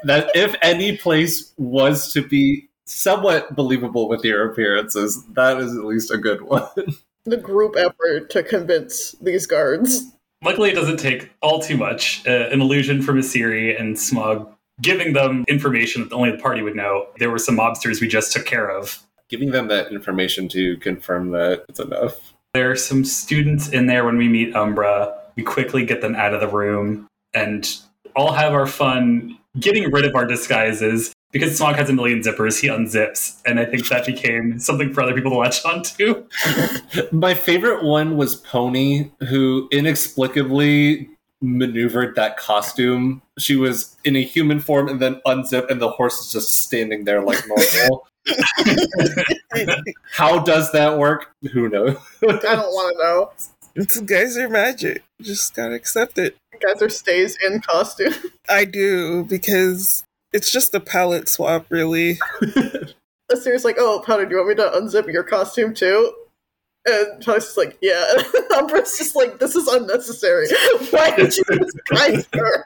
that 0.05 0.31
if 0.35 0.55
any 0.63 0.97
place 0.97 1.53
was 1.59 2.13
to 2.13 2.27
be 2.27 2.69
somewhat 2.87 3.55
believable 3.55 4.09
with 4.09 4.25
your 4.25 4.51
appearances, 4.51 5.23
that 5.35 5.59
is 5.59 5.77
at 5.77 5.85
least 5.85 6.11
a 6.11 6.19
good 6.19 6.41
one. 6.43 6.67
The 7.25 7.37
group 7.37 7.77
effort 7.77 8.31
to 8.31 8.43
convince 8.43 9.13
these 9.21 9.47
guards. 9.47 10.13
Luckily, 10.43 10.71
it 10.71 10.75
doesn't 10.75 10.99
take 10.99 11.31
all 11.41 11.61
too 11.61 11.77
much. 11.77 12.27
Uh, 12.27 12.49
an 12.51 12.61
illusion 12.61 13.01
from 13.01 13.19
Isiri 13.19 13.81
and 13.81 13.99
Smog 13.99 14.53
giving 14.81 15.13
them 15.13 15.45
information 15.49 16.03
that 16.03 16.13
only 16.13 16.31
the 16.33 16.39
party 16.39 16.63
would 16.63 16.75
know. 16.75 17.07
There 17.19 17.31
were 17.31 17.39
some 17.39 17.57
mobsters 17.57 18.01
we 18.01 18.09
just 18.09 18.33
took 18.33 18.45
care 18.45 18.69
of. 18.69 19.01
Giving 19.29 19.53
them 19.53 19.69
that 19.69 19.93
information 19.93 20.49
to 20.49 20.77
confirm 20.79 21.31
that 21.31 21.65
it's 21.69 21.81
enough. 21.81 22.35
There 22.55 22.71
are 22.71 22.77
some 22.77 23.05
students 23.05 23.69
in 23.69 23.87
there 23.87 24.05
when 24.05 24.19
we 24.19 24.29
meet 24.29 24.55
Umbra. 24.55 25.15
We 25.37 25.43
quickly 25.43 25.87
get 25.87 26.01
them 26.01 26.15
out 26.15 26.35
of 26.35 26.41
the 26.41 26.49
room 26.49 27.07
and 27.33 27.67
all 28.15 28.33
have 28.33 28.53
our 28.53 28.67
fun 28.67 29.39
getting 29.59 29.91
rid 29.91 30.05
of 30.05 30.15
our 30.15 30.27
disguises. 30.27 31.13
Because 31.33 31.57
Smog 31.57 31.77
has 31.77 31.89
a 31.89 31.95
million 31.95 32.21
zippers, 32.21 32.61
he 32.61 32.69
unzips. 32.69 33.41
And 33.47 33.59
I 33.59 33.65
think 33.65 33.89
that 33.89 34.05
became 34.05 34.59
something 34.59 34.93
for 34.93 35.03
other 35.03 35.15
people 35.15 35.31
to 35.31 35.39
latch 35.39 35.65
onto. 35.65 36.27
My 37.13 37.35
favorite 37.35 37.83
one 37.83 38.17
was 38.17 38.41
Poni, 38.43 39.11
who 39.29 39.69
inexplicably 39.73 41.09
maneuvered 41.41 42.15
that 42.17 42.37
costume. 42.37 43.23
She 43.39 43.57
was 43.57 43.97
in 44.05 44.15
a 44.15 44.23
human 44.23 44.61
form 44.61 44.89
and 44.89 45.01
then 45.01 45.21
unzipped, 45.25 45.71
and 45.71 45.81
the 45.81 45.91
horse 45.91 46.21
is 46.21 46.31
just 46.33 46.53
standing 46.53 47.05
there 47.05 47.23
like 47.23 47.43
normal. 47.49 48.07
How 50.13 50.39
does 50.39 50.71
that 50.73 50.99
work? 50.99 51.35
Who 51.53 51.69
knows? 51.69 51.97
I 52.23 52.27
don't 52.27 52.73
want 52.73 52.97
to 52.97 53.03
know. 53.03 53.33
It's 53.75 54.01
Guyser 54.01 54.49
magic. 54.51 55.03
Just 55.21 55.55
gotta 55.57 55.75
accept 55.75 56.19
it. 56.19 56.37
Guyser 56.61 56.91
stays 56.91 57.37
in 57.45 57.61
costume. 57.61 58.13
I 58.49 58.65
do 58.65 59.25
because 59.25 60.05
it's 60.33 60.51
just 60.51 60.75
a 60.75 60.81
palette 60.81 61.29
swap, 61.29 61.67
really. 61.71 62.19
Isiri's 63.31 63.65
like, 63.65 63.77
oh, 63.79 64.03
Powder, 64.05 64.27
do 64.27 64.33
you 64.33 64.37
want 64.37 64.49
me 64.49 64.55
to 64.57 64.71
unzip 64.71 65.13
your 65.13 65.23
costume 65.23 65.75
too? 65.75 66.13
And 66.85 67.25
Powder's 67.25 67.45
just 67.45 67.57
like, 67.57 67.79
yeah. 67.81 68.05
And 68.17 68.27
Umbra's 68.57 68.99
just 68.99 69.15
like, 69.15 69.39
this 69.39 69.55
is 69.55 69.69
unnecessary. 69.69 70.49
Why 70.91 71.15
did 71.15 71.37
you 71.37 71.45
disguise 71.45 72.27
her? 72.33 72.65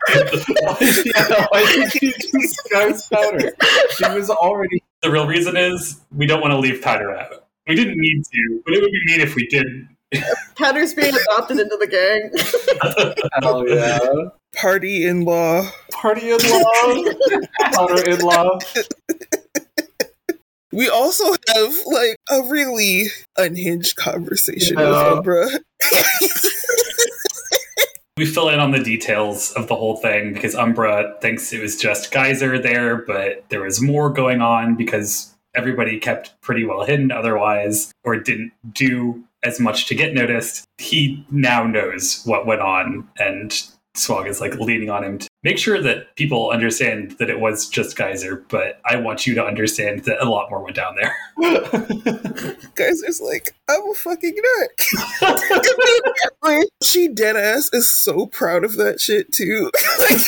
yeah, 1.04 1.46
why 1.50 1.72
did 1.72 1.94
you 2.00 2.12
disguise 2.32 3.06
powder? 3.08 3.52
She 3.90 4.08
was 4.08 4.30
already. 4.30 4.82
The 5.02 5.10
real 5.10 5.26
reason 5.26 5.56
is 5.56 6.00
we 6.16 6.26
don't 6.26 6.40
want 6.40 6.52
to 6.52 6.58
leave 6.58 6.82
Powder 6.82 7.14
out. 7.14 7.46
We 7.68 7.74
didn't 7.74 7.98
need 7.98 8.24
to, 8.24 8.62
but 8.64 8.74
it 8.74 8.80
would 8.80 8.90
be 8.90 9.02
mean 9.06 9.20
if 9.20 9.34
we 9.34 9.46
did. 9.48 9.66
Powder's 10.56 10.94
being 10.94 11.14
adopted 11.14 11.58
into 11.58 11.76
the 11.76 11.86
gang. 11.86 12.30
Hell 13.42 13.68
yeah. 13.68 14.30
Party 14.56 15.04
in 15.06 15.24
law. 15.24 15.68
Party 15.92 16.30
in 16.30 16.38
law. 16.38 17.04
Powder 17.74 18.10
in 18.10 18.20
law. 18.20 18.58
We 20.72 20.88
also 20.88 21.24
have 21.54 21.74
like 21.86 22.16
a 22.30 22.42
really 22.48 23.04
unhinged 23.36 23.96
conversation 23.96 24.78
Yeah. 24.78 24.88
with 24.88 25.18
Umbra. 25.18 25.48
We 28.18 28.24
fill 28.24 28.48
in 28.48 28.58
on 28.60 28.70
the 28.70 28.78
details 28.82 29.52
of 29.52 29.68
the 29.68 29.76
whole 29.76 29.96
thing 29.98 30.32
because 30.32 30.54
Umbra 30.54 31.14
thinks 31.20 31.52
it 31.52 31.60
was 31.60 31.76
just 31.76 32.10
Guyser 32.10 32.58
there, 32.58 32.96
but 32.96 33.44
there 33.50 33.60
was 33.62 33.82
more 33.82 34.08
going 34.10 34.40
on 34.40 34.74
because 34.74 35.34
everybody 35.54 35.98
kept 35.98 36.38
pretty 36.40 36.64
well 36.64 36.84
hidden 36.84 37.12
otherwise, 37.12 37.92
or 38.04 38.18
didn't 38.18 38.52
do 38.72 39.22
as 39.42 39.60
much 39.60 39.86
to 39.88 39.94
get 39.94 40.14
noticed. 40.14 40.64
He 40.78 41.26
now 41.30 41.64
knows 41.66 42.22
what 42.24 42.46
went 42.46 42.62
on, 42.62 43.06
and 43.18 43.52
Smog 43.96 44.26
is 44.26 44.40
like 44.40 44.54
leaning 44.56 44.90
on 44.90 45.02
him 45.02 45.18
to 45.18 45.28
make 45.42 45.58
sure 45.58 45.80
that 45.80 46.14
people 46.16 46.50
understand 46.50 47.12
that 47.18 47.30
it 47.30 47.40
was 47.40 47.68
just 47.68 47.96
Guyser, 47.96 48.44
but 48.48 48.80
I 48.84 48.96
want 48.96 49.26
you 49.26 49.34
to 49.36 49.44
understand 49.44 50.04
that 50.04 50.22
a 50.22 50.28
lot 50.28 50.50
more 50.50 50.62
went 50.62 50.76
down 50.76 50.96
there. 50.96 51.16
Guyser's 52.74 53.20
like, 53.20 53.54
I'm 53.68 53.90
a 53.90 53.94
fucking 53.94 54.36
nut. 54.36 54.70
She 56.82 57.08
dead 57.08 57.36
ass 57.36 57.70
is 57.72 57.92
so 57.92 58.26
proud 58.26 58.64
of 58.64 58.76
that 58.76 59.00
shit 59.00 59.32
too. 59.32 59.70
Like, 59.98 60.20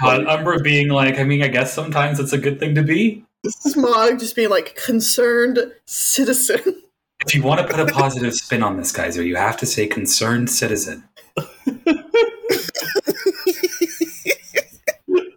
God, 0.00 0.26
Umbra 0.26 0.60
being 0.60 0.88
like, 0.88 1.18
I 1.18 1.24
mean, 1.24 1.42
I 1.42 1.48
guess 1.48 1.72
sometimes 1.72 2.20
it's 2.20 2.32
a 2.32 2.38
good 2.38 2.60
thing 2.60 2.74
to 2.76 2.82
be. 2.82 3.24
Smog 3.46 4.20
just 4.20 4.36
being 4.36 4.50
like, 4.50 4.76
concerned 4.76 5.58
citizen. 5.86 6.82
If 7.26 7.34
you 7.34 7.42
want 7.42 7.60
to 7.60 7.66
put 7.66 7.80
a 7.80 7.92
positive 7.92 8.34
spin 8.34 8.62
on 8.62 8.76
this, 8.76 8.92
Guyser, 8.92 9.22
you 9.22 9.36
have 9.36 9.56
to 9.58 9.66
say 9.66 9.86
concerned 9.86 10.48
citizen. 10.48 11.04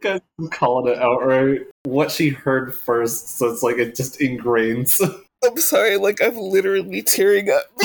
Guys, 0.02 0.22
I'm 0.38 0.50
calling 0.50 0.92
it 0.94 1.00
outright. 1.00 1.62
What 1.84 2.12
she 2.12 2.30
heard 2.30 2.76
first, 2.76 3.38
so 3.38 3.50
it's 3.50 3.64
like 3.64 3.78
it 3.78 3.96
just 3.96 4.20
ingrains. 4.20 5.00
I'm 5.46 5.58
sorry, 5.58 5.98
like 5.98 6.22
I'm 6.22 6.38
literally 6.38 7.02
tearing 7.02 7.50
up. 7.50 7.64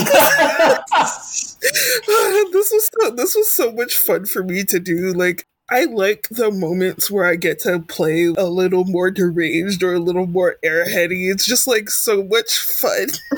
this 2.52 2.70
was 2.72 2.90
so, 3.00 3.10
this 3.10 3.34
was 3.34 3.50
so 3.50 3.72
much 3.72 3.94
fun 3.96 4.26
for 4.26 4.42
me 4.42 4.64
to 4.64 4.78
do. 4.78 5.12
Like 5.12 5.46
I 5.70 5.84
like 5.84 6.28
the 6.30 6.50
moments 6.50 7.10
where 7.10 7.26
I 7.26 7.36
get 7.36 7.58
to 7.60 7.80
play 7.80 8.32
a 8.36 8.46
little 8.46 8.84
more 8.84 9.10
deranged 9.10 9.82
or 9.82 9.94
a 9.94 9.98
little 9.98 10.26
more 10.26 10.56
airheady. 10.64 11.30
It's 11.30 11.44
just 11.44 11.66
like 11.66 11.90
so 11.90 12.22
much 12.22 12.58
fun. 12.58 13.08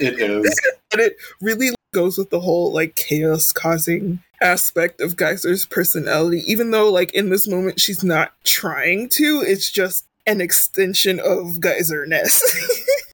it 0.00 0.20
is. 0.20 0.60
and 0.92 1.00
it 1.00 1.16
really 1.40 1.70
goes 1.94 2.18
with 2.18 2.30
the 2.30 2.40
whole 2.40 2.72
like 2.72 2.96
chaos 2.96 3.50
causing 3.52 4.20
aspect 4.42 5.00
of 5.00 5.16
Guyser's 5.16 5.64
personality. 5.64 6.42
Even 6.46 6.70
though 6.70 6.90
like 6.90 7.14
in 7.14 7.30
this 7.30 7.48
moment 7.48 7.80
she's 7.80 8.04
not 8.04 8.32
trying 8.44 9.08
to, 9.10 9.42
it's 9.46 9.70
just 9.70 10.06
an 10.26 10.40
extension 10.42 11.18
of 11.18 11.60
Guyser-ness. 11.60 12.42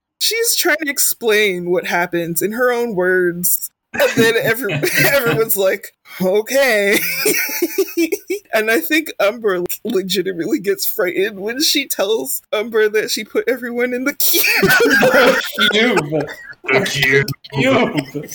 she's 0.21 0.57
trying 0.57 0.77
to 0.83 0.91
explain 0.91 1.71
what 1.71 1.87
happens 1.87 2.43
in 2.43 2.53
her 2.53 2.73
own 2.73 2.95
words. 2.97 3.71
And 4.01 4.11
then 4.17 4.35
every, 4.37 4.73
everyone's 5.13 5.57
like, 5.57 5.95
okay. 6.21 6.99
and 8.53 8.71
I 8.71 8.81
think 8.81 9.13
Umbra 9.21 9.65
legitimately 9.85 10.61
gets 10.61 10.87
frightened 10.87 11.41
when 11.41 11.63
she 11.63 11.87
tells 11.87 12.43
Umbra 12.53 12.89
that 12.91 13.11
she 13.11 13.25
put 13.25 13.49
everyone 13.49 13.93
in 13.93 14.05
the 14.05 14.15
cube. 14.15 14.45
Cube. 15.73 16.25
Thank 16.69 16.97
you. 17.05 17.25
Cube. 17.53 18.31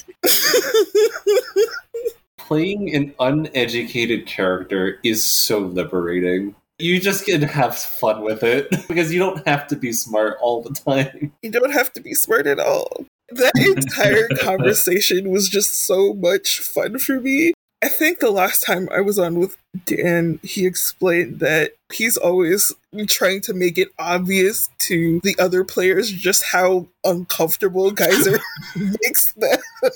Playing 2.38 2.93
an 2.95 3.14
uneducated 3.20 4.26
character 4.26 4.99
is 5.03 5.26
so 5.26 5.59
liberating. 5.59 6.55
You 6.80 6.99
just 6.99 7.26
can 7.26 7.43
have 7.43 7.78
fun 7.78 8.24
with 8.24 8.43
it 8.43 8.70
because 8.88 9.14
you 9.14 9.20
don't 9.20 9.47
have 9.47 9.68
to 9.68 9.76
be 9.76 9.93
smart 9.93 10.38
all 10.41 10.62
the 10.62 10.74
time. 10.74 11.32
You 11.41 11.51
don't 11.51 11.72
have 11.72 11.93
to 11.93 12.01
be 12.01 12.14
smart 12.14 12.47
at 12.47 12.59
all. 12.59 13.05
That 13.32 13.53
entire 13.77 14.27
conversation 14.39 15.32
was 15.32 15.49
just 15.49 15.86
so 15.86 16.13
much 16.13 16.59
fun 16.59 16.99
for 16.99 17.19
me. 17.19 17.53
I 17.84 17.88
think 17.88 18.19
the 18.19 18.29
last 18.29 18.63
time 18.63 18.88
I 18.91 19.01
was 19.01 19.17
on 19.17 19.39
with 19.39 19.57
Dan, 19.86 20.39
he 20.43 20.67
explained 20.67 21.39
that 21.39 21.71
he's 21.91 22.15
always 22.15 22.71
trying 23.07 23.41
to 23.41 23.55
make 23.55 23.79
it 23.79 23.89
obvious 23.97 24.69
to 24.79 25.19
the 25.23 25.36
other 25.39 25.63
players 25.63 26.11
just 26.11 26.43
how 26.43 26.88
uncomfortable 27.03 27.89
Guyser 27.89 28.39
makes 28.75 29.34
them. 29.34 29.57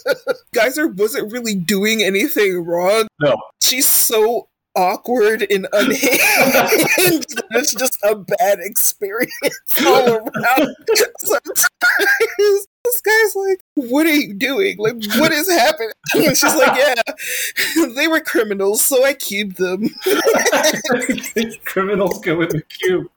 Guyser 0.55 0.87
wasn't 0.87 1.31
really 1.31 1.53
doing 1.53 2.01
anything 2.01 2.65
wrong. 2.65 3.07
No. 3.21 3.37
She's 3.61 3.87
so 3.87 4.47
awkward 4.75 5.45
and 5.49 5.67
unhinged 5.71 6.09
that 6.09 7.45
it's 7.51 7.75
just 7.75 7.99
a 8.03 8.15
bad 8.15 8.59
experience 8.61 9.29
all 9.85 10.15
around. 10.15 10.75
Sometimes 11.19 12.67
this 12.85 13.01
guy's 13.01 13.35
like, 13.35 13.61
What 13.75 14.05
are 14.05 14.13
you 14.13 14.33
doing? 14.33 14.77
Like, 14.77 14.95
what 15.17 15.31
is 15.31 15.49
happening? 15.49 15.91
And 16.13 16.23
she's 16.37 16.55
like, 16.55 16.77
Yeah, 16.77 17.85
they 17.95 18.07
were 18.07 18.21
criminals, 18.21 18.83
so 18.83 19.03
I 19.03 19.13
cubed 19.13 19.57
them. 19.57 19.89
Criminals 21.65 22.19
go 22.21 22.41
in 22.41 22.49
the 22.49 22.63
cube. 22.69 23.07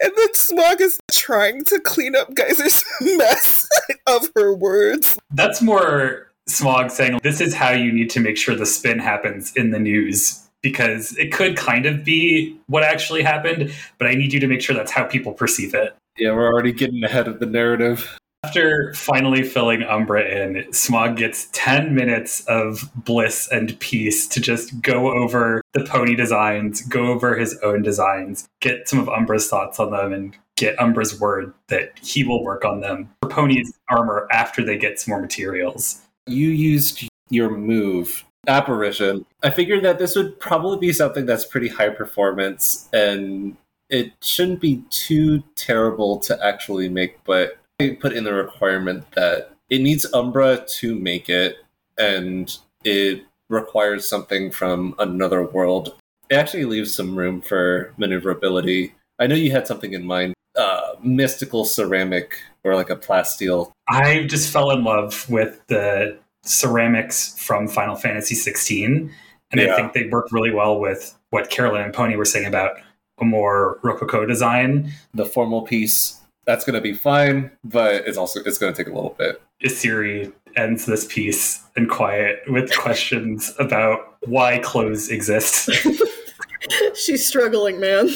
And 0.00 0.12
then 0.16 0.34
Smog 0.34 0.80
is 0.80 0.98
trying 1.12 1.64
to 1.66 1.80
clean 1.80 2.16
up 2.16 2.32
Guyser's 2.34 2.84
mess 3.00 3.68
of 4.06 4.30
her 4.34 4.54
words. 4.54 5.18
That's 5.32 5.60
more 5.60 6.30
Smog 6.46 6.90
saying, 6.90 7.20
This 7.22 7.40
is 7.40 7.54
how 7.54 7.72
you 7.72 7.92
need 7.92 8.10
to 8.10 8.20
make 8.20 8.36
sure 8.36 8.54
the 8.54 8.66
spin 8.66 8.98
happens 8.98 9.52
in 9.56 9.70
the 9.70 9.78
news. 9.78 10.40
Because 10.62 11.14
it 11.18 11.30
could 11.30 11.58
kind 11.58 11.84
of 11.84 12.04
be 12.04 12.58
what 12.68 12.82
actually 12.82 13.22
happened, 13.22 13.70
but 13.98 14.08
I 14.08 14.14
need 14.14 14.32
you 14.32 14.40
to 14.40 14.46
make 14.46 14.62
sure 14.62 14.74
that's 14.74 14.90
how 14.90 15.04
people 15.04 15.34
perceive 15.34 15.74
it. 15.74 15.94
Yeah, 16.16 16.32
we're 16.32 16.46
already 16.46 16.72
getting 16.72 17.02
ahead 17.04 17.28
of 17.28 17.38
the 17.38 17.46
narrative. 17.46 18.18
After 18.44 18.92
finally 18.92 19.42
filling 19.42 19.84
Umbra 19.84 20.22
in, 20.22 20.70
Smog 20.70 21.16
gets 21.16 21.48
10 21.52 21.94
minutes 21.94 22.44
of 22.44 22.90
bliss 22.94 23.48
and 23.50 23.80
peace 23.80 24.28
to 24.28 24.38
just 24.38 24.82
go 24.82 25.10
over 25.16 25.62
the 25.72 25.82
pony 25.82 26.14
designs, 26.14 26.82
go 26.82 27.06
over 27.06 27.38
his 27.38 27.58
own 27.62 27.80
designs, 27.80 28.46
get 28.60 28.86
some 28.86 28.98
of 28.98 29.08
Umbra's 29.08 29.48
thoughts 29.48 29.80
on 29.80 29.92
them, 29.92 30.12
and 30.12 30.36
get 30.58 30.78
Umbra's 30.78 31.18
word 31.18 31.54
that 31.68 31.98
he 31.98 32.22
will 32.22 32.44
work 32.44 32.66
on 32.66 32.80
them 32.80 33.08
for 33.22 33.30
Poni's 33.30 33.72
armor 33.88 34.28
after 34.30 34.62
they 34.62 34.76
get 34.76 35.00
some 35.00 35.12
more 35.12 35.22
materials. 35.22 36.02
You 36.26 36.48
used 36.48 37.08
your 37.30 37.48
move, 37.48 38.26
Apparition, 38.46 39.24
I 39.42 39.48
figured 39.48 39.82
that 39.84 39.98
this 39.98 40.16
would 40.16 40.38
probably 40.38 40.76
be 40.76 40.92
something 40.92 41.24
that's 41.24 41.46
pretty 41.46 41.68
high 41.68 41.88
performance 41.88 42.90
and 42.92 43.56
it 43.88 44.12
shouldn't 44.22 44.60
be 44.60 44.82
too 44.90 45.42
terrible 45.56 46.18
to 46.18 46.44
actually 46.44 46.90
make, 46.90 47.24
but 47.24 47.58
I 47.80 47.96
put 48.00 48.12
in 48.12 48.24
the 48.24 48.32
requirement 48.32 49.10
that 49.12 49.50
it 49.68 49.80
needs 49.80 50.06
Umbra 50.14 50.64
to 50.78 50.94
make 50.94 51.28
it, 51.28 51.56
and 51.98 52.56
it 52.84 53.24
requires 53.48 54.08
something 54.08 54.52
from 54.52 54.94
another 54.98 55.44
world. 55.44 55.96
It 56.30 56.36
actually 56.36 56.66
leaves 56.66 56.94
some 56.94 57.16
room 57.16 57.40
for 57.40 57.92
maneuverability. 57.96 58.94
I 59.18 59.26
know 59.26 59.34
you 59.34 59.50
had 59.50 59.66
something 59.66 59.92
in 59.92 60.04
mind. 60.04 60.34
Uh, 60.56 60.94
mystical 61.02 61.64
ceramic 61.64 62.38
or 62.62 62.76
like 62.76 62.90
a 62.90 62.96
plasteel. 62.96 63.72
I 63.88 64.22
just 64.24 64.52
fell 64.52 64.70
in 64.70 64.84
love 64.84 65.28
with 65.28 65.60
the 65.66 66.16
ceramics 66.44 67.36
from 67.38 67.66
Final 67.66 67.96
Fantasy 67.96 68.36
16, 68.36 69.10
and 69.50 69.60
Yeah. 69.60 69.72
I 69.72 69.76
think 69.76 69.94
they 69.94 70.06
work 70.06 70.28
really 70.30 70.52
well 70.52 70.78
with 70.78 71.18
what 71.30 71.50
Carolyn 71.50 71.82
and 71.82 71.92
Poni 71.92 72.16
were 72.16 72.24
saying 72.24 72.46
about 72.46 72.76
a 73.20 73.24
more 73.24 73.80
rococo 73.82 74.24
design. 74.26 74.92
The 75.12 75.24
formal 75.26 75.62
piece 75.62 76.20
that's 76.46 76.64
going 76.64 76.74
to 76.74 76.80
be 76.80 76.94
fine, 76.94 77.50
but 77.64 78.06
it's 78.06 78.18
also 78.18 78.40
it's 78.40 78.58
going 78.58 78.72
to 78.72 78.76
take 78.76 78.90
a 78.90 78.94
little 78.94 79.14
bit. 79.18 79.40
Isiri 79.64 80.32
ends 80.56 80.86
this 80.86 81.06
piece 81.06 81.64
in 81.76 81.88
quiet 81.88 82.42
with 82.48 82.76
questions 82.76 83.54
about 83.58 84.16
why 84.26 84.58
clothes 84.58 85.08
exist. 85.08 85.70
She's 86.94 87.26
struggling, 87.26 87.80
man. 87.80 88.08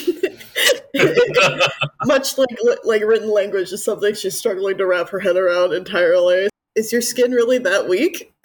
Much 2.04 2.38
like 2.38 2.56
like 2.84 3.02
written 3.02 3.30
language 3.30 3.72
is 3.72 3.84
something 3.84 4.14
she's 4.14 4.38
struggling 4.38 4.78
to 4.78 4.86
wrap 4.86 5.10
her 5.10 5.18
head 5.18 5.36
around 5.36 5.74
entirely. 5.74 6.48
Is 6.74 6.92
your 6.92 7.02
skin 7.02 7.32
really 7.32 7.58
that 7.58 7.88
weak? 7.88 8.32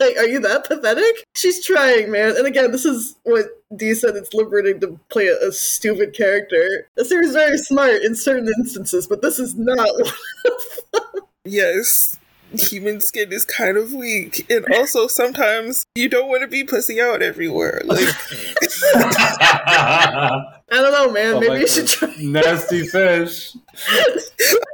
like, 0.00 0.16
are 0.18 0.26
you 0.26 0.40
that 0.40 0.64
pathetic? 0.66 1.24
She's 1.34 1.64
trying, 1.64 2.10
man. 2.10 2.36
And 2.36 2.46
again, 2.46 2.70
this 2.70 2.84
is 2.84 3.16
what 3.22 3.46
Dee 3.76 3.94
said. 3.94 4.16
It's 4.16 4.34
liberating 4.34 4.80
to 4.80 4.98
play 5.08 5.28
a, 5.28 5.48
a 5.48 5.52
stupid 5.52 6.14
character. 6.14 6.88
The 6.96 7.04
series 7.04 7.30
is 7.30 7.34
very 7.34 7.58
smart 7.58 8.02
in 8.02 8.14
certain 8.14 8.48
instances, 8.58 9.06
but 9.06 9.22
this 9.22 9.38
is 9.38 9.54
not. 9.56 9.88
one. 9.98 10.12
Yes, 11.44 12.18
human 12.52 13.00
skin 13.00 13.32
is 13.32 13.44
kind 13.44 13.76
of 13.76 13.92
weak, 13.94 14.46
and 14.50 14.66
also 14.74 15.06
sometimes 15.06 15.86
you 15.94 16.08
don't 16.08 16.28
want 16.28 16.42
to 16.42 16.48
be 16.48 16.64
pussy 16.64 17.00
out 17.00 17.22
everywhere. 17.22 17.80
Like, 17.84 18.06
I 18.94 20.52
don't 20.70 20.92
know, 20.92 21.10
man. 21.12 21.34
Oh 21.34 21.40
Maybe 21.40 21.52
my 21.52 21.58
you 21.60 21.68
should 21.68 21.88
try. 21.88 22.14
Nasty 22.18 22.86
fish. 22.86 23.56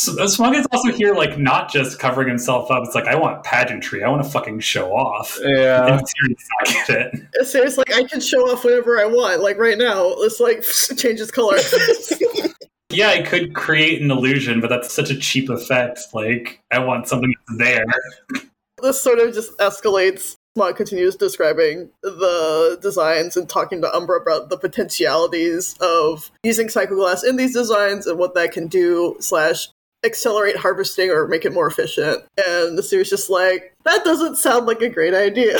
So, 0.00 0.18
uh, 0.18 0.26
Smog 0.26 0.54
is 0.54 0.66
also 0.72 0.92
here, 0.92 1.12
like, 1.12 1.38
not 1.38 1.70
just 1.70 1.98
covering 1.98 2.26
himself 2.26 2.70
up. 2.70 2.84
It's 2.86 2.94
like, 2.94 3.06
I 3.06 3.16
want 3.16 3.44
pageantry. 3.44 4.02
I 4.02 4.08
want 4.08 4.24
to 4.24 4.30
fucking 4.30 4.60
show 4.60 4.92
off. 4.92 5.38
Yeah. 5.42 5.84
And 5.86 6.00
Isiri 6.00 6.36
not 6.58 6.86
get 6.86 6.90
it. 6.90 7.46
Seriously, 7.46 7.84
like 7.86 7.94
I 7.94 8.08
can 8.08 8.18
show 8.18 8.50
off 8.50 8.64
whatever 8.64 8.98
I 8.98 9.04
want. 9.04 9.42
Like 9.42 9.58
right 9.58 9.76
now, 9.76 10.06
let's 10.06 10.40
like 10.40 10.62
change 10.96 11.20
its 11.20 11.30
color. 11.30 11.58
Yeah, 12.92 13.10
I 13.10 13.22
could 13.22 13.54
create 13.54 14.02
an 14.02 14.10
illusion, 14.10 14.60
but 14.60 14.68
that's 14.68 14.92
such 14.92 15.10
a 15.10 15.16
cheap 15.16 15.48
effect. 15.48 16.00
Like, 16.12 16.60
I 16.72 16.80
want 16.80 17.06
something 17.06 17.32
that's 17.46 17.58
there. 17.58 17.84
this 18.82 19.00
sort 19.00 19.20
of 19.20 19.32
just 19.32 19.56
escalates. 19.58 20.36
Smog 20.56 20.76
continues 20.76 21.14
describing 21.14 21.90
the 22.02 22.76
designs 22.82 23.36
and 23.36 23.48
talking 23.48 23.80
to 23.82 23.94
Umbra 23.94 24.20
about 24.20 24.48
the 24.48 24.58
potentialities 24.58 25.76
of 25.80 26.32
using 26.42 26.66
Psychoglass 26.66 27.22
in 27.22 27.36
these 27.36 27.52
designs 27.52 28.08
and 28.08 28.18
what 28.18 28.34
that 28.34 28.50
can 28.50 28.66
do, 28.66 29.14
slash, 29.20 29.68
accelerate 30.04 30.56
harvesting 30.56 31.10
or 31.10 31.26
make 31.26 31.44
it 31.44 31.52
more 31.52 31.66
efficient. 31.66 32.22
And 32.46 32.76
the 32.76 32.82
series 32.82 33.10
just 33.10 33.30
like, 33.30 33.74
that 33.84 34.04
doesn't 34.04 34.36
sound 34.36 34.66
like 34.66 34.80
a 34.80 34.88
great 34.88 35.14
idea. 35.14 35.58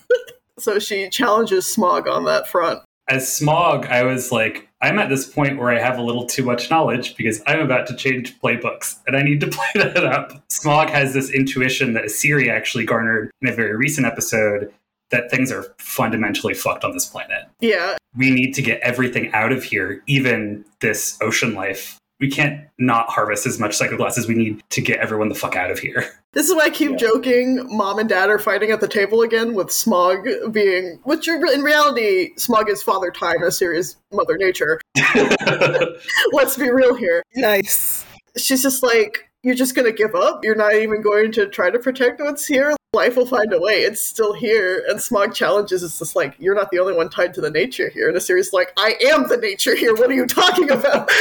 so 0.58 0.78
she 0.78 1.08
challenges 1.08 1.66
Smog 1.66 2.08
on 2.08 2.24
that 2.24 2.48
front. 2.48 2.80
As 3.08 3.32
Smog, 3.32 3.86
I 3.86 4.02
was 4.02 4.30
like, 4.30 4.68
I'm 4.82 4.98
at 4.98 5.08
this 5.08 5.26
point 5.26 5.58
where 5.58 5.70
I 5.70 5.80
have 5.80 5.98
a 5.98 6.02
little 6.02 6.26
too 6.26 6.44
much 6.44 6.70
knowledge 6.70 7.16
because 7.16 7.42
I'm 7.46 7.60
about 7.60 7.86
to 7.88 7.96
change 7.96 8.38
playbooks 8.38 8.98
and 9.06 9.16
I 9.16 9.22
need 9.22 9.40
to 9.40 9.46
play 9.48 9.66
that 9.74 10.04
up. 10.04 10.42
Smog 10.50 10.90
has 10.90 11.14
this 11.14 11.30
intuition 11.30 11.94
that 11.94 12.04
Isiri 12.04 12.50
actually 12.50 12.84
garnered 12.84 13.30
in 13.40 13.48
a 13.48 13.52
very 13.52 13.74
recent 13.76 14.06
episode 14.06 14.72
that 15.10 15.30
things 15.30 15.50
are 15.50 15.64
fundamentally 15.78 16.54
fucked 16.54 16.84
on 16.84 16.92
this 16.92 17.06
planet. 17.06 17.44
Yeah, 17.60 17.96
We 18.14 18.30
need 18.30 18.52
to 18.54 18.62
get 18.62 18.80
everything 18.80 19.32
out 19.32 19.52
of 19.52 19.64
here, 19.64 20.02
even 20.06 20.66
this 20.80 21.16
ocean 21.22 21.54
life. 21.54 21.98
We 22.20 22.30
can't 22.30 22.66
not 22.78 23.08
harvest 23.08 23.46
as 23.46 23.60
much 23.60 23.78
psychoglass 23.78 24.18
as 24.18 24.26
we 24.26 24.34
need 24.34 24.62
to 24.70 24.80
get 24.80 24.98
everyone 24.98 25.28
the 25.28 25.34
fuck 25.36 25.54
out 25.56 25.70
of 25.70 25.78
here. 25.78 26.04
This 26.34 26.46
is 26.48 26.54
why 26.54 26.64
I 26.64 26.70
keep 26.70 26.90
Yeah. 26.92 26.96
joking. 26.98 27.66
Mom 27.74 27.98
and 27.98 28.08
dad 28.08 28.28
are 28.28 28.38
fighting 28.38 28.70
at 28.70 28.80
the 28.80 28.86
table 28.86 29.22
again, 29.22 29.54
with 29.54 29.72
Smog 29.72 30.28
being, 30.52 31.00
which 31.04 31.26
in 31.26 31.40
reality, 31.62 32.30
Smog 32.36 32.68
is 32.70 32.82
Father 32.82 33.10
Time, 33.10 33.42
a 33.42 33.50
serious 33.50 33.96
Mother 34.12 34.36
Nature. 34.36 34.78
Let's 36.32 36.56
be 36.56 36.70
real 36.70 36.94
here. 36.94 37.22
nice. 37.34 38.04
She's 38.36 38.62
just 38.62 38.82
like, 38.82 39.28
you're 39.42 39.54
just 39.54 39.74
gonna 39.74 39.90
give 39.90 40.14
up. 40.14 40.44
You're 40.44 40.54
not 40.54 40.74
even 40.74 41.00
going 41.02 41.32
to 41.32 41.46
try 41.48 41.70
to 41.70 41.78
protect 41.78 42.20
what's 42.20 42.46
here. 42.46 42.76
Life 42.92 43.16
will 43.16 43.26
find 43.26 43.52
a 43.52 43.58
way. 43.60 43.80
It's 43.80 44.00
still 44.06 44.32
here. 44.34 44.84
And 44.88 45.00
Smog 45.00 45.34
challenges. 45.34 45.82
It's 45.82 45.98
just 45.98 46.14
like 46.14 46.36
you're 46.38 46.54
not 46.54 46.70
the 46.70 46.78
only 46.78 46.94
one 46.94 47.08
tied 47.08 47.34
to 47.34 47.40
the 47.40 47.50
nature 47.50 47.88
here. 47.88 48.08
And 48.08 48.16
Isiri 48.16 48.44
like, 48.52 48.72
I 48.76 48.94
am 49.06 49.26
the 49.28 49.38
nature 49.38 49.74
here. 49.74 49.94
What 49.94 50.10
are 50.10 50.14
you 50.14 50.26
talking 50.26 50.70
about? 50.70 51.10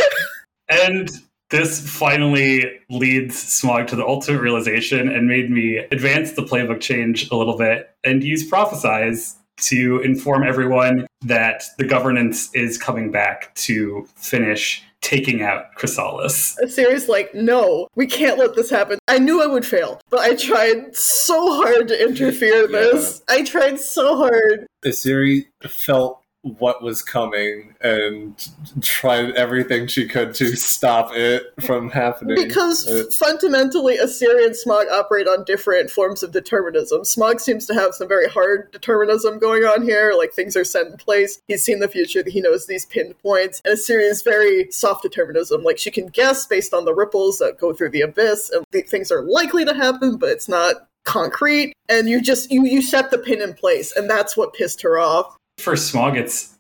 And 0.70 1.10
this 1.50 1.90
finally 1.90 2.66
leads 2.90 3.38
Smog 3.38 3.88
to 3.88 3.96
the 3.96 4.06
ultimate 4.06 4.42
realization 4.42 5.08
and 5.08 5.28
made 5.28 5.50
me 5.50 5.78
advance 5.78 6.34
the 6.34 6.44
playbook 6.44 6.82
change 6.82 7.30
a 7.32 7.36
little 7.36 7.58
bit 7.58 7.90
and 8.04 8.24
use 8.24 8.50
Prophesize 8.50 9.36
to 9.58 10.02
inform 10.02 10.44
everyone 10.44 11.08
that 11.22 11.64
the 11.78 11.86
governance 11.86 12.54
is 12.54 12.78
coming 12.78 13.12
back 13.12 13.56
to 13.56 14.08
finish 14.16 14.84
taking 15.02 15.42
out 15.42 15.74
Chrysalis. 15.76 16.58
Isiri 16.62 17.08
like, 17.08 17.34
no, 17.34 17.88
we 17.96 18.08
can't 18.08 18.38
let 18.38 18.56
this 18.56 18.70
happen. 18.70 19.00
I 19.08 19.20
knew 19.20 19.42
I 19.42 19.48
would 19.48 19.66
fail, 19.66 20.02
but 20.10 20.20
I 20.20 20.36
tried 20.36 20.96
so 20.96 21.54
hard 21.56 21.88
to 21.88 22.04
interfere 22.04 22.66
in 22.66 22.72
this. 22.72 23.24
I 23.30 23.44
tried 23.44 23.80
so 23.80 24.18
hard. 24.18 24.68
Isiri 24.84 25.46
felt 25.64 26.22
what 26.44 26.82
was 26.82 27.02
coming 27.02 27.76
and 27.82 28.48
tried 28.82 29.32
everything 29.32 29.88
she 29.88 30.08
could 30.08 30.34
to 30.36 30.56
stop 30.56 31.12
it 31.14 31.44
from 31.62 31.90
happening. 31.90 32.48
Because 32.48 32.88
Uh, 32.88 33.04
fundamentally, 33.12 33.98
Assyrian 33.98 34.54
Smog 34.54 34.88
operate 34.92 35.28
on 35.28 35.44
different 35.44 35.90
forms 35.90 36.24
of 36.24 36.32
determinism. 36.32 37.04
Smog 37.04 37.40
seems 37.40 37.66
to 37.66 37.74
have 37.74 37.94
some 37.94 38.08
very 38.08 38.28
hard 38.30 38.72
determinism 38.72 39.40
going 39.40 39.64
on 39.64 39.84
here, 39.84 40.14
like 40.18 40.34
things 40.34 40.56
are 40.56 40.64
set 40.64 40.88
in 40.88 40.98
place. 40.98 41.40
He's 41.48 41.64
seen 41.64 41.80
the 41.80 41.88
future, 41.88 42.24
he 42.26 42.42
knows 42.42 42.66
these 42.66 42.86
pinned 42.86 43.18
points. 43.20 43.62
And 43.66 43.78
Isiri 43.78 44.10
is 44.10 44.22
very 44.22 44.72
soft 44.72 45.04
determinism, 45.04 45.64
like 45.64 45.78
she 45.78 45.92
can 45.92 46.08
guess 46.08 46.46
based 46.46 46.74
on 46.74 46.86
the 46.86 46.94
ripples 46.94 47.40
that 47.40 47.60
go 47.60 47.74
through 47.74 47.90
the 47.90 48.02
abyss, 48.02 48.52
and 48.52 48.66
things 48.88 49.12
are 49.12 49.24
likely 49.24 49.66
to 49.66 49.74
happen, 49.74 50.18
but 50.18 50.30
it's 50.30 50.50
not 50.50 50.76
concrete. 51.04 51.74
And 51.90 52.10
you 52.10 52.22
just 52.22 52.52
you 52.52 52.66
you 52.66 52.82
set 52.82 53.12
the 53.12 53.18
pin 53.18 53.42
in 53.42 53.54
place, 53.54 53.96
and 53.96 54.10
that's 54.10 54.38
what 54.38 54.54
pissed 54.54 54.82
her 54.82 55.00
off. 55.00 55.36
For 55.58 55.76
Smog, 55.76 56.18
it's 56.18 56.58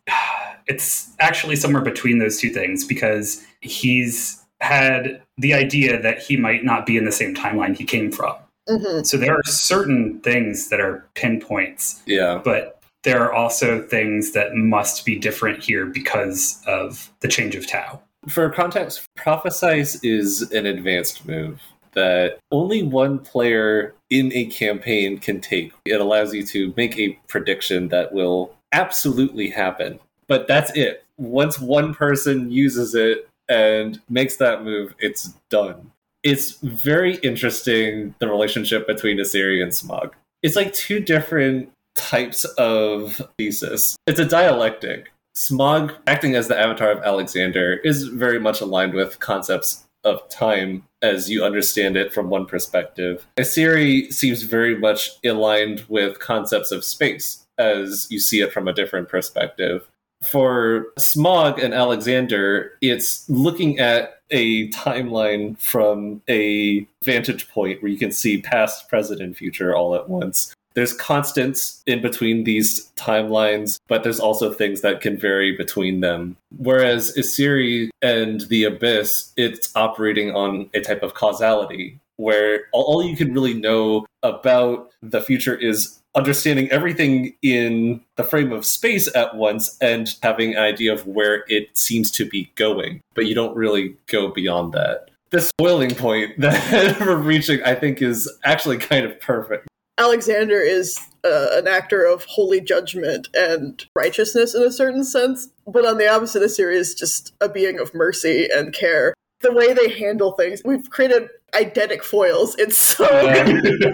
it's 0.68 1.16
actually 1.20 1.56
somewhere 1.56 1.82
between 1.82 2.20
those 2.20 2.40
two 2.40 2.50
things 2.50 2.86
because 2.86 3.44
he's 3.62 4.44
had 4.60 5.22
the 5.38 5.54
idea 5.54 6.02
that 6.02 6.20
he 6.20 6.36
might 6.36 6.64
not 6.64 6.86
be 6.86 6.98
in 6.98 7.06
the 7.06 7.12
same 7.12 7.34
timeline 7.36 7.76
he 7.78 7.86
came 7.86 8.12
from. 8.12 8.36
hmm 8.68 9.02
So 9.04 9.18
there 9.18 9.36
are 9.36 9.44
certain 9.46 10.20
things 10.22 10.70
that 10.70 10.80
are 10.80 11.08
pinpoints, 11.16 12.02
yeah. 12.06 12.42
but 12.44 12.82
there 13.04 13.22
are 13.22 13.32
also 13.32 13.82
things 13.82 14.34
that 14.34 14.56
must 14.56 15.06
be 15.06 15.18
different 15.18 15.64
here 15.64 15.86
because 15.86 16.62
of 16.68 17.12
the 17.22 17.28
change 17.28 17.56
of 17.56 17.68
Tau. 17.68 18.02
For 18.28 18.50
context, 18.50 19.06
Prophesize 19.18 20.00
is 20.04 20.52
an 20.52 20.66
advanced 20.66 21.26
move 21.26 21.62
that 21.94 22.40
only 22.52 22.84
one 22.84 23.18
player 23.20 23.96
in 24.10 24.32
a 24.34 24.46
campaign 24.46 25.18
can 25.18 25.40
take. 25.40 25.74
It 25.86 26.02
allows 26.02 26.34
you 26.34 26.46
to 26.48 26.74
make 26.76 26.98
a 27.00 27.18
prediction 27.28 27.88
that 27.90 28.14
will 28.14 28.57
absolutely 28.72 29.50
happen. 29.50 30.00
But 30.28 30.48
that's 30.48 30.72
it. 30.76 31.04
Once 31.18 31.60
one 31.60 31.94
person 31.94 32.52
uses 32.52 32.96
it 32.96 33.30
and 33.50 34.00
makes 34.10 34.36
that 34.38 34.64
move, 34.64 34.94
it's 35.00 35.34
done. 35.50 35.92
It's 36.24 36.58
very 36.60 37.16
interesting 37.18 38.14
the 38.20 38.28
relationship 38.28 38.86
between 38.88 39.18
Isiri 39.18 39.64
and 39.64 39.74
Smog. 39.74 40.16
It's 40.44 40.56
like 40.56 40.74
two 40.74 41.00
different 41.00 41.72
types 41.96 42.44
of 42.44 43.22
thesis. 43.38 43.96
It's 44.06 44.20
a 44.20 44.26
dialectic. 44.26 45.12
Smog, 45.34 45.94
acting 46.08 46.36
as 46.36 46.48
the 46.48 46.60
avatar 46.60 46.92
of 46.92 47.04
Alexander, 47.04 47.76
is 47.84 48.04
very 48.08 48.40
much 48.40 48.60
aligned 48.60 48.94
with 48.94 49.20
concepts 49.20 49.86
of 50.04 50.28
time 50.30 50.84
as 51.02 51.30
you 51.30 51.44
understand 51.44 51.96
it 51.96 52.14
from 52.14 52.30
one 52.30 52.46
perspective. 52.46 53.28
Isiri 53.38 54.12
seems 54.12 54.44
very 54.44 54.78
much 54.78 55.12
aligned 55.24 55.86
with 55.88 56.20
concepts 56.20 56.72
of 56.72 56.84
space 56.84 57.47
as 57.58 58.08
you 58.10 58.20
see 58.20 58.42
it 58.42 58.54
from 58.54 58.68
a 58.68 58.74
different 58.74 59.10
perspective. 59.10 59.88
For 60.26 60.88
Smog 60.98 61.60
and 61.60 61.74
Alexander, 61.74 62.74
it's 62.82 63.30
looking 63.30 63.78
at 63.80 64.22
a 64.32 64.70
timeline 64.70 65.58
from 65.60 66.22
a 66.28 66.88
vantage 67.04 67.50
point 67.50 67.82
where 67.82 67.92
you 67.92 67.98
can 67.98 68.12
see 68.12 68.42
past, 68.42 68.90
present, 68.90 69.22
and 69.22 69.38
future 69.38 69.76
all 69.76 69.96
at 69.96 70.10
once. 70.10 70.54
There's 70.74 70.94
constants 70.94 71.82
in 71.88 72.02
between 72.02 72.44
these 72.44 72.92
timelines, 72.96 73.80
but 73.88 74.04
there's 74.04 74.20
also 74.20 74.54
things 74.54 74.82
that 74.82 75.02
can 75.02 75.18
vary 75.18 75.56
between 75.56 76.02
them. 76.02 76.38
Whereas 76.56 77.16
Isiri 77.18 77.90
and 78.04 78.42
the 78.42 78.66
Abyss, 78.66 79.34
it's 79.38 79.76
operating 79.76 80.36
on 80.36 80.70
a 80.76 80.82
type 80.82 81.02
of 81.02 81.16
causality 81.16 82.00
where 82.18 82.66
all 82.74 83.04
you 83.04 83.16
can 83.16 83.34
really 83.34 83.54
know 83.54 84.06
about 84.22 84.92
the 85.02 85.22
future 85.22 85.56
is 85.56 86.00
understanding 86.18 86.70
everything 86.72 87.36
in 87.44 88.02
the 88.16 88.24
frame 88.24 88.52
of 88.52 88.66
space 88.66 89.14
at 89.16 89.36
once 89.36 89.78
and 89.80 90.16
having 90.24 90.56
an 90.56 90.62
idea 90.62 90.92
of 90.92 91.06
where 91.06 91.46
it 91.48 91.78
seems 91.78 92.10
to 92.12 92.26
be 92.26 92.52
going, 92.56 93.00
but 93.14 93.28
you 93.28 93.36
don't 93.36 93.56
really 93.56 93.96
go 94.08 94.30
beyond 94.30 94.74
that. 94.74 95.10
This 95.30 95.52
boiling 95.58 95.94
point 95.94 96.34
that 96.40 97.00
we're 97.00 97.16
reaching, 97.16 97.62
I 97.64 97.76
think, 97.76 98.02
is 98.02 98.30
actually 98.44 98.78
kind 98.78 99.06
of 99.06 99.20
perfect. 99.22 99.68
Alexander 100.00 100.60
is 100.60 101.00
uh, 101.24 101.48
an 101.54 101.68
actor 101.68 102.04
of 102.04 102.24
holy 102.26 102.62
judgment 102.62 103.28
and 103.34 103.86
righteousness 103.96 104.54
in 104.54 104.62
a 104.62 104.72
certain 104.72 105.04
sense, 105.04 105.50
but 105.66 105.86
on 105.86 105.98
the 105.98 106.08
opposite 106.08 106.44
of 106.44 106.52
series, 106.52 106.94
just 106.94 107.34
a 107.42 107.50
being 107.50 107.80
of 107.80 107.94
mercy 107.94 108.48
and 108.54 108.74
care. 108.74 109.14
The 109.42 109.54
way 109.54 109.74
they 109.74 109.90
handle 109.90 110.32
things, 110.32 110.62
we've 110.66 110.90
created 110.90 111.30
eidetic 111.54 112.04
foils. 112.04 112.56
It's 112.58 112.78
so 112.78 113.06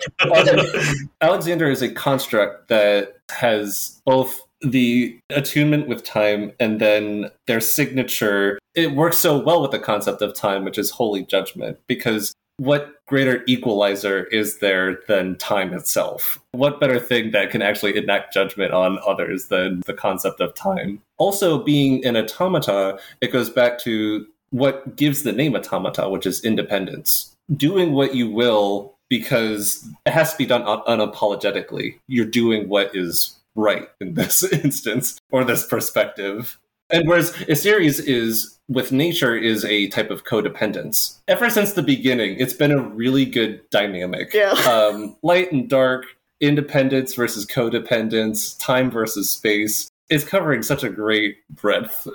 Alexander 1.21 1.69
is 1.69 1.81
a 1.81 1.91
construct 1.91 2.67
that 2.69 3.17
has 3.29 4.01
both 4.05 4.41
the 4.61 5.19
attunement 5.29 5.87
with 5.87 6.03
time 6.03 6.51
and 6.59 6.79
then 6.79 7.29
their 7.47 7.59
signature. 7.59 8.59
It 8.75 8.93
works 8.93 9.17
so 9.17 9.37
well 9.37 9.61
with 9.61 9.71
the 9.71 9.79
concept 9.79 10.21
of 10.21 10.33
time, 10.33 10.63
which 10.63 10.77
is 10.77 10.89
holy 10.89 11.23
judgment, 11.23 11.79
because 11.87 12.33
what 12.57 12.95
greater 13.07 13.43
equalizer 13.47 14.25
is 14.25 14.59
there 14.59 14.99
than 15.07 15.37
time 15.37 15.73
itself? 15.73 16.39
What 16.51 16.79
better 16.79 16.99
thing 16.99 17.31
that 17.31 17.49
can 17.49 17.61
actually 17.61 17.97
enact 17.97 18.33
judgment 18.33 18.73
on 18.73 18.99
others 19.05 19.47
than 19.47 19.81
the 19.85 19.93
concept 19.93 20.39
of 20.39 20.53
time? 20.53 21.01
Also, 21.17 21.61
being 21.63 22.05
an 22.05 22.15
automata, 22.15 22.99
it 23.21 23.31
goes 23.31 23.49
back 23.49 23.79
to 23.79 24.27
what 24.51 24.95
gives 24.95 25.23
the 25.23 25.31
name 25.31 25.55
automata, 25.55 26.07
which 26.07 26.27
is 26.27 26.43
independence 26.45 27.32
doing 27.55 27.93
what 27.93 28.15
you 28.15 28.29
will 28.29 28.95
because 29.09 29.87
it 30.05 30.11
has 30.11 30.31
to 30.31 30.37
be 30.37 30.45
done 30.45 30.63
un- 30.63 30.81
unapologetically. 30.87 31.99
You're 32.07 32.25
doing 32.25 32.69
what 32.69 32.95
is 32.95 33.37
right 33.55 33.87
in 34.01 34.15
this 34.15 34.43
instance 34.51 35.19
or 35.31 35.43
this 35.43 35.65
perspective. 35.65 36.59
And 36.89 37.07
whereas 37.07 37.31
Isiri 37.33 37.85
is 37.85 38.59
with 38.69 38.91
nature 38.91 39.35
is 39.35 39.65
a 39.65 39.87
type 39.87 40.09
of 40.09 40.23
codependence. 40.25 41.17
Ever 41.27 41.49
since 41.49 41.73
the 41.73 41.83
beginning, 41.83 42.37
it's 42.39 42.53
been 42.53 42.71
a 42.71 42.81
really 42.81 43.25
good 43.25 43.61
dynamic. 43.69 44.33
Yeah. 44.33 44.53
Um, 44.73 45.15
light 45.21 45.51
and 45.51 45.69
dark, 45.69 46.05
independence 46.39 47.13
versus 47.13 47.45
codependence, 47.45 48.57
time 48.59 48.89
versus 48.89 49.29
space. 49.29 49.89
It's 50.09 50.23
covering 50.23 50.63
such 50.63 50.83
a 50.83 50.89
great 50.89 51.37
breadth 51.49 52.07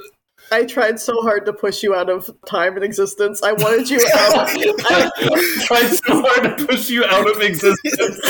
I 0.51 0.65
tried 0.65 1.01
so 1.01 1.21
hard 1.23 1.47
to 1.47 1.53
push 1.53 1.83
you 1.83 1.95
out 1.95 2.09
of 2.09 2.31
time 2.47 2.75
and 2.75 2.85
existence. 2.85 3.43
I 3.43 3.53
wanted 3.53 3.91
you 3.91 3.99
out. 4.15 4.49
I 4.49 4.55
tried 5.67 5.89
so 5.89 6.23
hard 6.23 6.59
to 6.59 6.67
push 6.67 6.89
you 6.89 7.05
out 7.05 7.29
of 7.29 7.41
existence. 7.41 8.21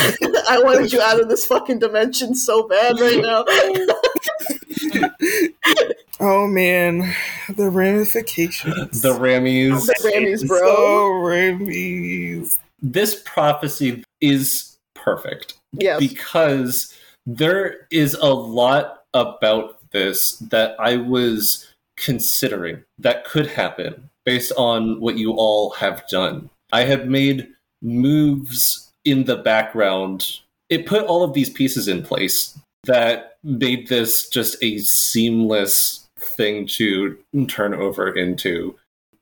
I 0.49 0.59
wanted 0.63 0.91
you 0.91 1.01
out 1.01 1.19
of 1.19 1.29
this 1.29 1.45
fucking 1.45 1.77
dimension 1.79 2.35
so 2.35 2.67
bad 2.67 2.99
right 2.99 3.21
now. 3.21 3.45
oh 6.19 6.47
man, 6.47 7.15
the 7.55 7.69
ramifications. 7.69 9.01
The 9.01 9.13
Rammies. 9.13 9.85
The 9.85 10.11
Rammies, 10.13 10.47
bro. 10.47 10.59
So 10.59 11.09
Rammies. 11.11 12.57
This 12.81 13.21
prophecy 13.25 14.03
is 14.21 14.77
perfect. 14.93 15.55
Yes. 15.73 15.99
Because 15.99 16.95
there 17.25 17.87
is 17.91 18.13
a 18.15 18.33
lot 18.33 19.03
about 19.13 19.77
this 19.91 20.37
that 20.37 20.75
I 20.79 20.97
was 20.97 21.67
considering 21.99 22.83
that 22.97 23.25
could 23.25 23.47
happen 23.47 24.09
based 24.25 24.51
on 24.57 24.99
what 24.99 25.17
you 25.17 25.33
all 25.33 25.71
have 25.71 26.07
done. 26.07 26.49
I 26.71 26.83
have 26.83 27.07
made 27.07 27.47
moves 27.81 28.91
in 29.05 29.25
the 29.25 29.37
background. 29.37 30.39
It 30.69 30.85
put 30.85 31.05
all 31.05 31.23
of 31.23 31.33
these 31.33 31.49
pieces 31.49 31.87
in 31.87 32.03
place 32.03 32.57
that 32.85 33.37
made 33.43 33.87
this 33.87 34.29
just 34.29 34.57
a 34.61 34.79
seamless 34.79 36.07
thing 36.17 36.67
to 36.67 37.17
turn 37.47 37.73
over 37.73 38.09
into. 38.09 38.75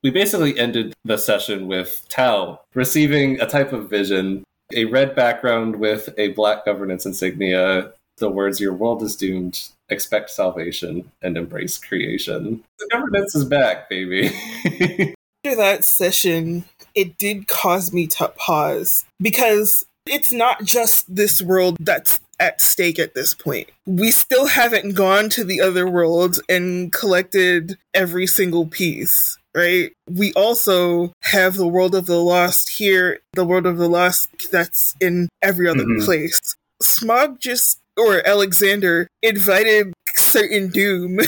We 0.04 0.12
basically 0.12 0.58
ended 0.58 0.94
the 1.04 1.18
session 1.18 1.68
with 1.68 2.06
Tau 2.10 2.62
receiving 2.74 3.40
a 3.42 3.48
type 3.48 3.74
of 3.74 3.90
vision, 3.90 4.44
a 4.74 4.86
red 4.86 5.16
background 5.16 5.78
with 5.78 6.10
a 6.18 6.30
black 6.30 6.66
governance 6.66 7.06
insignia, 7.06 7.94
the 8.18 8.30
words, 8.30 8.60
Your 8.60 8.74
world 8.74 9.02
is 9.04 9.16
doomed, 9.16 9.70
expect 9.90 10.30
salvation, 10.30 11.12
and 11.22 11.38
embrace 11.38 11.78
creation. 11.78 12.64
The 12.80 12.90
governance 12.92 13.36
is 13.36 13.46
back, 13.46 13.90
baby. 13.90 14.32
After 15.46 15.56
that 15.56 15.84
session, 15.84 16.66
it 16.94 17.18
did 17.18 17.48
cause 17.48 17.94
me 17.94 18.08
to 18.08 18.28
pause 18.30 19.06
because 19.20 19.86
it's 20.06 20.32
not 20.32 20.64
just 20.64 21.14
this 21.14 21.42
world 21.42 21.78
that's 21.80 22.20
at 22.40 22.62
stake 22.62 23.00
at 23.00 23.14
this 23.16 23.34
point. 23.34 23.70
We 23.86 24.12
still 24.12 24.48
haven't 24.48 24.96
gone 24.96 25.30
to 25.30 25.44
the 25.44 25.62
other 25.62 25.90
world 25.90 26.40
and 26.48 26.92
collected 26.92 27.78
every 27.94 28.28
single 28.28 28.68
piece, 28.68 29.38
right? 29.56 29.92
We 30.10 30.34
also 30.34 31.14
have 31.24 31.56
the 31.56 31.68
world 31.68 31.96
of 31.96 32.06
the 32.06 32.22
lost 32.22 32.70
here, 32.70 33.20
the 33.34 33.46
world 33.46 33.66
of 33.66 33.78
the 33.78 33.90
lost 33.90 34.52
that's 34.52 34.96
in 35.02 35.30
every 35.42 35.68
other 35.68 35.84
mm-hmm. 35.84 36.06
place. 36.06 36.56
Smog 36.82 37.40
just 37.40 37.80
or 37.98 38.26
Alexander 38.26 39.08
invited 39.22 39.94
certain 40.16 40.70
doom. 40.70 41.20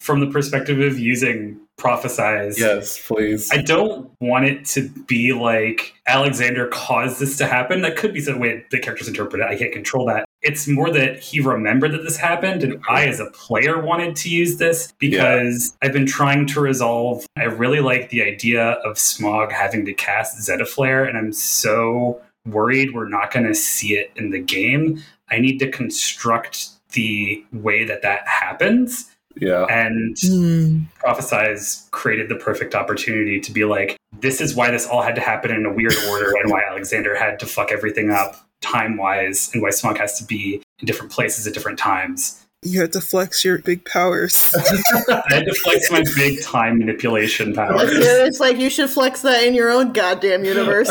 From 0.00 0.20
the 0.20 0.26
perspective 0.26 0.80
of 0.80 0.98
using 0.98 1.58
prophesize. 1.78 2.58
Yes, 2.58 3.04
please. 3.06 3.50
I 3.50 3.62
don't 3.62 4.10
want 4.20 4.44
it 4.44 4.64
to 4.66 4.88
be 5.06 5.32
like 5.32 5.94
Alexander 6.06 6.68
caused 6.68 7.20
this 7.20 7.36
to 7.38 7.46
happen. 7.46 7.82
That 7.82 7.96
could 7.96 8.12
be 8.12 8.20
the 8.20 8.36
way 8.36 8.64
the 8.70 8.78
characters 8.78 9.08
interpret 9.08 9.40
it. 9.40 9.46
I 9.46 9.56
can't 9.56 9.72
control 9.72 10.06
that. 10.06 10.24
It's 10.42 10.68
more 10.68 10.90
that 10.90 11.18
he 11.20 11.40
remembered 11.40 11.92
that 11.92 12.02
this 12.02 12.18
happened, 12.18 12.62
and 12.62 12.82
I, 12.88 13.06
as 13.06 13.18
a 13.18 13.30
player, 13.30 13.80
wanted 13.80 14.14
to 14.16 14.28
use 14.28 14.58
this 14.58 14.92
because 14.98 15.70
yeah. 15.82 15.88
I've 15.88 15.94
been 15.94 16.06
trying 16.06 16.46
to 16.48 16.60
resolve. 16.60 17.24
I 17.36 17.44
really 17.44 17.80
like 17.80 18.10
the 18.10 18.22
idea 18.22 18.72
of 18.84 18.98
Smog 18.98 19.52
having 19.52 19.86
to 19.86 19.94
cast 19.94 20.40
Zeta 20.42 20.66
Flare, 20.66 21.04
and 21.04 21.16
I'm 21.16 21.32
so 21.32 22.20
worried 22.46 22.94
we're 22.94 23.08
not 23.08 23.32
going 23.32 23.46
to 23.46 23.54
see 23.54 23.94
it 23.94 24.12
in 24.16 24.30
the 24.30 24.40
game. 24.40 25.02
I 25.30 25.38
need 25.38 25.58
to 25.58 25.70
construct 25.70 26.68
the 26.92 27.44
way 27.52 27.84
that 27.84 28.02
that 28.02 28.26
happens. 28.28 29.10
Yeah. 29.36 29.64
And 29.64 30.16
mm. 30.16 30.86
Prophesize 31.04 31.90
created 31.90 32.28
the 32.28 32.36
perfect 32.36 32.74
opportunity 32.74 33.40
to 33.40 33.52
be 33.52 33.64
like, 33.64 33.96
this 34.20 34.40
is 34.40 34.54
why 34.54 34.70
this 34.70 34.86
all 34.86 35.02
had 35.02 35.16
to 35.16 35.20
happen 35.20 35.50
in 35.50 35.66
a 35.66 35.72
weird 35.72 35.96
order 36.08 36.32
and 36.40 36.50
why 36.50 36.62
Alexander 36.62 37.16
had 37.16 37.38
to 37.40 37.46
fuck 37.46 37.72
everything 37.72 38.10
up 38.10 38.36
time 38.60 38.96
wise 38.96 39.50
and 39.52 39.62
why 39.62 39.70
Smog 39.70 39.98
has 39.98 40.18
to 40.18 40.24
be 40.24 40.62
in 40.78 40.86
different 40.86 41.10
places 41.10 41.46
at 41.46 41.54
different 41.54 41.78
times. 41.78 42.43
You 42.64 42.80
had 42.80 42.92
to 42.94 43.00
flex 43.00 43.44
your 43.44 43.58
big 43.58 43.84
powers. 43.84 44.54
I 45.08 45.22
had 45.28 45.44
to 45.44 45.54
flex 45.54 45.90
my 45.90 46.02
big 46.16 46.42
time 46.42 46.78
manipulation 46.78 47.52
powers. 47.52 47.82
It's 47.84 48.40
like 48.40 48.56
you 48.56 48.70
should 48.70 48.88
flex 48.90 49.20
that 49.22 49.44
in 49.44 49.54
your 49.54 49.70
own 49.70 49.92
goddamn 49.92 50.44
universe. 50.44 50.88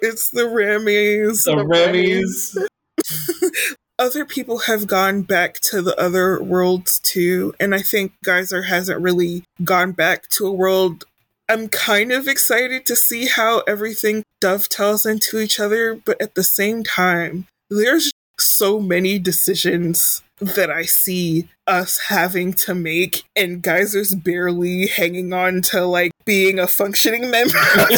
it's, 0.00 0.30
the 0.30 0.42
Rammies. 0.42 1.44
The, 1.44 1.56
the 1.56 1.64
Rammies. 1.64 2.56
other 3.98 4.24
people 4.24 4.58
have 4.58 4.86
gone 4.86 5.22
back 5.22 5.54
to 5.60 5.80
the 5.80 5.98
other 5.98 6.42
worlds 6.42 6.98
too, 6.98 7.54
and 7.58 7.74
I 7.74 7.80
think 7.80 8.12
Guyser 8.24 8.64
hasn't 8.64 9.00
really 9.00 9.44
gone 9.64 9.92
back 9.92 10.28
to 10.30 10.46
a 10.46 10.52
world. 10.52 11.04
I'm 11.48 11.68
kind 11.68 12.12
of 12.12 12.28
excited 12.28 12.84
to 12.86 12.96
see 12.96 13.26
how 13.26 13.60
everything 13.60 14.24
dovetails 14.40 15.06
into 15.06 15.38
each 15.38 15.58
other, 15.58 15.94
but 15.94 16.20
at 16.20 16.34
the 16.34 16.44
same 16.44 16.82
time, 16.82 17.46
there's 17.70 18.12
so 18.38 18.80
many 18.80 19.18
decisions 19.18 20.22
that 20.38 20.70
I 20.70 20.82
see 20.82 21.48
us 21.66 21.98
having 21.98 22.52
to 22.54 22.74
make, 22.74 23.24
and 23.34 23.62
Guyser's 23.62 24.14
barely 24.14 24.86
hanging 24.86 25.32
on 25.32 25.62
to 25.62 25.86
like 25.86 26.12
being 26.24 26.58
a 26.58 26.66
functioning 26.66 27.30
member. 27.30 27.58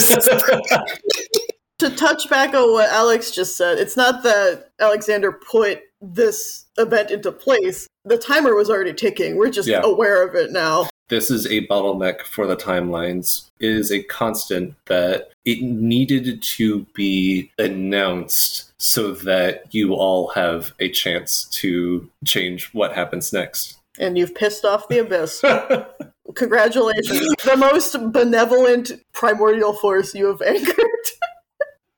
to 1.78 1.90
touch 1.96 2.28
back 2.30 2.54
on 2.54 2.72
what 2.72 2.90
Alex 2.90 3.30
just 3.30 3.56
said, 3.56 3.78
it's 3.78 3.96
not 3.96 4.22
that 4.22 4.70
Alexander 4.80 5.32
put 5.32 5.80
this 6.00 6.66
event 6.76 7.10
into 7.10 7.32
place. 7.32 7.88
The 8.04 8.18
timer 8.18 8.54
was 8.54 8.70
already 8.70 8.94
ticking. 8.94 9.36
We're 9.36 9.50
just 9.50 9.68
yeah. 9.68 9.80
aware 9.82 10.26
of 10.26 10.34
it 10.34 10.52
now. 10.52 10.88
This 11.08 11.30
is 11.30 11.46
a 11.46 11.66
bottleneck 11.66 12.22
for 12.22 12.46
the 12.46 12.56
timelines. 12.56 13.50
It 13.60 13.70
is 13.70 13.90
a 13.90 14.02
constant 14.02 14.74
that 14.86 15.30
it 15.44 15.62
needed 15.62 16.42
to 16.42 16.86
be 16.94 17.50
announced 17.58 18.72
so 18.78 19.12
that 19.12 19.74
you 19.74 19.94
all 19.94 20.28
have 20.28 20.72
a 20.78 20.88
chance 20.88 21.44
to 21.44 22.08
change 22.24 22.66
what 22.72 22.92
happens 22.92 23.32
next. 23.32 23.78
And 23.98 24.16
you've 24.16 24.34
pissed 24.34 24.64
off 24.64 24.88
the 24.88 24.98
abyss. 24.98 25.42
Congratulations. 26.34 27.34
the 27.44 27.56
most 27.56 28.12
benevolent 28.12 28.92
primordial 29.12 29.72
force 29.72 30.14
you 30.14 30.26
have 30.26 30.42
anchored. 30.42 30.84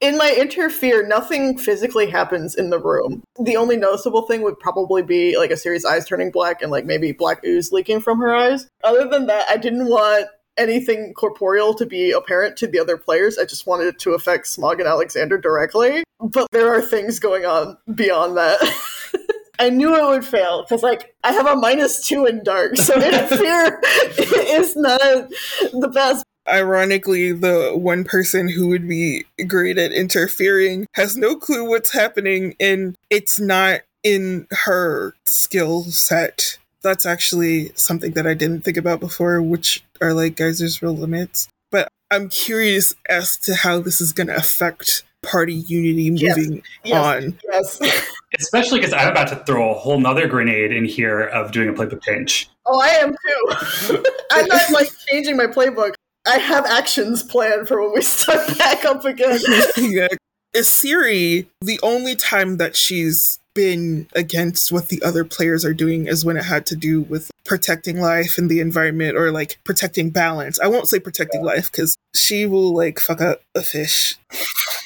In 0.01 0.17
my 0.17 0.35
interfere, 0.37 1.07
nothing 1.07 1.59
physically 1.59 2.09
happens 2.09 2.55
in 2.55 2.71
the 2.71 2.79
room. 2.79 3.23
The 3.39 3.57
only 3.57 3.77
noticeable 3.77 4.23
thing 4.23 4.41
would 4.43 4.59
probably 4.59 5.03
be 5.03 5.37
like 5.37 5.51
Isiri's 5.51 5.85
eyes 5.85 6.07
turning 6.07 6.31
black 6.31 6.63
and 6.63 6.71
like 6.71 6.87
maybe 6.87 7.13
black 7.13 7.45
ooze 7.45 7.71
leaking 7.71 8.01
from 8.01 8.19
her 8.19 8.35
eyes. 8.35 8.67
Other 8.83 9.07
than 9.07 9.27
that, 9.27 9.47
I 9.51 9.59
didn't 9.59 9.89
want 9.89 10.29
anything 10.57 11.13
corporeal 11.15 11.75
to 11.75 11.87
be 11.87 12.13
apparent 12.13 12.57
to 12.59 12.67
the 12.67 12.79
other 12.79 12.97
players. 12.97 13.39
I 13.39 13.45
just 13.45 13.67
wanted 13.67 13.89
it 13.89 13.99
to 14.01 14.13
affect 14.13 14.47
Smog 14.47 14.81
and 14.81 14.89
Alexander 14.89 15.37
directly. 15.39 16.03
But 16.19 16.49
there 16.51 16.73
are 16.73 16.83
things 16.83 17.19
going 17.19 17.45
on 17.45 17.77
beyond 17.95 18.37
that. 18.37 18.59
I 19.59 19.69
knew 19.69 19.95
it 19.95 20.09
would 20.09 20.25
fail 20.25 20.63
because, 20.63 20.83
like, 20.83 21.15
I 21.23 21.33
have 21.33 21.47
a 21.47 21.55
minus 21.55 22.07
two 22.07 22.25
in 22.25 22.43
dark, 22.43 22.77
so 22.77 22.95
interfere 23.03 23.79
is 24.17 24.75
not 24.75 25.01
the 25.01 25.91
best. 25.93 26.25
Ironically, 26.51 27.33
the 27.33 27.73
one 27.75 28.05
person 28.05 28.49
who 28.49 28.69
would 28.69 28.89
be 28.89 29.25
great 29.47 29.79
at 29.79 29.93
interfering 29.93 30.87
has 30.95 31.17
no 31.17 31.37
clue 31.37 31.69
what's 31.69 31.93
happening, 31.93 32.55
and 32.59 32.97
it's 33.09 33.39
not 33.39 33.81
in 34.03 34.47
her 34.51 35.15
skill 35.27 35.85
set. 35.85 36.59
That's 36.83 37.07
actually 37.07 37.73
something 37.75 38.13
that 38.13 38.27
I 38.27 38.35
didn't 38.35 38.63
think 38.63 38.77
about 38.77 39.01
before, 39.01 39.41
which 39.43 39.85
are 40.01 40.15
like 40.15 40.37
Guyser's 40.37 40.83
real 40.83 40.97
limits. 40.97 41.49
But 41.71 41.89
I'm 42.11 42.29
curious 42.29 42.95
as 43.09 43.37
to 43.39 43.55
how 43.55 43.81
this 43.81 44.01
is 44.01 44.13
going 44.13 44.27
to 44.29 44.37
affect 44.37 45.05
party 45.23 45.55
unity 45.55 46.11
moving 46.11 46.63
yes, 46.85 46.97
on. 46.97 47.39
Yes. 47.51 47.81
Especially 48.39 48.79
because 48.79 48.93
I'm 48.93 49.09
about 49.09 49.29
to 49.29 49.37
throw 49.45 49.71
a 49.71 49.75
whole 49.75 49.99
nother 49.99 50.27
grenade 50.27 50.73
in 50.73 50.85
here 50.85 51.21
of 51.21 51.53
doing 51.53 51.69
a 51.69 51.73
playbook 51.73 52.03
change. 52.03 52.49
Oh, 52.65 52.81
I 52.81 52.89
am 52.89 53.11
too. 53.11 54.05
I'm 54.33 54.47
not 54.47 54.71
like 54.71 54.89
changing 55.09 55.37
my 55.37 55.47
playbook. 55.47 55.95
I 56.27 56.39
have 56.39 56.67
actions 56.67 57.23
planned 57.23 57.69
for 57.69 57.81
when 57.81 57.95
we 57.95 58.03
start 58.03 58.59
back 58.59 58.85
up 58.85 59.05
again. 59.05 59.41
yeah. 59.77 60.09
Isiri 60.55 61.47
the 61.61 61.79
only 61.83 62.17
time 62.17 62.57
that 62.57 62.77
she's 62.77 63.39
been 63.55 64.09
against 64.15 64.73
what 64.73 64.89
the 64.89 65.03
other 65.03 65.25
players 65.25 65.65
are 65.65 65.75
doing 65.75 66.07
is 66.07 66.25
when 66.25 66.37
it 66.37 66.45
had 66.45 66.67
to 66.67 66.77
do 66.77 67.03
with 67.03 67.31
protecting 67.45 68.01
life 68.01 68.39
and 68.39 68.49
the 68.49 68.61
environment 68.61 69.17
or 69.17 69.33
like 69.33 69.59
protecting 69.65 70.11
balance. 70.11 70.59
I 70.61 70.69
won't 70.69 70.89
say 70.89 71.01
protecting 71.01 71.45
life 71.45 71.71
because 71.71 71.97
she 72.15 72.47
will 72.47 72.75
like 72.75 72.99
fuck 72.99 73.21
up 73.21 73.43
a 73.55 73.63
fish. 73.63 74.17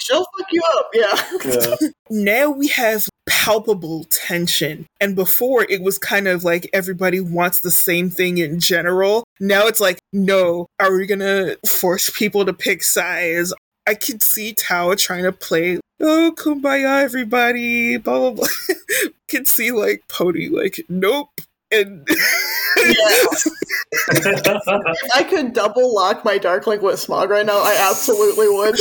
She'll 0.05 0.27
fuck 0.37 0.53
you 0.53 0.63
up, 0.77 0.91
yeah. 0.93 1.21
Yeah. 1.45 1.89
Now 2.11 2.51
we 2.51 2.69
have 2.69 3.09
palpable 3.27 4.05
tension. 4.05 4.87
And 5.01 5.17
before 5.17 5.67
it 5.71 5.81
was 5.83 5.97
kind 5.97 6.29
of 6.29 6.45
like 6.45 6.69
everybody 6.75 7.19
wants 7.19 7.61
the 7.61 7.71
same 7.71 8.11
thing 8.11 8.37
in 8.37 8.61
general. 8.61 9.25
Now 9.41 9.67
it's 9.67 9.81
like, 9.81 9.99
no, 10.13 10.67
are 10.79 10.95
we 10.95 11.07
gonna 11.07 11.57
force 11.67 12.11
people 12.11 12.45
to 12.45 12.53
pick 12.53 12.83
sides? 12.83 13.55
I 13.87 13.95
could 13.95 14.23
see 14.23 14.53
Tau 14.53 14.95
trying 14.95 15.25
to 15.25 15.33
play, 15.33 15.81
oh, 16.01 16.35
kumbaya, 16.37 17.03
everybody, 17.03 17.97
blah, 17.97 18.19
blah, 18.19 18.31
blah. 18.33 18.49
could 19.31 19.49
see 19.49 19.73
like 19.73 20.05
Poni, 20.09 20.51
like, 20.51 20.85
nope. 20.91 21.31
And 21.71 22.07
If 22.07 22.19
I 25.15 25.25
could 25.29 25.53
double 25.53 25.95
lock 25.95 26.25
my 26.25 26.39
Dark 26.39 26.67
Link 26.67 26.83
with 26.83 26.99
Smog 27.01 27.31
right 27.31 27.47
now, 27.47 27.59
I 27.59 27.77
absolutely 27.91 28.49
would. 28.49 28.75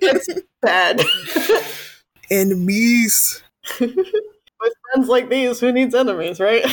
it's 0.00 0.28
bad. 0.62 1.02
enemies. 2.30 3.42
With 3.80 4.72
friends 4.92 5.08
like 5.08 5.28
these, 5.28 5.60
who 5.60 5.70
needs 5.70 5.94
enemies, 5.94 6.40
right? 6.40 6.64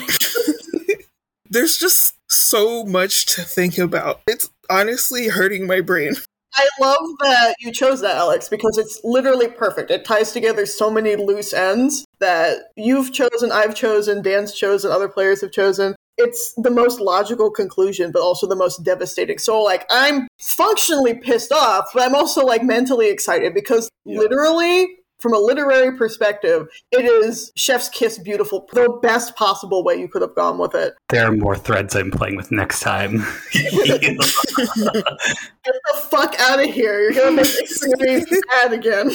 There's 1.49 1.77
just 1.77 2.15
so 2.29 2.83
much 2.83 3.27
to 3.35 3.43
think 3.43 3.77
about. 3.77 4.21
It's 4.27 4.49
honestly 4.69 5.27
hurting 5.27 5.67
my 5.67 5.81
brain. 5.81 6.15
I 6.55 6.67
love 6.79 7.05
that 7.19 7.55
you 7.59 7.71
chose 7.71 8.01
that, 8.01 8.15
Alex, 8.15 8.47
because 8.49 8.77
it's 8.77 9.01
literally 9.03 9.49
perfect. 9.49 9.91
It 9.91 10.05
ties 10.05 10.31
together 10.31 10.65
so 10.65 10.89
many 10.89 11.15
loose 11.15 11.53
ends 11.53 12.05
that 12.19 12.71
you've 12.75 13.11
chosen, 13.13 13.51
I've 13.51 13.75
chosen, 13.75 14.21
Dan's 14.21 14.53
chosen, 14.53 14.89
other 14.91 15.09
players 15.09 15.41
have 15.41 15.51
chosen. 15.51 15.94
It's 16.17 16.53
the 16.57 16.69
most 16.71 16.99
logical 16.99 17.51
conclusion, 17.51 18.11
but 18.11 18.21
also 18.21 18.47
the 18.47 18.55
most 18.55 18.83
devastating. 18.83 19.37
So, 19.37 19.61
like, 19.61 19.85
I'm 19.89 20.27
functionally 20.39 21.13
pissed 21.15 21.51
off, 21.51 21.89
but 21.93 22.03
I'm 22.03 22.15
also, 22.15 22.45
like, 22.45 22.63
mentally 22.63 23.09
excited 23.09 23.53
because 23.53 23.89
Yeah. 24.05 24.19
literally, 24.19 24.99
from 25.19 25.33
a 25.33 25.39
literary 25.39 25.97
perspective, 25.97 26.67
it 26.91 27.03
is 27.05 27.51
Chef's 27.55 27.89
Kiss 27.89 28.17
beautiful, 28.19 28.67
the 28.73 28.89
best 29.01 29.35
possible 29.35 29.83
way 29.83 29.95
you 29.95 30.07
could 30.07 30.21
have 30.21 30.35
gone 30.35 30.57
with 30.57 30.75
it. 30.75 30.93
There 31.09 31.25
are 31.25 31.31
more 31.31 31.55
threads 31.55 31.95
I'm 31.95 32.11
playing 32.11 32.35
with 32.35 32.51
next 32.51 32.81
time. 32.81 33.25
Get 33.53 34.17
the 34.17 36.01
fuck 36.09 36.35
out 36.39 36.59
of 36.59 36.65
here. 36.73 37.01
You're 37.01 37.13
gonna 37.13 37.31
make 37.37 37.45
Xfinity 37.45 38.25
sad 38.51 38.73
again. 38.73 39.11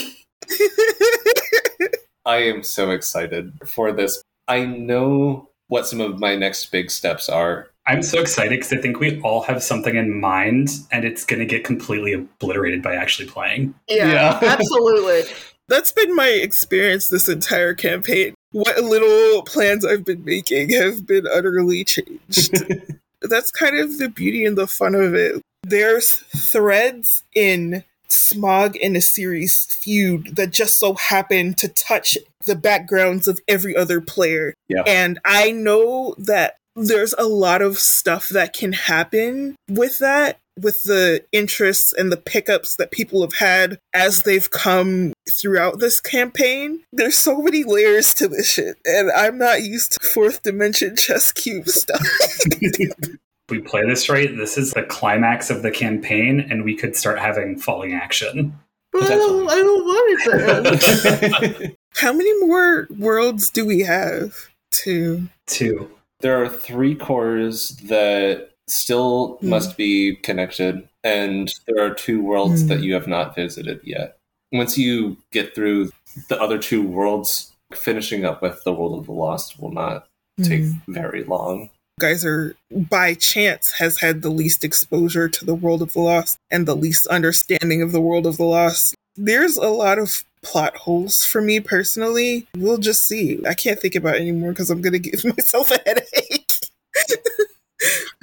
I 2.25 2.37
am 2.37 2.63
so 2.63 2.91
excited 2.91 3.53
for 3.65 3.91
this. 3.91 4.21
I 4.47 4.65
know 4.65 5.50
what 5.71 5.87
some 5.87 6.01
of 6.01 6.19
my 6.19 6.35
next 6.35 6.69
big 6.69 6.91
steps 6.91 7.29
are. 7.29 7.69
I'm 7.87 8.03
so 8.03 8.19
excited 8.19 8.49
because 8.59 8.73
I 8.73 8.77
think 8.77 8.99
we 8.99 9.21
all 9.21 9.41
have 9.43 9.63
something 9.63 9.95
in 9.95 10.19
mind, 10.19 10.69
and 10.91 11.05
it's 11.05 11.23
going 11.25 11.39
to 11.39 11.45
get 11.45 11.63
completely 11.63 12.11
obliterated 12.11 12.83
by 12.83 12.95
actually 12.95 13.29
playing. 13.29 13.73
Yeah, 13.87 14.11
Yeah. 14.11 14.39
absolutely. 14.43 15.33
That's 15.69 15.93
been 15.93 16.13
my 16.13 16.27
experience 16.27 17.07
this 17.07 17.29
entire 17.29 17.73
campaign. 17.73 18.35
What 18.51 18.83
little 18.83 19.43
plans 19.43 19.85
I've 19.85 20.03
been 20.03 20.25
making 20.25 20.71
have 20.71 21.05
been 21.07 21.25
utterly 21.25 21.85
changed. 21.85 22.53
That's 23.21 23.49
kind 23.49 23.79
of 23.79 23.97
the 23.97 24.09
beauty 24.09 24.43
and 24.43 24.57
the 24.57 24.67
fun 24.67 24.93
of 24.93 25.15
it. 25.15 25.41
There's 25.63 26.15
threads 26.35 27.23
in 27.33 27.85
Smog 28.11 28.75
and 28.81 28.95
Isiri's 28.95 29.65
feud 29.65 30.35
that 30.35 30.51
just 30.51 30.79
so 30.79 30.93
happened 30.95 31.57
to 31.59 31.67
touch 31.67 32.17
the 32.45 32.55
backgrounds 32.55 33.27
of 33.27 33.39
every 33.47 33.75
other 33.75 34.01
player. 34.01 34.53
Yeah. 34.67 34.83
And 34.85 35.19
I 35.25 35.51
know 35.51 36.15
that 36.17 36.57
there's 36.75 37.13
a 37.17 37.25
lot 37.25 37.61
of 37.61 37.77
stuff 37.77 38.29
that 38.29 38.53
can 38.53 38.73
happen 38.73 39.55
with 39.69 39.97
that, 39.99 40.39
with 40.59 40.83
the 40.83 41.23
interests 41.31 41.93
and 41.93 42.11
the 42.11 42.17
pickups 42.17 42.75
that 42.77 42.91
people 42.91 43.21
have 43.21 43.33
had 43.33 43.77
as 43.93 44.23
they've 44.23 44.49
come 44.49 45.13
throughout 45.29 45.79
this 45.79 45.99
campaign. 45.99 46.81
There's 46.93 47.17
so 47.17 47.41
many 47.41 47.63
layers 47.63 48.13
to 48.15 48.27
this 48.27 48.51
shit, 48.51 48.77
and 48.85 49.11
I'm 49.11 49.37
not 49.37 49.63
used 49.63 49.93
to 49.93 50.07
fourth 50.07 50.43
dimension 50.43 50.95
chess 50.95 51.31
cube 51.31 51.67
stuff. 51.67 52.05
we 53.51 53.59
play 53.59 53.85
this 53.85 54.09
right, 54.09 54.35
this 54.35 54.57
is 54.57 54.71
the 54.71 54.83
climax 54.83 55.49
of 55.51 55.61
the 55.61 55.69
campaign, 55.71 56.39
and 56.49 56.63
we 56.63 56.75
could 56.75 56.95
start 56.95 57.19
having 57.19 57.57
falling 57.59 57.93
action. 57.93 58.57
But 58.91 59.03
I 59.03 59.09
don't, 59.09 59.49
I 59.49 59.55
don't 59.55 59.85
want 59.85 60.07
it 60.11 61.51
to 61.51 61.59
end. 61.59 61.75
How 61.95 62.11
many 62.13 62.45
more 62.45 62.87
worlds 62.97 63.49
do 63.51 63.65
we 63.65 63.81
have 63.81 64.33
Two. 64.71 65.27
Two. 65.47 65.91
there 66.21 66.41
are 66.41 66.47
three 66.49 66.95
cores 66.95 67.69
that 67.89 68.51
still 68.67 69.37
Hmm. 69.41 69.49
must 69.49 69.75
be 69.77 70.15
connected, 70.15 70.87
and 71.03 71.53
there 71.67 71.85
are 71.85 71.93
two 71.93 72.21
worlds 72.23 72.61
Hmm. 72.61 72.67
that 72.69 72.81
you 72.81 72.93
have 72.93 73.07
not 73.07 73.35
visited 73.35 73.81
yet. 73.83 74.17
Once 74.53 74.77
you 74.77 75.17
get 75.31 75.53
through 75.55 75.91
the 76.29 76.41
other 76.41 76.57
two 76.57 76.81
worlds, 76.85 77.51
finishing 77.73 78.25
up 78.25 78.41
with 78.41 78.61
the 78.65 78.73
World 78.73 78.99
of 78.99 79.05
the 79.05 79.13
Lost 79.13 79.59
will 79.61 79.71
not 79.71 80.07
take 80.43 80.63
Hmm. 80.63 80.93
very 80.93 81.23
long. 81.23 81.69
Guyser, 82.01 82.55
by 82.71 83.13
chance, 83.13 83.71
has 83.73 83.99
had 83.99 84.21
the 84.21 84.29
least 84.29 84.63
exposure 84.63 85.29
to 85.29 85.45
the 85.45 85.55
world 85.55 85.81
of 85.81 85.93
the 85.93 86.01
lost 86.01 86.37
and 86.49 86.67
the 86.67 86.75
least 86.75 87.07
understanding 87.07 87.81
of 87.81 87.91
the 87.91 88.01
world 88.01 88.25
of 88.25 88.37
the 88.37 88.43
lost. 88.43 88.95
There's 89.15 89.55
a 89.55 89.69
lot 89.69 89.99
of 89.99 90.23
plot 90.41 90.75
holes 90.75 91.23
for 91.23 91.41
me 91.41 91.59
personally. 91.59 92.47
We'll 92.57 92.79
just 92.79 93.07
see. 93.07 93.39
I 93.47 93.53
can't 93.53 93.79
think 93.79 93.95
about 93.95 94.15
it 94.15 94.21
anymore 94.21 94.51
because 94.51 94.69
I'm 94.69 94.81
going 94.81 94.93
to 94.93 94.99
give 94.99 95.23
myself 95.37 95.71
a 95.71 95.79
headache. 95.85 96.51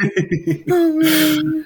oh, 0.70 1.64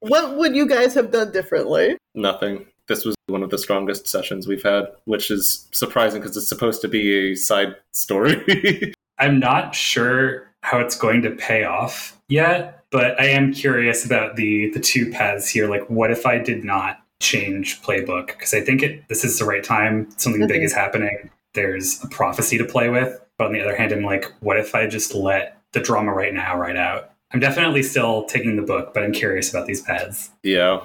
what 0.00 0.36
would 0.36 0.54
you 0.54 0.68
guys 0.68 0.94
have 0.94 1.10
done 1.10 1.32
differently? 1.32 1.96
Nothing. 2.14 2.66
This 2.88 3.04
was 3.04 3.16
one 3.26 3.42
of 3.42 3.48
the 3.48 3.58
strongest 3.58 4.06
sessions 4.06 4.46
we've 4.46 4.62
had, 4.62 4.88
which 5.06 5.30
is 5.30 5.66
surprising 5.72 6.20
because 6.20 6.36
it's 6.36 6.48
supposed 6.48 6.82
to 6.82 6.88
be 6.88 7.32
a 7.32 7.34
side 7.34 7.76
story. 7.92 8.92
I'm 9.18 9.38
not 9.38 9.74
sure 9.74 10.53
how 10.64 10.80
it's 10.80 10.96
going 10.96 11.20
to 11.22 11.30
pay 11.30 11.64
off 11.64 12.18
yet, 12.28 12.84
but 12.90 13.20
I 13.20 13.26
am 13.26 13.52
curious 13.52 14.04
about 14.04 14.36
the 14.36 14.70
the 14.70 14.80
two 14.80 15.10
paths 15.10 15.46
here. 15.48 15.68
Like, 15.68 15.88
what 15.90 16.10
if 16.10 16.24
I 16.26 16.38
did 16.38 16.64
not 16.64 17.00
change 17.20 17.82
playbook? 17.82 18.28
Because 18.28 18.54
I 18.54 18.60
think 18.62 18.82
it 18.82 19.06
this 19.08 19.24
is 19.24 19.38
the 19.38 19.44
right 19.44 19.62
time. 19.62 20.08
Something 20.16 20.46
big 20.46 20.62
Mhm. 20.62 20.64
is 20.64 20.72
happening. 20.72 21.30
There's 21.52 22.02
a 22.02 22.08
prophecy 22.08 22.56
to 22.58 22.64
play 22.64 22.88
with. 22.88 23.20
But 23.36 23.48
on 23.48 23.52
the 23.52 23.60
other 23.60 23.76
hand, 23.76 23.92
I'm 23.92 24.02
like, 24.04 24.24
what 24.40 24.56
if 24.58 24.74
I 24.74 24.86
just 24.86 25.14
let 25.14 25.58
the 25.72 25.80
drama 25.80 26.12
right 26.12 26.32
now 26.32 26.56
ride 26.56 26.76
out? 26.78 27.10
I'm 27.32 27.40
definitely 27.40 27.82
still 27.82 28.24
taking 28.24 28.56
the 28.56 28.62
book, 28.62 28.94
but 28.94 29.02
I'm 29.02 29.12
curious 29.12 29.50
about 29.50 29.66
these 29.66 29.82
paths. 29.82 30.30
Yeah. 30.42 30.80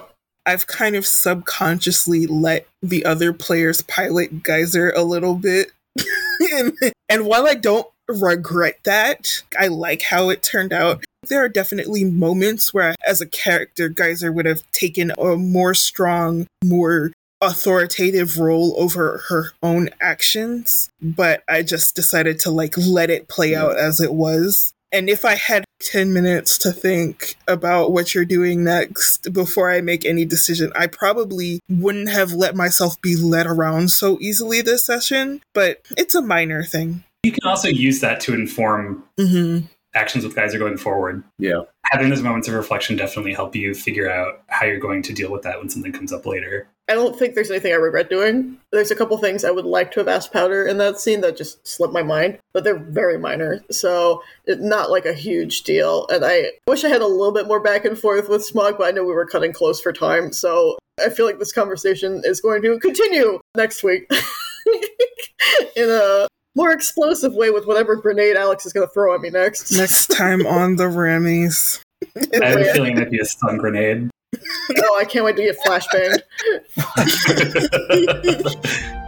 I've 0.46 0.66
kind 0.66 0.94
of 0.96 1.06
subconsciously 1.06 2.26
let 2.26 2.66
the 2.82 3.04
other 3.04 3.32
players 3.32 3.82
pilot 3.82 4.42
Guyser 4.42 4.92
a 4.96 5.02
little 5.04 5.36
bit. 5.36 5.70
and, 6.52 6.72
and 7.08 7.24
while 7.26 7.46
I 7.46 7.54
don't 7.54 7.86
regret 8.12 8.78
that, 8.84 9.42
I 9.58 9.68
like 9.68 10.02
how 10.02 10.30
it 10.30 10.42
turned 10.42 10.72
out. 10.72 11.04
There 11.28 11.44
are 11.44 11.48
definitely 11.48 12.04
moments 12.04 12.72
where, 12.72 12.94
as 13.06 13.20
a 13.20 13.26
character, 13.26 13.88
Guyser 13.88 14.32
would 14.32 14.46
have 14.46 14.62
taken 14.72 15.12
a 15.18 15.36
more 15.36 15.74
strong, 15.74 16.46
more 16.64 17.12
authoritative 17.42 18.38
role 18.38 18.74
over 18.78 19.24
her 19.28 19.52
own 19.62 19.90
actions, 20.00 20.90
but 21.00 21.42
I 21.48 21.62
just 21.62 21.94
decided 21.94 22.38
to 22.40 22.50
like 22.50 22.76
let 22.76 23.10
it 23.10 23.28
play 23.28 23.54
out 23.54 23.78
as 23.78 24.00
it 24.00 24.12
was. 24.12 24.72
And 24.92 25.08
if 25.08 25.24
I 25.24 25.36
had 25.36 25.64
10 25.80 26.12
minutes 26.12 26.58
to 26.58 26.72
think 26.72 27.36
about 27.46 27.92
what 27.92 28.14
you're 28.14 28.24
doing 28.24 28.64
next 28.64 29.32
before 29.32 29.70
I 29.70 29.80
make 29.80 30.04
any 30.04 30.24
decision, 30.24 30.72
I 30.74 30.88
probably 30.88 31.60
wouldn't 31.68 32.10
have 32.10 32.32
let 32.32 32.56
myself 32.56 33.00
be 33.00 33.14
led 33.16 33.46
around 33.46 33.90
so 33.90 34.18
easily 34.20 34.62
this 34.62 34.84
session, 34.84 35.42
but 35.54 35.80
it's 35.96 36.14
a 36.14 36.22
minor 36.22 36.64
thing. 36.64 37.04
You 37.22 37.32
can 37.32 37.48
also 37.48 37.68
use 37.68 38.00
that 38.00 38.20
to 38.22 38.34
inform 38.34 39.04
Mm-hmm. 39.18 39.66
actions 39.94 40.24
with 40.24 40.34
Guyser 40.34 40.58
going 40.58 40.78
forward. 40.78 41.22
Yeah. 41.38 41.62
Having 41.90 42.10
those 42.10 42.22
moments 42.22 42.48
of 42.48 42.54
reflection 42.54 42.96
definitely 42.96 43.34
help 43.34 43.54
you 43.56 43.74
figure 43.74 44.10
out 44.10 44.42
how 44.46 44.64
you're 44.66 44.78
going 44.78 45.02
to 45.02 45.12
deal 45.12 45.30
with 45.30 45.42
that 45.42 45.58
when 45.58 45.68
something 45.68 45.92
comes 45.92 46.12
up 46.12 46.24
later. 46.24 46.68
I 46.88 46.94
don't 46.94 47.16
think 47.18 47.34
there's 47.34 47.50
anything 47.50 47.72
I 47.72 47.76
regret 47.76 48.08
doing. 48.10 48.56
There's 48.72 48.90
a 48.90 48.96
couple 48.96 49.16
things 49.18 49.44
I 49.44 49.50
would 49.50 49.64
like 49.64 49.92
to 49.92 50.00
have 50.00 50.08
asked 50.08 50.32
Powder 50.32 50.66
in 50.66 50.78
that 50.78 50.98
scene 50.98 51.20
that 51.20 51.36
just 51.36 51.66
slipped 51.66 51.92
my 51.92 52.02
mind, 52.02 52.38
but 52.52 52.64
they're 52.64 52.78
very 52.78 53.16
minor, 53.18 53.62
so 53.70 54.22
it, 54.46 54.60
not 54.60 54.90
like 54.90 55.06
a 55.06 55.12
huge 55.12 55.62
deal. 55.62 56.06
And 56.08 56.24
I 56.24 56.52
wish 56.66 56.84
I 56.84 56.88
had 56.88 57.02
a 57.02 57.06
little 57.06 57.32
bit 57.32 57.46
more 57.46 57.60
back 57.60 57.84
and 57.84 57.96
forth 57.98 58.28
with 58.28 58.44
Smog, 58.44 58.76
but 58.78 58.88
I 58.88 58.90
know 58.90 59.04
we 59.04 59.12
were 59.12 59.26
cutting 59.26 59.52
close 59.52 59.80
for 59.80 59.92
time, 59.92 60.32
so 60.32 60.78
I 61.04 61.10
feel 61.10 61.26
like 61.26 61.38
this 61.38 61.52
conversation 61.52 62.22
is 62.24 62.40
going 62.40 62.62
to 62.62 62.78
continue 62.80 63.38
next 63.56 63.84
week 63.84 64.10
in 65.76 65.88
a 65.90 66.26
more 66.54 66.72
explosive 66.72 67.34
way 67.34 67.50
with 67.50 67.66
whatever 67.66 67.96
grenade 67.96 68.36
Alex 68.36 68.66
is 68.66 68.72
going 68.72 68.86
to 68.86 68.92
throw 68.92 69.14
at 69.14 69.20
me 69.20 69.30
next. 69.30 69.72
Next 69.72 70.08
time 70.08 70.46
on 70.46 70.76
the 70.76 70.84
Rammies. 70.84 71.80
I 72.40 72.46
have 72.46 72.60
a 72.60 72.72
feeling 72.72 72.96
it'd 72.96 73.10
be 73.10 73.20
a 73.20 73.24
stun 73.24 73.58
grenade. 73.58 74.10
oh, 74.36 74.98
I 74.98 75.04
can't 75.04 75.24
wait 75.24 75.36
to 75.36 75.42
get 75.42 75.56
flashbanged. 75.64 76.22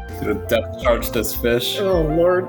Gonna 0.20 0.46
depth 0.46 0.82
charge 0.82 1.10
this 1.10 1.34
fish. 1.34 1.78
Oh, 1.78 2.02
Lord. 2.02 2.44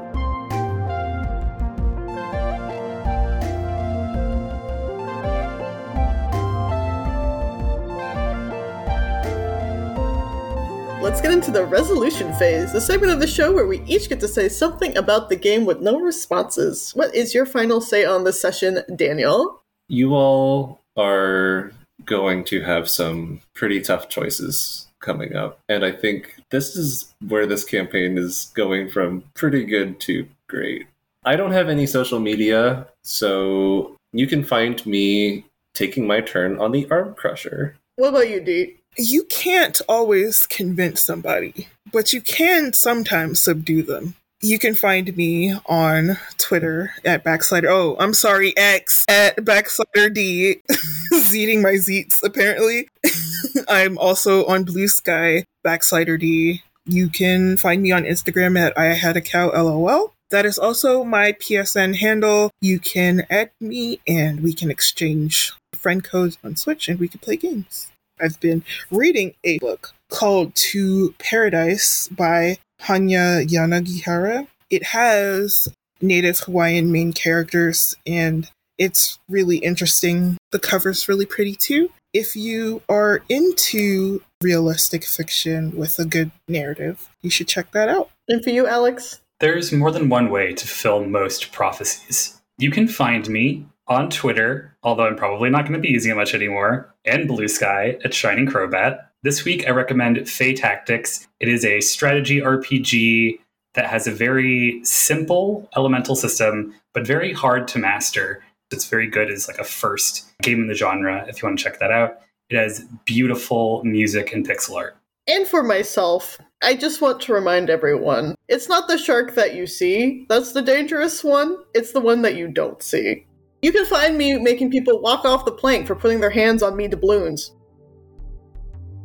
Let's 11.13 11.21
get 11.21 11.31
into 11.31 11.51
the 11.51 11.63
resolution 11.63 12.33
phase, 12.33 12.73
the 12.73 12.81
segment 12.81 13.13
of 13.13 13.19
the 13.19 13.27
show 13.27 13.53
where 13.53 13.67
we 13.67 13.83
each 13.83 14.09
get 14.09 14.19
to 14.21 14.27
say 14.27 14.49
something 14.49 14.97
about 14.97 15.29
the 15.29 15.35
game 15.35 15.63
with 15.63 15.79
no 15.79 15.99
responses. 15.99 16.89
What 16.95 17.13
is 17.13 17.35
your 17.35 17.45
final 17.45 17.81
say 17.81 18.03
on 18.03 18.23
this 18.23 18.41
session, 18.41 18.79
Daniel? 18.95 19.61
You 19.87 20.15
all 20.15 20.81
are 20.97 21.71
going 22.03 22.43
to 22.45 22.63
have 22.63 22.89
some 22.89 23.41
pretty 23.53 23.79
tough 23.79 24.09
choices 24.09 24.87
coming 25.01 25.35
up. 25.35 25.59
And 25.69 25.85
I 25.85 25.91
think 25.91 26.41
this 26.49 26.75
is 26.75 27.13
where 27.27 27.45
this 27.45 27.63
campaign 27.63 28.17
is 28.17 28.51
going 28.55 28.89
from 28.89 29.23
pretty 29.35 29.65
good 29.65 29.99
to 29.99 30.27
great. 30.49 30.87
I 31.25 31.35
don't 31.35 31.51
have 31.51 31.69
any 31.69 31.85
social 31.85 32.19
media, 32.19 32.87
so 33.03 33.95
you 34.13 34.25
can 34.25 34.43
find 34.43 34.83
me 34.87 35.45
taking 35.75 36.07
my 36.07 36.21
turn 36.21 36.57
on 36.57 36.71
the 36.71 36.87
Arm 36.89 37.13
Crusher. 37.13 37.75
What 37.97 38.09
about 38.09 38.29
you, 38.29 38.41
Dee? 38.41 38.77
You 38.97 39.23
can't 39.23 39.81
always 39.89 40.45
convince 40.45 41.01
somebody, 41.01 41.67
but 41.91 42.13
you 42.13 42.21
can 42.21 42.73
sometimes 42.73 43.41
subdue 43.41 43.83
them. 43.83 44.15
You 44.41 44.59
can 44.59 44.75
find 44.75 45.15
me 45.15 45.55
on 45.67 46.17
Twitter 46.37 46.91
at 47.05 47.23
Backslider. 47.23 47.69
Oh, 47.69 47.95
I'm 47.97 48.13
sorry, 48.13 48.55
X 48.57 49.05
at 49.07 49.37
Backslider 49.37 50.13
D. 50.13 50.61
Zeeting 51.13 51.61
my 51.61 51.73
zeets, 51.73 52.21
apparently. 52.23 52.89
I'm 53.69 53.97
also 53.97 54.45
on 54.45 54.65
Bluesky, 54.65 55.45
Backslider 55.65 56.19
D. 56.19 56.61
You 56.85 57.09
can 57.09 57.55
find 57.55 57.81
me 57.81 57.91
on 57.93 58.03
Instagram 58.03 58.59
at 58.59 58.77
I 58.77 58.87
had 58.87 59.15
a 59.15 59.21
cow 59.21 59.49
lol. 59.49 60.13
That 60.29 60.45
is 60.45 60.57
also 60.57 61.03
my 61.03 61.31
PSN 61.31 61.95
handle. 61.95 62.51
You 62.59 62.79
can 62.79 63.25
add 63.29 63.51
me 63.61 64.01
and 64.05 64.43
we 64.43 64.53
can 64.53 64.69
exchange 64.69 65.53
friend 65.73 66.03
codes 66.03 66.37
on 66.43 66.57
Switch 66.57 66.89
and 66.89 66.99
we 66.99 67.07
can 67.07 67.19
play 67.21 67.37
games. 67.37 67.92
I've 68.21 68.39
been 68.39 68.63
reading 68.91 69.33
a 69.43 69.59
book 69.59 69.93
called 70.09 70.55
To 70.55 71.13
Paradise 71.19 72.07
by 72.09 72.57
Hanya 72.81 73.47
Yanagihara. 73.47 74.47
It 74.69 74.83
has 74.83 75.67
native 76.01 76.39
Hawaiian 76.39 76.91
main 76.91 77.13
characters 77.13 77.95
and 78.05 78.49
it's 78.77 79.19
really 79.29 79.57
interesting. 79.57 80.37
The 80.51 80.59
cover's 80.59 81.07
really 81.07 81.25
pretty 81.25 81.55
too. 81.55 81.89
If 82.13 82.35
you 82.35 82.81
are 82.89 83.23
into 83.29 84.21
realistic 84.41 85.03
fiction 85.05 85.75
with 85.75 85.97
a 85.99 86.05
good 86.05 86.31
narrative, 86.47 87.09
you 87.21 87.29
should 87.29 87.47
check 87.47 87.71
that 87.71 87.89
out. 87.89 88.09
And 88.27 88.43
for 88.43 88.51
you, 88.51 88.67
Alex? 88.67 89.21
There's 89.39 89.71
more 89.71 89.91
than 89.91 90.09
one 90.09 90.29
way 90.29 90.53
to 90.53 90.67
fulfill 90.67 91.05
most 91.05 91.51
prophecies. 91.51 92.39
You 92.57 92.71
can 92.71 92.87
find 92.87 93.27
me 93.27 93.65
on 93.87 94.09
Twitter, 94.09 94.75
although 94.83 95.05
I'm 95.05 95.15
probably 95.15 95.49
not 95.49 95.63
going 95.63 95.73
to 95.73 95.79
be 95.79 95.89
using 95.89 96.11
it 96.11 96.15
much 96.15 96.33
anymore, 96.33 96.93
and 97.05 97.29
Bluesky 97.29 98.03
at 98.03 98.13
Shining 98.13 98.47
Crowbat. 98.47 99.05
This 99.23 99.43
week 99.43 99.67
I 99.67 99.71
recommend 99.71 100.29
Fae 100.29 100.53
Tactics. 100.53 101.27
It 101.39 101.47
is 101.47 101.65
a 101.65 101.81
strategy 101.81 102.39
RPG 102.39 103.39
that 103.73 103.87
has 103.87 104.07
a 104.07 104.11
very 104.11 104.83
simple 104.83 105.69
elemental 105.75 106.15
system, 106.15 106.73
but 106.93 107.07
very 107.07 107.33
hard 107.33 107.67
to 107.69 107.79
master. 107.79 108.43
It's 108.71 108.87
very 108.87 109.07
good 109.07 109.29
as 109.29 109.47
like 109.47 109.59
a 109.59 109.63
first 109.63 110.25
game 110.41 110.61
in 110.61 110.67
the 110.67 110.73
genre 110.73 111.25
if 111.27 111.41
you 111.41 111.47
want 111.47 111.59
to 111.59 111.63
check 111.63 111.79
that 111.79 111.91
out. 111.91 112.19
It 112.49 112.57
has 112.57 112.85
beautiful 113.05 113.83
music 113.83 114.33
and 114.33 114.47
pixel 114.47 114.75
art. 114.75 114.97
And 115.27 115.47
for 115.47 115.63
myself, 115.63 116.37
I 116.61 116.75
just 116.75 117.01
want 117.01 117.21
to 117.21 117.33
remind 117.33 117.69
everyone 117.69 118.35
it's 118.47 118.67
not 118.67 118.87
the 118.87 118.97
shark 118.97 119.35
that 119.35 119.55
you 119.55 119.67
see 119.67 120.25
that's 120.27 120.51
the 120.51 120.61
dangerous 120.61 121.23
one, 121.23 121.57
it's 121.73 121.93
the 121.93 122.01
one 122.01 122.21
that 122.23 122.35
you 122.35 122.47
don't 122.47 122.81
see. 122.83 123.25
You 123.63 123.71
can 123.71 123.85
find 123.85 124.17
me 124.17 124.37
making 124.37 124.71
people 124.71 124.99
walk 124.99 125.23
off 125.23 125.45
the 125.45 125.51
plank 125.53 125.87
for 125.87 125.95
putting 125.95 126.19
their 126.19 126.29
hands 126.29 126.61
on 126.61 126.75
me 126.75 126.89
doubloons. 126.89 127.51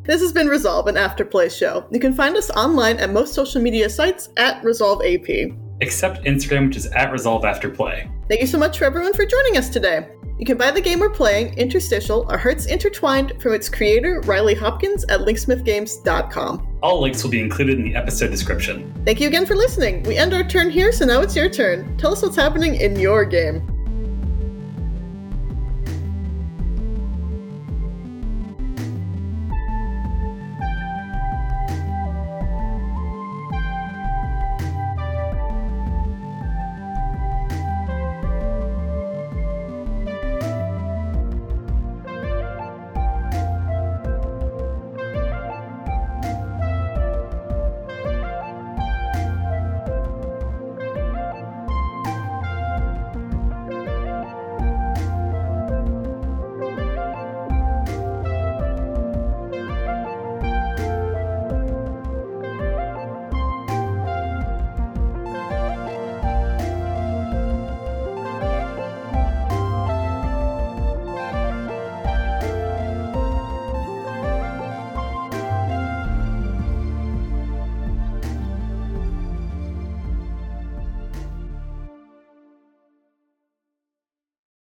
This 0.02 0.20
has 0.20 0.32
been 0.32 0.48
Resolve, 0.48 0.88
an 0.88 0.96
afterplay 0.96 1.56
show. 1.56 1.86
You 1.92 2.00
can 2.00 2.12
find 2.12 2.36
us 2.36 2.50
online 2.50 2.96
at 2.96 3.12
most 3.12 3.34
social 3.34 3.62
media 3.62 3.88
sites 3.88 4.30
at 4.36 4.64
Resolve 4.64 5.00
AP. 5.04 5.52
Except 5.80 6.24
Instagram, 6.24 6.66
which 6.66 6.76
is 6.76 6.86
at 6.86 7.12
Resolve 7.12 7.44
After 7.44 7.70
Play. 7.70 8.10
Thank 8.28 8.40
you 8.40 8.48
so 8.48 8.58
much 8.58 8.78
for 8.78 8.84
everyone 8.84 9.12
for 9.12 9.24
joining 9.24 9.58
us 9.58 9.68
today. 9.68 10.08
You 10.40 10.44
can 10.44 10.56
buy 10.56 10.72
the 10.72 10.80
game 10.80 10.98
we're 10.98 11.10
playing, 11.10 11.54
Interstitial, 11.54 12.26
Our 12.28 12.38
Hearts 12.38 12.66
Intertwined, 12.66 13.40
from 13.40 13.54
its 13.54 13.68
creator, 13.68 14.20
Riley 14.22 14.54
Hopkins, 14.54 15.04
at 15.04 15.20
linksmithgames.com. 15.20 16.78
All 16.82 17.00
links 17.00 17.22
will 17.22 17.30
be 17.30 17.40
included 17.40 17.78
in 17.78 17.84
the 17.84 17.94
episode 17.94 18.32
description. 18.32 18.92
Thank 19.04 19.20
you 19.20 19.28
again 19.28 19.46
for 19.46 19.54
listening. 19.54 20.02
We 20.02 20.16
end 20.16 20.34
our 20.34 20.42
turn 20.42 20.70
here, 20.70 20.90
so 20.90 21.04
now 21.06 21.20
it's 21.20 21.36
your 21.36 21.48
turn. 21.48 21.96
Tell 21.96 22.12
us 22.12 22.22
what's 22.22 22.34
happening 22.34 22.74
in 22.74 22.98
your 22.98 23.24
game. 23.24 23.77